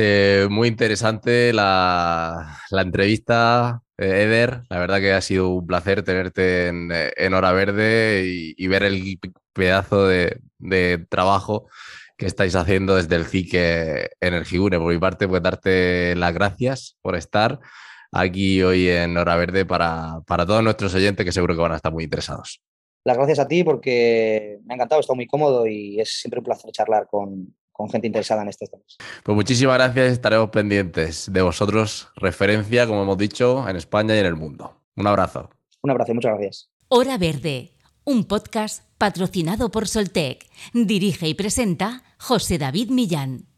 muy 0.50 0.68
interesante 0.68 1.52
la, 1.52 2.60
entrevista, 2.72 3.82
Eder. 3.98 4.62
La 4.70 4.78
verdad 4.78 5.00
que 5.00 5.14
ha 5.14 5.22
sido 5.22 5.50
un 5.50 5.66
placer 5.66 6.04
tenerte 6.04 6.68
en, 6.68 7.34
Hora 7.34 7.52
Verde 7.52 8.24
y, 8.56 8.68
ver 8.68 8.84
el 8.84 9.20
pedazo 9.54 10.08
de, 10.08 11.08
trabajo 11.10 11.68
que 12.18 12.28
estáis 12.28 12.56
haciendo 12.56 12.96
desde 12.96 13.16
el 13.16 13.26
CIC 13.26 13.54
Energigune. 14.20 14.78
Por 14.78 14.94
mi 14.94 15.00
parte, 15.00 15.28
pues 15.28 15.42
darte 15.42 16.16
las 16.16 16.34
gracias 16.36 16.98
por 17.02 17.16
estar 17.16 17.60
aquí 18.12 18.62
hoy 18.62 18.90
en 18.90 19.18
Hora 19.18 19.38
Verde 19.38 19.66
para, 19.66 20.22
para 20.28 20.46
todos 20.46 20.64
nuestros 20.64 20.94
oyentes 20.94 21.26
que 21.26 21.32
seguro 21.32 21.56
que 21.56 21.62
van 21.62 21.72
a 21.72 21.78
estar 21.78 21.92
muy 21.92 22.04
interesados. 22.04 22.62
Las 23.04 23.18
gracias 23.18 23.40
a 23.40 23.48
ti 23.48 23.64
porque 23.64 24.60
me 24.66 24.74
ha 24.74 24.76
encantado, 24.76 25.00
he 25.00 25.02
estado 25.02 25.16
muy 25.16 25.26
cómodo 25.26 25.66
y 25.66 26.00
es 26.00 26.20
siempre 26.20 26.42
un 26.42 26.46
placer 26.46 26.72
charlar 26.72 27.08
con, 27.08 27.56
con 27.82 27.90
gente 27.90 28.08
interesada 28.08 28.44
en 28.44 28.50
estos 28.50 28.70
temas. 28.70 28.98
Pues 29.24 29.36
muchísimas 29.36 29.76
gracias, 29.76 30.14
estaremos 30.14 30.50
pendientes 30.50 31.32
de 31.32 31.42
vosotros, 31.42 32.10
referencia, 32.16 32.88
como 32.88 33.04
hemos 33.04 33.18
dicho, 33.18 33.68
en 33.68 33.76
España 33.76 34.16
y 34.16 34.20
en 34.20 34.26
el 34.26 34.36
mundo. 34.36 34.82
Un 34.96 35.08
abrazo. 35.08 35.50
Un 35.82 35.92
abrazo, 35.92 36.14
muchas 36.14 36.32
gracias. 36.34 36.70
Hora 36.88 37.18
Verde, 37.18 37.72
un 38.04 38.26
podcast 38.26 38.84
patrocinado 38.98 39.72
por 39.72 39.88
Soltec. 39.88 40.46
Dirige 40.74 41.28
y 41.28 41.34
presenta 41.34 42.04
José 42.20 42.58
David 42.58 42.90
Millán. 42.90 43.51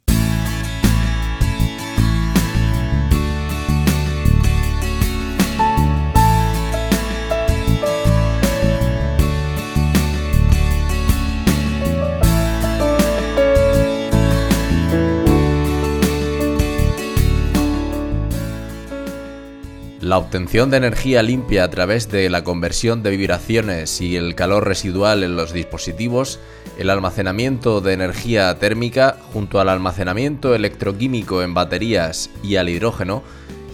La 20.04 20.18
obtención 20.18 20.70
de 20.70 20.76
energía 20.76 21.24
limpia 21.24 21.64
a 21.64 21.70
través 21.70 22.12
de 22.12 22.30
la 22.30 22.44
conversión 22.44 23.04
de 23.04 23.12
vibraciones 23.12 24.02
y 24.02 24.18
el 24.18 24.36
calor 24.36 24.68
residual 24.68 25.24
en 25.24 25.38
los 25.38 25.54
dispositivos, 25.54 26.42
el 26.78 26.90
almacenamiento 26.90 27.80
de 27.80 27.94
energía 27.94 28.54
térmica 28.60 29.16
junto 29.32 29.62
al 29.62 29.70
almacenamiento 29.70 30.56
electroquímico 30.56 31.42
en 31.42 31.54
baterías 31.54 32.30
y 32.44 32.58
al 32.58 32.68
hidrógeno 32.68 33.24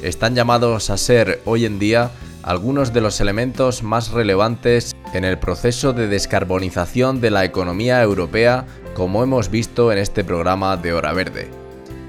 están 0.04 0.36
llamados 0.36 0.92
a 0.92 0.98
ser 0.98 1.42
hoy 1.46 1.66
en 1.66 1.80
día 1.80 2.12
algunos 2.44 2.94
de 2.94 3.02
los 3.02 3.20
elementos 3.22 3.82
más 3.82 4.12
relevantes 4.12 4.96
en 5.16 5.24
el 5.26 5.40
proceso 5.40 5.94
de 5.94 6.08
descarbonización 6.08 7.22
de 7.22 7.32
la 7.32 7.44
economía 7.44 8.04
europea 8.04 8.68
como 8.94 9.24
hemos 9.24 9.50
visto 9.50 9.92
en 9.92 9.98
este 9.98 10.24
programa 10.24 10.78
de 10.78 10.94
Hora 10.94 11.12
Verde. 11.12 11.50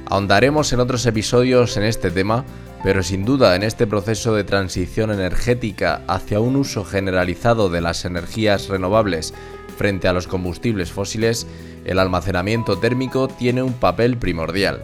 Ahondaremos 0.05 0.75
en 0.75 0.81
otros 0.81 1.07
episodios 1.07 1.79
en 1.79 1.85
este 1.85 2.11
tema 2.11 2.45
pero 2.83 3.03
sin 3.03 3.25
duda 3.25 3.57
en 3.57 3.63
este 3.63 3.87
proceso 3.87 4.35
de 4.35 4.45
transición 4.45 5.11
energética 5.11 6.03
hacia 6.07 6.41
un 6.41 6.57
uso 6.57 6.85
generalizado 6.85 7.69
de 7.69 7.81
las 7.81 8.05
energías 8.05 8.69
renovables 8.69 9.35
frente 9.77 10.09
a 10.09 10.13
los 10.13 10.27
combustibles 10.27 10.91
fósiles, 10.91 11.47
el 11.85 11.99
almacenamiento 11.99 12.79
térmico 12.79 13.29
tiene 13.29 13.63
un 13.63 13.73
papel 13.73 14.17
primordial. 14.17 14.83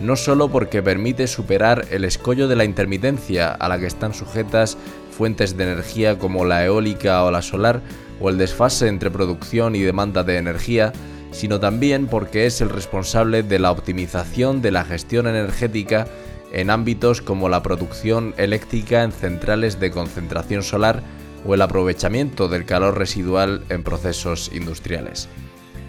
No 0.00 0.16
solo 0.16 0.48
porque 0.48 0.82
permite 0.82 1.26
superar 1.28 1.86
el 1.90 2.04
escollo 2.04 2.48
de 2.48 2.56
la 2.56 2.64
intermitencia 2.64 3.52
a 3.52 3.68
la 3.68 3.78
que 3.78 3.86
están 3.86 4.12
sujetas 4.12 4.76
fuentes 5.16 5.56
de 5.56 5.64
energía 5.64 6.18
como 6.18 6.44
la 6.44 6.64
eólica 6.64 7.22
o 7.24 7.30
la 7.30 7.42
solar, 7.42 7.80
o 8.20 8.28
el 8.28 8.38
desfase 8.38 8.88
entre 8.88 9.10
producción 9.10 9.76
y 9.76 9.80
demanda 9.80 10.24
de 10.24 10.36
energía, 10.36 10.92
sino 11.30 11.60
también 11.60 12.06
porque 12.06 12.46
es 12.46 12.60
el 12.60 12.70
responsable 12.70 13.42
de 13.42 13.58
la 13.58 13.70
optimización 13.70 14.62
de 14.62 14.70
la 14.70 14.84
gestión 14.84 15.26
energética 15.26 16.06
en 16.54 16.70
ámbitos 16.70 17.20
como 17.20 17.48
la 17.48 17.62
producción 17.62 18.32
eléctrica 18.38 19.02
en 19.02 19.12
centrales 19.12 19.80
de 19.80 19.90
concentración 19.90 20.62
solar 20.62 21.02
o 21.44 21.52
el 21.54 21.60
aprovechamiento 21.62 22.48
del 22.48 22.64
calor 22.64 22.96
residual 22.96 23.64
en 23.68 23.82
procesos 23.82 24.50
industriales. 24.54 25.28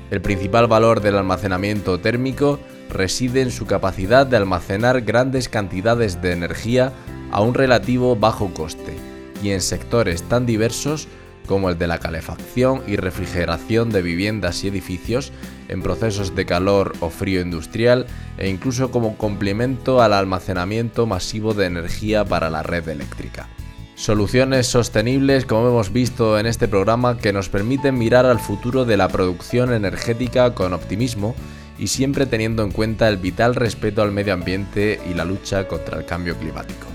El 0.10 0.22
principal 0.22 0.68
valor 0.68 1.02
del 1.02 1.18
almacenamiento 1.18 2.00
térmico 2.00 2.60
reside 2.90 3.42
en 3.42 3.52
su 3.52 3.66
capacidad 3.68 4.26
de 4.26 4.38
almacenar 4.38 5.02
grandes 5.02 5.50
cantidades 5.50 6.22
de 6.22 6.34
energía 6.34 6.94
a 7.32 7.42
un 7.42 7.54
relativo 7.54 8.16
bajo 8.16 8.54
coste 8.54 8.96
y 9.44 9.52
en 9.52 9.62
sectores 9.62 10.24
tan 10.24 10.46
diversos 10.46 11.08
como 11.46 11.70
el 11.70 11.78
de 11.78 11.88
la 11.88 12.00
calefacción 12.00 12.82
y 12.88 12.96
refrigeración 12.96 13.90
de 13.90 14.02
viviendas 14.02 14.64
y 14.64 14.68
edificios 14.68 15.32
en 15.68 15.82
procesos 15.82 16.36
de 16.36 16.46
calor 16.46 16.94
o 17.00 17.10
frío 17.10 17.42
industrial 17.42 18.06
e 18.38 18.50
incluso 18.50 18.92
como 18.92 19.18
complemento 19.18 20.02
al 20.02 20.14
almacenamiento 20.14 21.06
masivo 21.06 21.54
de 21.54 21.66
energía 21.66 22.26
para 22.26 22.50
la 22.50 22.64
red 22.64 22.88
eléctrica. 22.90 23.48
Soluciones 23.96 24.68
sostenibles, 24.68 25.46
como 25.46 25.70
hemos 25.70 25.94
visto 25.94 26.38
en 26.38 26.48
este 26.48 26.68
programa, 26.68 27.18
que 27.18 27.32
nos 27.32 27.48
permiten 27.48 27.98
mirar 27.98 28.26
al 28.26 28.40
futuro 28.40 28.84
de 28.84 28.98
la 28.98 29.08
producción 29.08 29.72
energética 29.72 30.54
con 30.54 30.74
optimismo 30.74 31.34
y 31.78 31.88
siempre 31.88 32.26
teniendo 32.26 32.64
en 32.64 32.72
cuenta 32.72 33.08
el 33.08 33.18
vital 33.18 33.56
respeto 33.56 34.02
al 34.02 34.12
medio 34.12 34.34
ambiente 34.34 35.00
y 35.10 35.14
la 35.14 35.24
lucha 35.24 35.68
contra 35.68 35.98
el 35.98 36.06
cambio 36.06 36.36
climático. 36.36 36.95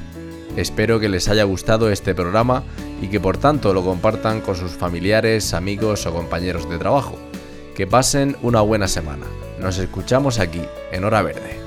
Espero 0.56 0.98
que 1.00 1.08
les 1.08 1.28
haya 1.28 1.44
gustado 1.44 1.90
este 1.90 2.14
programa 2.14 2.64
y 3.00 3.08
que 3.08 3.20
por 3.20 3.38
tanto 3.38 3.72
lo 3.72 3.84
compartan 3.84 4.40
con 4.40 4.56
sus 4.56 4.72
familiares, 4.72 5.54
amigos 5.54 6.06
o 6.06 6.12
compañeros 6.12 6.68
de 6.68 6.78
trabajo. 6.78 7.18
Que 7.74 7.86
pasen 7.86 8.36
una 8.42 8.60
buena 8.60 8.88
semana. 8.88 9.26
Nos 9.60 9.78
escuchamos 9.78 10.38
aquí, 10.38 10.62
en 10.92 11.04
Hora 11.04 11.22
Verde. 11.22 11.59